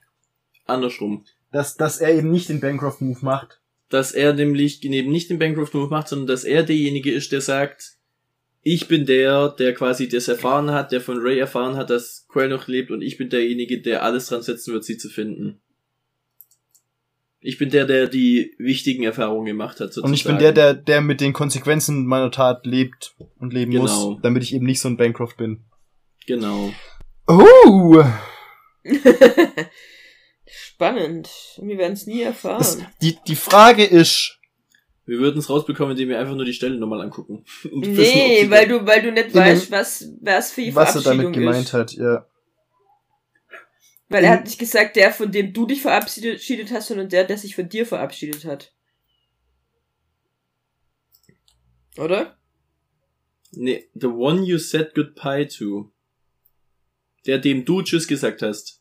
andersrum. 0.67 1.25
dass, 1.53 1.77
dass 1.77 1.99
er 2.01 2.13
eben 2.15 2.31
nicht 2.31 2.49
den 2.49 2.61
Bancroft-Move 2.61 3.19
macht. 3.23 3.61
dass 3.91 4.13
er 4.13 4.33
nämlich 4.35 4.85
eben 4.85 5.11
nicht 5.11 5.31
den 5.31 5.39
Bancroft 5.41 5.75
Move 5.75 5.89
macht, 5.91 6.07
sondern 6.09 6.29
dass 6.29 6.45
er 6.45 6.63
derjenige 6.63 7.13
ist, 7.13 7.33
der 7.33 7.41
sagt, 7.41 7.95
ich 8.63 8.89
bin 8.89 9.07
der, 9.07 9.49
der 9.49 9.75
quasi 9.75 10.09
das 10.09 10.29
erfahren 10.29 10.71
hat, 10.71 10.93
der 10.93 11.01
von 11.01 11.19
Ray 11.19 11.39
erfahren 11.39 11.77
hat, 11.77 11.91
dass 11.91 12.27
Quell 12.29 12.49
noch 12.49 12.69
lebt 12.69 12.91
und 12.91 13.03
ich 13.03 13.17
bin 13.17 13.31
derjenige, 13.31 13.81
der 13.81 14.03
alles 14.03 14.27
dran 14.27 14.43
setzen 14.43 14.73
wird, 14.75 14.85
sie 14.85 14.99
zu 14.99 15.09
finden. 15.09 15.61
Ich 17.43 17.57
bin 17.57 17.71
der, 17.71 17.87
der 17.87 18.07
die 18.07 18.55
wichtigen 18.59 19.03
Erfahrungen 19.03 19.47
gemacht 19.47 19.81
hat, 19.81 19.95
sozusagen. 19.95 20.09
Und 20.11 20.15
ich 20.15 20.25
bin 20.25 20.39
der, 20.39 20.53
der, 20.53 20.75
der 20.75 21.01
mit 21.01 21.23
den 21.23 21.33
Konsequenzen 21.33 22.05
meiner 22.05 22.31
Tat 22.31 22.67
lebt 22.67 23.15
und 23.39 23.55
leben 23.55 23.71
Genau. 23.71 24.11
muss, 24.11 24.21
damit 24.23 24.43
ich 24.43 24.55
eben 24.55 24.67
nicht 24.67 24.81
so 24.81 24.89
ein 24.89 24.99
Bancroft 24.99 25.39
bin. 25.39 25.65
Genau. 26.27 26.71
Oh! 27.27 28.05
Spannend. 30.47 31.31
Wir 31.63 31.79
werden 31.79 31.95
es 31.95 32.07
nie 32.07 32.21
erfahren. 32.21 32.59
Das, 32.59 32.79
die, 33.01 33.17
die 33.27 33.37
Frage 33.37 33.85
ist, 33.85 34.39
Wir 35.11 35.19
würden 35.19 35.39
es 35.39 35.51
rausbekommen, 35.51 35.91
indem 35.91 36.09
wir 36.11 36.21
einfach 36.21 36.37
nur 36.37 36.45
die 36.45 36.53
Stelle 36.53 36.77
nochmal 36.77 37.01
angucken. 37.01 37.45
Und 37.65 37.85
wissen, 37.85 38.15
nee, 38.15 38.45
sie- 38.45 38.51
weil 38.51 38.69
du, 38.69 38.87
weil 38.87 39.03
du 39.03 39.11
nicht 39.11 39.35
weißt, 39.35 39.69
was, 39.73 40.09
was 40.21 40.53
für 40.53 40.63
die 40.63 40.73
was 40.73 40.95
er 40.95 41.03
Verabschiedung 41.03 41.33
damit 41.33 41.35
gemeint 41.45 41.65
ist. 41.67 41.73
hat, 41.73 41.93
ja. 41.95 42.27
Weil 44.09 44.23
er 44.23 44.33
In- 44.35 44.39
hat 44.39 44.45
nicht 44.45 44.59
gesagt, 44.61 44.95
der, 44.95 45.13
von 45.13 45.33
dem 45.33 45.53
du 45.53 45.67
dich 45.67 45.83
verabschiedet 45.83 46.71
hast, 46.71 46.87
sondern 46.87 47.09
der, 47.09 47.25
der 47.25 47.39
sich 47.39 47.57
von 47.57 47.69
dir 47.69 47.87
verabschiedet 47.87 48.45
hat. 48.45 48.73
Oder? 51.99 52.39
Nee, 53.51 53.89
the 53.95 54.07
one 54.07 54.45
you 54.45 54.59
said 54.59 54.95
goodbye 54.95 55.45
to. 55.49 55.91
Der, 57.27 57.39
dem 57.39 57.65
du 57.65 57.83
Tschüss 57.83 58.07
gesagt 58.07 58.43
hast. 58.43 58.81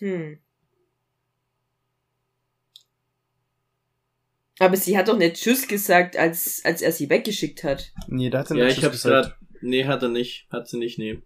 Hm. 0.00 0.38
Aber 4.60 4.76
sie 4.76 4.98
hat 4.98 5.08
doch 5.08 5.16
nicht 5.16 5.36
Tschüss 5.36 5.68
gesagt, 5.68 6.16
als, 6.16 6.62
als 6.64 6.82
er 6.82 6.92
sie 6.92 7.08
weggeschickt 7.08 7.62
hat. 7.64 7.92
Nee, 8.08 8.28
da 8.30 8.40
hat 8.40 8.50
er 8.50 8.56
Ja, 8.56 8.64
nicht 8.64 8.72
ich 8.74 8.78
Tschüss 8.80 8.84
hab's 8.86 9.02
gesagt. 9.02 9.28
grad. 9.28 9.62
Nee, 9.62 9.84
hat 9.84 10.02
er 10.02 10.08
nicht. 10.08 10.46
Hat 10.50 10.68
sie 10.68 10.78
nicht, 10.78 10.98
nee. 10.98 11.22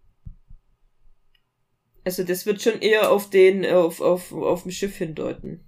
Also 2.05 2.25
das 2.25 2.47
wird 2.47 2.61
schon 2.61 2.81
eher 2.81 3.11
auf 3.11 3.31
den, 3.31 3.65
auf, 3.65 4.01
auf, 4.01 4.33
auf 4.33 4.63
dem 4.63 4.73
Schiff 4.73 4.97
hindeuten. 4.97 5.61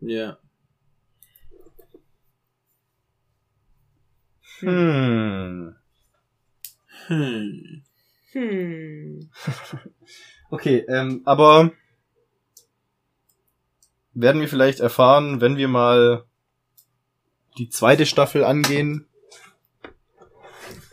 Ja. 0.00 0.38
Hm. 4.60 5.74
Hm. 7.08 7.82
Hm. 8.32 9.30
Okay, 10.50 10.84
ähm, 10.88 11.22
aber 11.24 11.72
werden 14.12 14.40
wir 14.40 14.46
vielleicht 14.48 14.78
erfahren, 14.78 15.40
wenn 15.40 15.56
wir 15.56 15.66
mal 15.66 16.24
die 17.58 17.68
zweite 17.68 18.06
Staffel 18.06 18.44
angehen, 18.44 19.06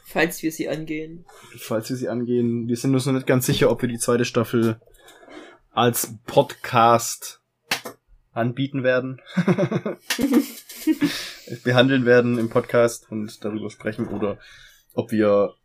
Falls 0.06 0.44
wir 0.44 0.52
sie 0.52 0.68
angehen. 0.68 1.24
falls 1.58 1.90
wir 1.90 1.96
sie 1.96 2.10
angehen. 2.10 2.68
Wir 2.68 2.76
sind 2.76 2.94
uns 2.94 3.06
noch 3.06 3.14
nicht 3.14 3.28
ganz 3.28 3.46
sicher, 3.46 3.72
ob 3.72 3.82
wir 3.82 3.88
die 3.88 3.98
zweite 3.98 4.26
Staffel 4.26 4.82
als 5.72 6.14
Podcast 6.26 7.42
anbieten 8.34 8.84
werden. 8.84 9.22
behandeln 11.64 12.06
werden 12.06 12.38
im 12.38 12.50
Podcast 12.50 13.10
und 13.12 13.44
darüber 13.44 13.70
sprechen 13.70 14.08
oder 14.08 14.38
ob 14.94 15.12
wir 15.12 15.56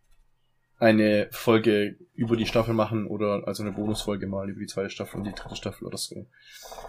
eine 0.79 1.27
Folge 1.31 1.97
über 2.13 2.35
die 2.37 2.45
Staffel 2.45 2.73
machen 2.73 3.07
oder 3.07 3.47
also 3.47 3.63
eine 3.63 3.71
Bonusfolge 3.71 4.27
mal 4.27 4.49
über 4.49 4.59
die 4.59 4.67
zweite 4.67 4.89
Staffel 4.89 5.17
und 5.17 5.23
die 5.25 5.33
dritte 5.33 5.55
Staffel 5.55 5.85
oder 5.85 5.97
so. 5.97 6.27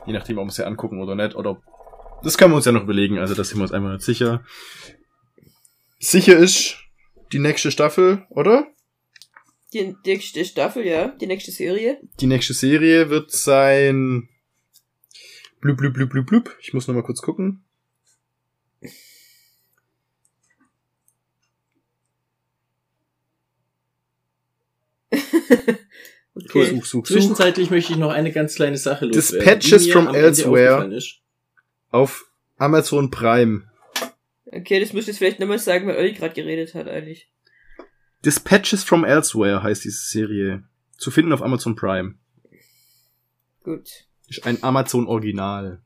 Je 0.07 0.13
nachdem, 0.13 0.39
ob 0.39 0.47
wir 0.47 0.53
sie 0.53 0.67
angucken 0.67 1.01
oder 1.01 1.15
nicht 1.15 1.35
oder 1.35 1.61
das 2.23 2.39
können 2.39 2.53
wir 2.53 2.57
uns 2.57 2.65
ja 2.65 2.73
noch 2.73 2.83
überlegen, 2.83 3.19
also 3.19 3.35
da 3.35 3.45
sind 3.45 3.59
wir 3.59 3.63
uns 3.63 3.73
einmal 3.73 4.01
sicher. 4.01 4.45
Sicher 5.99 6.37
ist 6.37 6.77
die 7.33 7.39
nächste 7.39 7.71
Staffel, 7.71 8.27
oder? 8.31 8.67
Die 9.73 9.95
nächste 10.05 10.45
Staffel, 10.45 10.87
ja. 10.87 11.09
Die 11.09 11.27
nächste 11.27 11.51
Serie. 11.51 12.01
Die 12.21 12.27
nächste 12.27 12.55
Serie 12.55 13.11
wird 13.11 13.31
sein 13.31 14.29
blub 15.61 15.77
blub 15.77 15.93
blub 15.93 16.11
blub 16.11 16.27
blub. 16.27 16.57
Ich 16.61 16.73
muss 16.73 16.89
noch 16.89 16.95
mal 16.95 17.03
kurz 17.03 17.21
gucken. 17.21 17.65
Okay. 26.41 26.67
Such, 26.67 26.85
such, 26.85 27.07
such. 27.07 27.15
Zwischenzeitlich 27.15 27.71
möchte 27.71 27.93
ich 27.93 27.99
noch 27.99 28.13
eine 28.13 28.31
ganz 28.31 28.55
kleine 28.55 28.77
Sache 28.77 29.07
loswerden. 29.07 29.59
Dispatches 29.59 29.91
from 29.91 30.15
elsewhere. 30.15 30.89
Auf 31.91 32.31
Amazon 32.57 33.11
Prime. 33.11 33.71
Okay, 34.47 34.81
das 34.81 34.93
müsst 34.93 35.09
ihr 35.09 35.13
jetzt 35.13 35.19
vielleicht 35.19 35.41
nochmal 35.41 35.59
sagen, 35.59 35.87
weil 35.87 35.97
Olli 35.97 36.13
gerade 36.13 36.35
geredet 36.35 36.75
hat 36.75 36.89
eigentlich. 36.89 37.31
Dispatches 38.25 38.83
from 38.83 39.05
Elsewhere 39.05 39.63
heißt 39.63 39.85
diese 39.85 40.07
Serie. 40.07 40.65
Zu 40.97 41.11
finden 41.11 41.33
auf 41.33 41.43
Amazon 41.43 41.77
Prime. 41.77 42.15
Gut. 43.63 43.89
Ist 44.27 44.45
ein 44.45 44.63
Amazon 44.63 45.07
Original. 45.07 45.83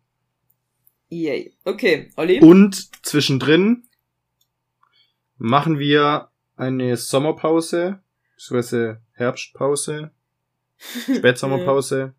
Yay. 1.09 1.55
Okay, 1.65 2.11
Olli. 2.17 2.41
Und 2.41 3.05
zwischendrin 3.05 3.85
machen 5.37 5.79
wir 5.79 6.31
eine 6.57 6.97
Sommerpause, 6.97 8.03
beziehungsweise 8.35 9.03
Herbstpause, 9.13 10.11
Spätsommerpause. 11.17 12.15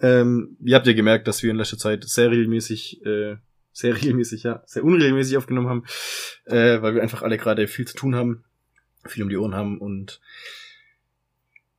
Ähm, 0.00 0.56
ihr 0.62 0.76
habt 0.76 0.86
ja 0.86 0.92
gemerkt, 0.92 1.28
dass 1.28 1.42
wir 1.42 1.50
in 1.50 1.56
letzter 1.56 1.78
Zeit 1.78 2.04
sehr 2.04 2.30
regelmäßig, 2.30 3.04
äh, 3.04 3.36
sehr 3.72 3.96
regelmäßig, 3.96 4.42
ja, 4.42 4.62
sehr 4.66 4.84
unregelmäßig 4.84 5.36
aufgenommen 5.36 5.68
haben, 5.68 5.84
äh, 6.44 6.80
weil 6.82 6.94
wir 6.94 7.02
einfach 7.02 7.22
alle 7.22 7.38
gerade 7.38 7.66
viel 7.66 7.86
zu 7.86 7.96
tun 7.96 8.14
haben, 8.14 8.44
viel 9.06 9.22
um 9.22 9.28
die 9.28 9.36
Ohren 9.36 9.54
haben 9.54 9.78
und 9.78 10.20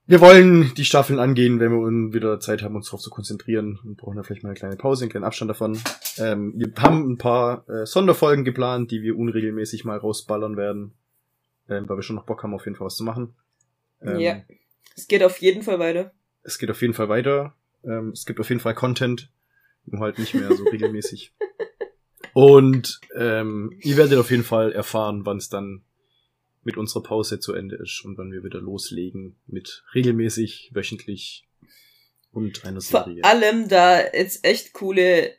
wir 0.08 0.22
wollen 0.22 0.72
die 0.76 0.86
Staffeln 0.86 1.18
angehen, 1.18 1.60
wenn 1.60 1.72
wir 1.72 2.14
wieder 2.14 2.40
Zeit 2.40 2.62
haben, 2.62 2.76
uns 2.76 2.86
darauf 2.86 3.02
zu 3.02 3.10
konzentrieren 3.10 3.80
und 3.84 3.98
brauchen 3.98 4.18
da 4.18 4.24
vielleicht 4.24 4.44
mal 4.44 4.50
eine 4.50 4.58
kleine 4.58 4.76
Pause, 4.76 5.04
einen 5.04 5.10
kleinen 5.10 5.26
Abstand 5.26 5.50
davon. 5.50 5.80
Ähm, 6.20 6.54
wir 6.56 6.72
haben 6.78 7.10
ein 7.12 7.18
paar 7.18 7.68
äh, 7.68 7.88
Sonderfolgen 7.88 8.46
geplant, 8.46 8.92
die 8.92 9.02
wir 9.02 9.18
unregelmäßig 9.18 9.84
mal 9.84 9.98
rausballern 9.98 10.58
werden, 10.58 10.94
ähm, 11.70 11.90
weil 11.90 11.98
wir 11.98 12.04
schon 12.04 12.16
noch 12.16 12.26
Bock 12.26 12.44
haben, 12.44 12.54
auf 12.54 12.66
jeden 12.66 12.78
Fall 12.78 12.86
was 12.86 12.98
zu 12.98 13.04
machen. 13.04 13.34
Ähm, 14.02 14.20
Ja. 14.20 14.42
Es 14.96 15.08
geht 15.08 15.24
auf 15.24 15.40
jeden 15.40 15.64
Fall 15.64 15.80
weiter. 15.80 16.12
Es 16.44 16.60
geht 16.60 16.70
auf 16.70 16.82
jeden 16.82 16.94
Fall 16.94 17.10
weiter. 17.10 17.56
Ähm, 17.86 18.10
es 18.10 18.26
gibt 18.26 18.40
auf 18.40 18.50
jeden 18.50 18.62
Fall 18.62 18.76
Content, 18.76 19.32
nur 19.86 20.02
halt 20.02 20.20
nicht 20.20 20.34
mehr 20.34 20.54
so 20.56 20.64
regelmäßig. 20.64 21.34
Und 22.34 23.00
ähm, 23.16 23.78
ihr 23.82 23.96
werdet 23.98 24.20
auf 24.20 24.30
jeden 24.30 24.44
Fall 24.44 24.72
erfahren, 24.74 25.26
wann 25.26 25.38
es 25.38 25.50
dann 25.50 25.84
mit 26.64 26.78
unserer 26.78 27.04
Pause 27.04 27.40
zu 27.40 27.54
Ende 27.54 27.76
ist 27.78 28.04
und 28.04 28.18
wann 28.18 28.32
wir 28.32 28.44
wieder 28.44 28.60
loslegen 28.60 29.38
mit 29.48 29.84
regelmäßig, 29.94 30.72
wöchentlich 30.74 31.48
und 32.32 32.66
einer 32.66 32.82
Vor 32.82 33.06
Serie. 33.06 33.24
allem, 33.24 33.70
da 33.70 34.02
jetzt 34.02 34.44
echt 34.44 34.74
coole 34.74 35.32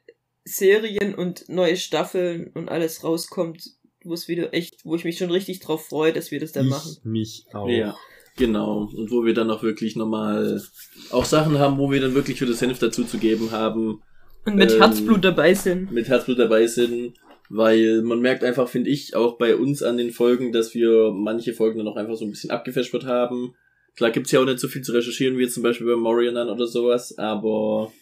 Serien 0.44 1.14
und 1.14 1.48
neue 1.48 1.76
Staffeln 1.76 2.48
und 2.54 2.68
alles 2.70 3.02
rauskommt, 3.02 3.76
wo 4.04 4.14
es 4.14 4.28
wieder 4.28 4.54
echt, 4.54 4.84
wo 4.84 4.94
ich 4.94 5.04
mich 5.04 5.18
schon 5.18 5.30
richtig 5.30 5.60
drauf 5.60 5.86
freue, 5.88 6.12
dass 6.12 6.30
wir 6.30 6.40
das 6.40 6.52
dann 6.52 6.66
ich 6.66 6.70
machen. 6.70 6.96
mich 7.02 7.44
auch. 7.52 7.68
Ja, 7.68 7.96
genau. 8.36 8.90
Und 8.94 9.10
wo 9.10 9.24
wir 9.24 9.34
dann 9.34 9.50
auch 9.50 9.62
wirklich 9.62 9.96
nochmal 9.96 10.62
auch 11.10 11.24
Sachen 11.24 11.58
haben, 11.58 11.78
wo 11.78 11.90
wir 11.90 12.00
dann 12.00 12.14
wirklich 12.14 12.38
für 12.38 12.46
das 12.46 12.58
Senf 12.58 12.78
dazu 12.78 13.04
zu 13.04 13.18
geben 13.18 13.50
haben, 13.50 14.02
Und 14.44 14.56
mit 14.56 14.72
Ähm, 14.72 14.78
Herzblut 14.80 15.24
dabei 15.24 15.54
sind. 15.54 15.90
mit 15.92 16.08
Herzblut 16.08 16.38
dabei 16.38 16.66
sind, 16.66 17.14
weil 17.48 18.02
man 18.02 18.20
merkt 18.20 18.44
einfach, 18.44 18.68
finde 18.68 18.90
ich, 18.90 19.14
auch 19.16 19.38
bei 19.38 19.56
uns 19.56 19.82
an 19.82 19.96
den 19.98 20.10
Folgen, 20.10 20.52
dass 20.52 20.74
wir 20.74 21.12
manche 21.12 21.52
Folgen 21.52 21.78
dann 21.78 21.88
auch 21.88 21.96
einfach 21.96 22.16
so 22.16 22.24
ein 22.24 22.30
bisschen 22.30 22.50
abgefespert 22.50 23.04
haben. 23.04 23.54
Klar 23.96 24.10
gibt's 24.10 24.30
ja 24.32 24.40
auch 24.40 24.44
nicht 24.44 24.58
so 24.60 24.68
viel 24.68 24.82
zu 24.82 24.92
recherchieren, 24.92 25.38
wie 25.38 25.42
jetzt 25.42 25.54
zum 25.54 25.62
Beispiel 25.62 25.86
bei 25.86 25.96
Morianan 25.96 26.48
oder 26.50 26.66
sowas, 26.66 27.16
aber 27.18 27.92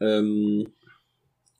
ähm, 0.00 0.68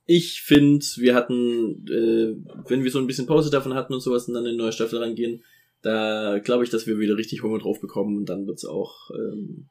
ich 0.06 0.42
finde, 0.42 0.84
wir 0.96 1.14
hatten, 1.14 1.86
äh, 1.88 2.34
wenn 2.68 2.84
wir 2.84 2.90
so 2.90 2.98
ein 2.98 3.06
bisschen 3.06 3.26
Pause 3.26 3.50
davon 3.50 3.74
hatten 3.74 3.94
und 3.94 4.00
sowas 4.00 4.26
und 4.28 4.34
dann 4.34 4.44
in 4.44 4.50
eine 4.50 4.58
neue 4.58 4.72
Staffel 4.72 4.98
rangehen, 4.98 5.42
da 5.84 6.38
glaube 6.42 6.64
ich, 6.64 6.70
dass 6.70 6.86
wir 6.86 6.98
wieder 6.98 7.16
richtig 7.16 7.42
Hunger 7.42 7.58
drauf 7.58 7.78
bekommen 7.80 8.16
und 8.16 8.28
dann 8.28 8.46
wird's 8.46 8.64
auch 8.64 9.10
ähm, 9.10 9.68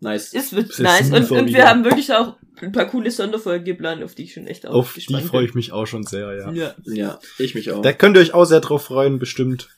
nice. 0.00 0.34
Es 0.34 0.52
wird 0.52 0.72
Sehr 0.72 0.84
nice. 0.84 1.10
Und, 1.10 1.30
und 1.30 1.46
wir 1.54 1.68
haben 1.68 1.84
wirklich 1.84 2.12
auch 2.12 2.36
ein 2.60 2.72
paar 2.72 2.86
coole 2.86 3.10
Sonderfolgen 3.12 3.64
geplant, 3.64 4.02
auf 4.02 4.16
die 4.16 4.24
ich 4.24 4.34
schon 4.34 4.48
echt 4.48 4.66
auch 4.66 4.74
Auf 4.74 4.94
die 4.94 5.00
gespannt 5.00 5.26
freue 5.26 5.42
bin. 5.42 5.50
ich 5.50 5.54
mich 5.54 5.72
auch 5.72 5.86
schon 5.86 6.02
sehr, 6.02 6.34
ja. 6.34 6.52
Ja. 6.52 6.74
Ja, 6.84 7.20
ich 7.38 7.54
mich 7.54 7.70
auch. 7.70 7.82
Da 7.82 7.92
könnt 7.92 8.16
ihr 8.16 8.20
euch 8.20 8.34
auch 8.34 8.46
sehr 8.46 8.60
drauf 8.60 8.84
freuen, 8.84 9.20
bestimmt. 9.20 9.68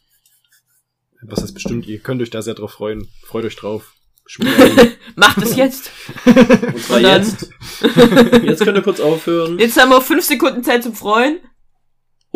Was 1.22 1.42
heißt 1.42 1.54
bestimmt? 1.54 1.86
Ihr 1.86 1.98
könnt 1.98 2.22
euch 2.22 2.30
da 2.30 2.40
sehr 2.40 2.54
drauf 2.54 2.72
freuen. 2.72 3.06
Freut 3.22 3.44
euch 3.44 3.56
drauf. 3.56 3.92
Macht 5.16 5.42
es 5.42 5.56
jetzt. 5.56 5.90
Und 6.24 6.82
zwar 6.82 6.96
Und 6.96 7.02
jetzt. 7.04 7.50
Jetzt 8.42 8.64
könnt 8.64 8.76
ihr 8.76 8.82
kurz 8.82 8.98
aufhören. 8.98 9.58
Jetzt 9.58 9.80
haben 9.80 9.90
wir 9.90 10.00
fünf 10.00 10.24
Sekunden 10.24 10.64
Zeit 10.64 10.82
zum 10.82 10.94
Freuen. 10.94 11.38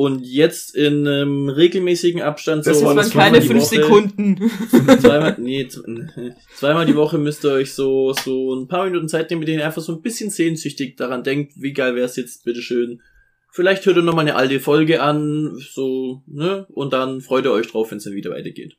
Und 0.03 0.24
jetzt 0.24 0.74
in 0.74 1.07
einem 1.07 1.51
regelmäßigen 1.51 2.22
Abstand 2.22 2.66
Das 2.66 2.78
Das 2.78 2.82
war 2.82 2.88
waren 2.88 2.96
das 2.96 3.11
keine 3.11 3.42
fünf 3.42 3.64
Woche, 3.64 3.76
Sekunden. 3.76 4.51
Zweimal, 4.98 5.36
nee, 5.38 5.68
zweimal 6.57 6.86
die 6.86 6.96
Woche 6.96 7.18
müsst 7.18 7.44
ihr 7.44 7.53
euch 7.53 7.74
so, 7.74 8.14
so 8.14 8.55
ein 8.55 8.66
paar 8.66 8.86
Minuten 8.86 9.11
Zeit 9.11 9.28
nehmen, 9.28 9.40
mit 9.40 9.48
denen 9.48 9.59
ihr 9.59 9.66
einfach 9.66 9.82
so 9.82 9.92
ein 9.92 10.01
bisschen 10.01 10.30
sehnsüchtig 10.30 10.96
daran 10.96 11.22
denkt, 11.22 11.53
wie 11.57 11.74
geil 11.74 11.96
wär's 11.96 12.16
jetzt, 12.16 12.46
bitteschön. 12.46 13.03
Vielleicht 13.51 13.84
hört 13.84 13.98
ihr 13.98 14.03
nochmal 14.03 14.26
eine 14.26 14.36
alte 14.36 14.59
Folge 14.59 15.03
an, 15.03 15.59
so, 15.70 16.22
ne, 16.26 16.64
und 16.70 16.94
dann 16.94 17.20
freut 17.20 17.44
ihr 17.44 17.53
euch 17.53 17.66
drauf, 17.66 17.90
wenn 17.90 17.98
es 17.98 18.05
dann 18.05 18.14
wieder 18.14 18.30
weitergeht. 18.30 18.78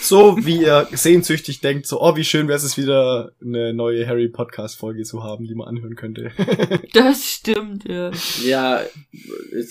So 0.00 0.38
wie 0.44 0.62
ihr 0.62 0.88
sehnsüchtig 0.92 1.60
denkt, 1.60 1.86
so, 1.86 2.00
oh, 2.00 2.16
wie 2.16 2.24
schön 2.24 2.48
wäre 2.48 2.56
es 2.56 2.76
wieder, 2.76 3.32
eine 3.42 3.74
neue 3.74 4.06
Harry 4.06 4.28
Podcast 4.28 4.78
Folge 4.78 5.02
zu 5.02 5.22
haben, 5.22 5.46
die 5.46 5.54
man 5.54 5.68
anhören 5.68 5.96
könnte. 5.96 6.32
Das 6.92 7.24
stimmt, 7.24 7.84
ja. 7.88 8.10
Ja, 8.44 8.80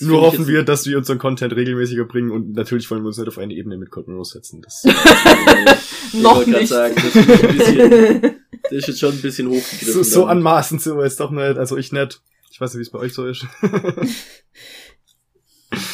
Nur 0.00 0.22
hoffen 0.22 0.46
wir, 0.46 0.62
dass 0.62 0.86
wir 0.86 0.96
unseren 0.96 1.18
Content 1.18 1.54
regelmäßiger 1.54 2.04
bringen 2.04 2.30
und 2.30 2.52
natürlich 2.52 2.90
wollen 2.90 3.02
wir 3.02 3.08
uns 3.08 3.18
nicht 3.18 3.28
auf 3.28 3.38
eine 3.38 3.52
Ebene 3.52 3.76
mit 3.76 3.90
Cotton 3.90 4.14
Rose 4.14 4.32
setzen. 4.32 4.62
Das 4.62 4.84
Ich 6.12 6.20
Noch 6.20 6.46
nicht. 6.46 6.68
Sagen, 6.68 6.94
das, 6.96 7.14
ist 7.14 7.42
bisschen, 7.42 8.20
das 8.62 8.72
ist 8.72 8.88
jetzt 8.88 9.00
schon 9.00 9.12
ein 9.12 9.20
bisschen 9.20 9.48
hochgegriffen. 9.48 9.92
so, 9.92 10.02
so 10.02 10.24
anmaßend 10.26 10.80
sind 10.80 10.96
wir 10.96 11.04
jetzt 11.04 11.20
doch 11.20 11.30
nicht, 11.30 11.58
also 11.58 11.76
ich 11.76 11.92
nicht. 11.92 12.20
Ich 12.50 12.60
weiß 12.60 12.72
nicht, 12.74 12.78
wie 12.78 12.82
es 12.82 12.90
bei 12.90 12.98
euch 12.98 13.12
so 13.12 13.26
ist. 13.26 13.46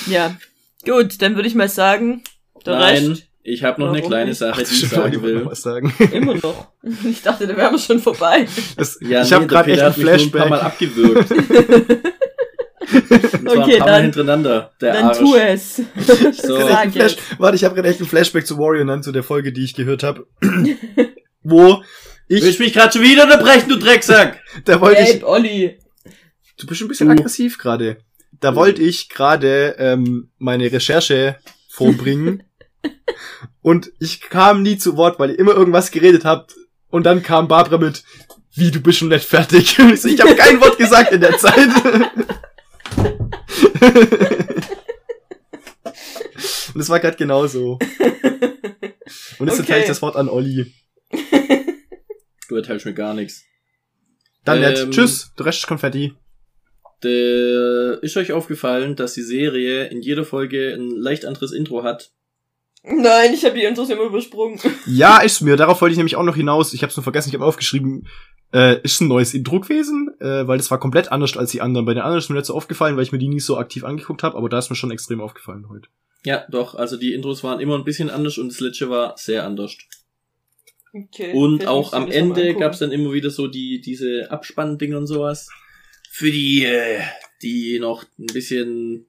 ja. 0.06 0.36
Gut, 0.84 1.20
dann 1.20 1.34
würde 1.34 1.48
ich 1.48 1.54
mal 1.54 1.68
sagen, 1.68 2.22
der 2.64 2.78
Nein, 2.78 3.06
Rest 3.08 3.26
ich 3.46 3.62
habe 3.64 3.80
noch 3.80 3.88
eine 3.88 3.98
Warum 3.98 4.10
kleine 4.10 4.30
nicht? 4.30 4.38
Sache, 4.38 4.52
Ach, 4.64 4.68
die 4.68 4.74
ich 4.74 4.88
sagen 4.88 5.08
ich 5.12 5.16
noch 5.18 5.22
will. 5.22 5.46
was 5.46 5.62
sagen. 5.62 5.94
immer 6.12 6.34
noch. 6.34 6.68
Ich 7.04 7.22
dachte, 7.22 7.46
da 7.46 7.56
wären 7.56 7.72
wir 7.72 7.78
schon 7.78 7.98
vorbei. 8.00 8.46
Das, 8.76 8.98
Ja, 9.00 9.22
ich 9.22 9.30
nee, 9.30 9.34
habe 9.36 9.46
gerade 9.46 9.70
echt 9.72 9.78
Peter 9.80 9.86
ein 9.86 9.90
hat 9.92 9.96
mich 9.98 10.32
nur 10.32 10.42
ein 10.44 10.48
paar 10.48 10.48
Mal 10.48 10.70
Flashback. 10.70 11.26
abgewürgt. 11.30 12.06
Und 12.86 13.50
zwar 13.50 13.58
Okay, 13.64 13.72
ein 13.74 13.78
paar 13.78 13.86
Mal 13.88 13.92
dann- 13.92 14.02
hintereinander. 14.02 14.72
Der 14.80 14.92
Dann 14.92 15.04
Arsch. 15.06 15.18
tu 15.18 15.34
es. 15.34 15.76
So. 16.46 16.58
Ich 16.58 16.64
einen 16.74 16.92
Flash, 16.92 17.16
warte, 17.38 17.56
ich 17.56 17.64
habe 17.64 17.74
gerade 17.74 17.88
echt 17.88 18.00
einen 18.00 18.08
Flashback 18.08 18.46
zu 18.46 18.58
Warrior 18.58 18.84
Nun, 18.84 19.02
zu 19.02 19.12
der 19.12 19.22
Folge, 19.22 19.52
die 19.52 19.64
ich 19.64 19.74
gehört 19.74 20.02
habe. 20.02 20.26
Wo 21.42 21.82
ich, 22.28 22.42
Willst 22.42 22.60
mich 22.60 22.72
gerade 22.72 22.92
schon 22.92 23.02
wieder 23.02 23.24
unterbrechen, 23.24 23.68
du 23.68 23.76
Drecksack? 23.76 24.40
da 24.64 24.80
wollte 24.80 25.02
ich, 25.02 25.08
Ey, 25.14 25.22
Olli. 25.24 25.78
du 26.58 26.66
bist 26.66 26.82
ein 26.82 26.88
bisschen 26.88 27.08
Du. 27.08 27.12
aggressiv 27.14 27.58
gerade. 27.58 27.98
Da 28.40 28.54
wollte 28.54 28.82
ich 28.82 29.08
gerade 29.08 29.76
ähm, 29.78 30.30
meine 30.38 30.70
Recherche 30.70 31.36
vorbringen 31.70 32.42
und 33.62 33.92
ich 34.00 34.20
kam 34.20 34.62
nie 34.62 34.78
zu 34.78 34.96
Wort, 34.96 35.18
weil 35.18 35.30
ihr 35.30 35.38
immer 35.38 35.54
irgendwas 35.54 35.90
geredet 35.90 36.24
habt 36.24 36.54
und 36.88 37.04
dann 37.04 37.22
kam 37.22 37.48
Barbara 37.48 37.78
mit, 37.78 38.02
wie, 38.54 38.70
du 38.70 38.80
bist 38.80 38.98
schon 38.98 39.08
nicht 39.08 39.24
fertig. 39.26 39.78
Und 39.78 39.92
ich 39.94 40.00
so, 40.00 40.08
ich 40.08 40.20
habe 40.20 40.34
kein 40.34 40.60
Wort 40.60 40.78
gesagt 40.78 41.12
in 41.12 41.20
der 41.20 41.36
Zeit. 41.38 41.68
Und 46.74 46.82
es 46.82 46.90
war 46.90 47.00
gerade 47.00 47.16
genauso. 47.16 47.78
Und 49.38 49.46
jetzt 49.48 49.54
Okay. 49.54 49.60
erteile 49.60 49.80
ich 49.80 49.86
das 49.86 50.02
Wort 50.02 50.16
an 50.16 50.28
Olli. 50.28 50.74
Du 52.48 52.56
erteilst 52.56 52.84
mir 52.84 52.92
gar 52.92 53.14
nichts. 53.14 53.44
Dann 54.44 54.58
Ähm, 54.62 54.64
jetzt. 54.64 54.90
Tschüss. 54.90 55.32
Der 55.38 55.46
Rest 55.46 55.66
Konfetti. 55.66 56.12
Ist 57.02 58.16
euch 58.16 58.32
aufgefallen, 58.32 58.96
dass 58.96 59.14
die 59.14 59.22
Serie 59.22 59.86
in 59.86 60.02
jeder 60.02 60.24
Folge 60.24 60.74
ein 60.74 60.90
leicht 60.90 61.24
anderes 61.24 61.52
Intro 61.52 61.82
hat? 61.82 62.10
Nein, 62.88 63.34
ich 63.34 63.44
habe 63.44 63.56
die 63.56 63.64
Intros 63.64 63.90
immer 63.90 64.04
übersprungen. 64.04 64.60
Ja, 64.86 65.18
ist 65.18 65.40
mir. 65.40 65.56
Darauf 65.56 65.80
wollte 65.80 65.92
ich 65.92 65.96
nämlich 65.96 66.16
auch 66.16 66.22
noch 66.22 66.36
hinaus. 66.36 66.72
Ich 66.72 66.82
habe 66.82 66.90
es 66.90 66.96
nur 66.96 67.02
vergessen. 67.02 67.28
Ich 67.28 67.34
habe 67.34 67.44
aufgeschrieben. 67.44 68.06
Äh, 68.52 68.80
ist 68.82 69.00
ein 69.00 69.08
neues 69.08 69.34
Intro 69.34 69.58
gewesen, 69.58 70.08
äh, 70.20 70.46
weil 70.46 70.58
das 70.58 70.70
war 70.70 70.78
komplett 70.78 71.10
anders 71.10 71.36
als 71.36 71.50
die 71.50 71.60
anderen. 71.60 71.84
Bei 71.84 71.94
den 71.94 72.02
anderen 72.02 72.20
ist 72.20 72.28
mir 72.28 72.36
nicht 72.36 72.46
so 72.46 72.54
aufgefallen, 72.54 72.96
weil 72.96 73.02
ich 73.02 73.10
mir 73.10 73.18
die 73.18 73.28
nie 73.28 73.40
so 73.40 73.58
aktiv 73.58 73.82
angeguckt 73.82 74.22
habe, 74.22 74.36
aber 74.36 74.48
da 74.48 74.58
ist 74.58 74.70
mir 74.70 74.76
schon 74.76 74.92
extrem 74.92 75.20
aufgefallen 75.20 75.68
heute. 75.68 75.88
Ja, 76.24 76.46
doch, 76.48 76.76
also 76.76 76.96
die 76.96 77.12
Intros 77.12 77.42
waren 77.42 77.58
immer 77.58 77.76
ein 77.76 77.84
bisschen 77.84 78.08
anders 78.08 78.38
und 78.38 78.52
das 78.52 78.60
letzte 78.60 78.88
war 78.88 79.14
sehr 79.18 79.44
anders. 79.44 79.76
Okay. 80.92 81.32
Und 81.34 81.66
auch 81.66 81.92
am 81.92 82.10
Ende 82.10 82.42
angucken. 82.42 82.60
gab's 82.60 82.78
dann 82.78 82.92
immer 82.92 83.12
wieder 83.12 83.30
so 83.30 83.48
die 83.48 83.80
diese 83.80 84.30
Abspanndinger 84.30 84.96
und 84.98 85.08
sowas. 85.08 85.48
Für 86.10 86.30
die, 86.30 86.64
äh, 86.64 87.00
die 87.42 87.80
noch 87.80 88.04
ein 88.18 88.26
bisschen 88.26 89.06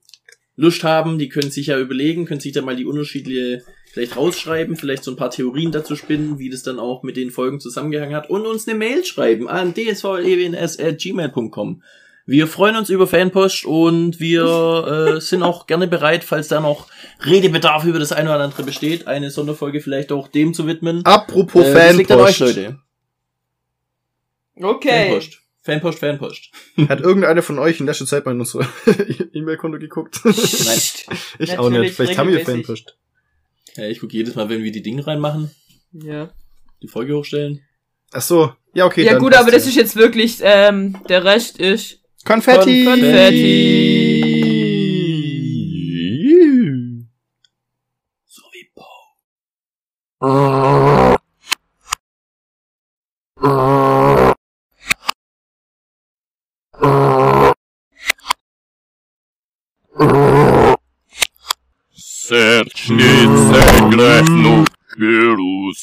Lust 0.57 0.83
haben, 0.83 1.19
die 1.19 1.29
können 1.29 1.51
sich 1.51 1.67
ja 1.67 1.79
überlegen, 1.79 2.25
können 2.25 2.41
sich 2.41 2.51
da 2.51 2.61
mal 2.61 2.75
die 2.75 2.85
unterschiedliche 2.85 3.63
vielleicht 3.93 4.17
rausschreiben, 4.17 4.75
vielleicht 4.75 5.03
so 5.03 5.11
ein 5.11 5.17
paar 5.17 5.29
Theorien 5.29 5.71
dazu 5.71 5.95
spinnen, 5.95 6.39
wie 6.39 6.49
das 6.49 6.63
dann 6.63 6.79
auch 6.79 7.03
mit 7.03 7.15
den 7.15 7.31
Folgen 7.31 7.59
zusammengehangen 7.59 8.15
hat 8.15 8.29
und 8.29 8.45
uns 8.45 8.67
eine 8.67 8.77
Mail 8.77 9.05
schreiben 9.05 9.47
an 9.47 9.73
dsvlewns.gmail.com. 9.73 11.83
Wir 12.25 12.47
freuen 12.47 12.75
uns 12.75 12.89
über 12.89 13.07
Fanpost 13.07 13.65
und 13.65 14.19
wir 14.19 15.13
äh, 15.15 15.21
sind 15.21 15.43
auch 15.43 15.65
gerne 15.65 15.87
bereit, 15.87 16.25
falls 16.25 16.49
da 16.49 16.59
noch 16.59 16.87
Redebedarf 17.25 17.85
über 17.85 17.99
das 17.99 18.11
eine 18.11 18.29
oder 18.29 18.43
andere 18.43 18.63
besteht, 18.63 19.07
eine 19.07 19.31
Sonderfolge 19.31 19.79
vielleicht 19.79 20.11
auch 20.11 20.27
dem 20.27 20.53
zu 20.53 20.67
widmen. 20.67 21.05
Apropos 21.05 21.65
Äh, 21.65 21.73
das 21.73 21.95
liegt 21.95 22.11
an 22.11 22.19
euch, 22.19 22.37
Fanpost. 22.37 22.57
Leute. 22.57 22.79
Okay. 24.61 25.09
Fanpost. 25.09 25.46
Fanpost, 25.67 25.99
Fanpost. 25.99 26.49
Hat 26.87 27.01
irgendeiner 27.01 27.41
von 27.41 27.59
euch 27.59 27.81
in 27.81 27.87
letzter 27.87 28.05
Zeit 28.05 28.25
mal 28.25 28.31
in 28.31 28.39
unser 28.39 28.61
E-Mail-Konto 29.33 29.79
geguckt? 29.79 30.21
Nein. 30.23 30.33
ich 31.39 31.59
auch 31.59 31.69
nicht. 31.69 31.93
Vielleicht 31.93 32.17
haben 32.17 32.31
wir. 32.31 32.39
Fanpost. 32.45 32.95
Ja, 33.75 33.83
ich 33.83 33.99
gucke 33.99 34.13
jedes 34.13 34.35
Mal, 34.35 34.47
wenn 34.47 34.63
wir 34.63 34.71
die 34.71 34.81
Dinge 34.81 35.05
reinmachen, 35.05 35.51
Ja. 35.91 36.29
die 36.81 36.87
Folge 36.87 37.17
hochstellen. 37.17 37.63
Ach 38.13 38.21
so. 38.21 38.53
Ja, 38.73 38.85
okay. 38.85 39.03
ja 39.03 39.11
dann 39.11 39.21
gut, 39.21 39.35
aber 39.35 39.51
das 39.51 39.65
ja. 39.65 39.69
ist 39.71 39.75
jetzt 39.75 39.97
wirklich, 39.97 40.37
ähm, 40.41 40.97
der 41.09 41.25
Rest 41.25 41.59
ist 41.59 41.99
Konfetti. 42.23 42.85
Konfetti. 42.85 44.23
So 48.25 48.43
wie 48.53 48.71
Bo. 48.73 48.85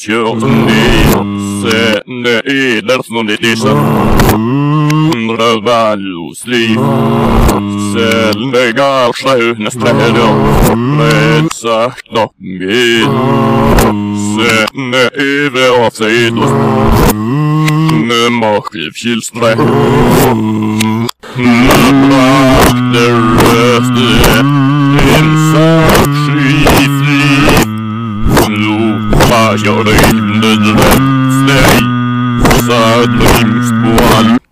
kjørende 0.05 0.83
edersen 2.45 3.29
ditt 3.29 3.45
i 3.45 3.55
Indre 5.15 5.51
valgsliv 5.65 6.81
Selve 7.95 8.65
gardsjauene 8.77 9.71
streder 9.73 10.33
Med 10.77 11.49
sakta 11.55 12.27
min 12.39 13.13
Sene 14.35 15.05
i 15.25 15.33
av 15.71 15.91
seg 15.97 16.19
ytterst 16.27 17.15
Makrevkilstre 18.41 19.55
Nabla 21.39 22.27
Det 22.95 23.09
røste 23.55 24.09
Innsat 25.15 26.14
You're 29.63 29.85
the 29.85 29.93
same. 31.47 31.85
Sad 32.67 33.07
dreams, 33.07 33.71
one. 34.01 34.44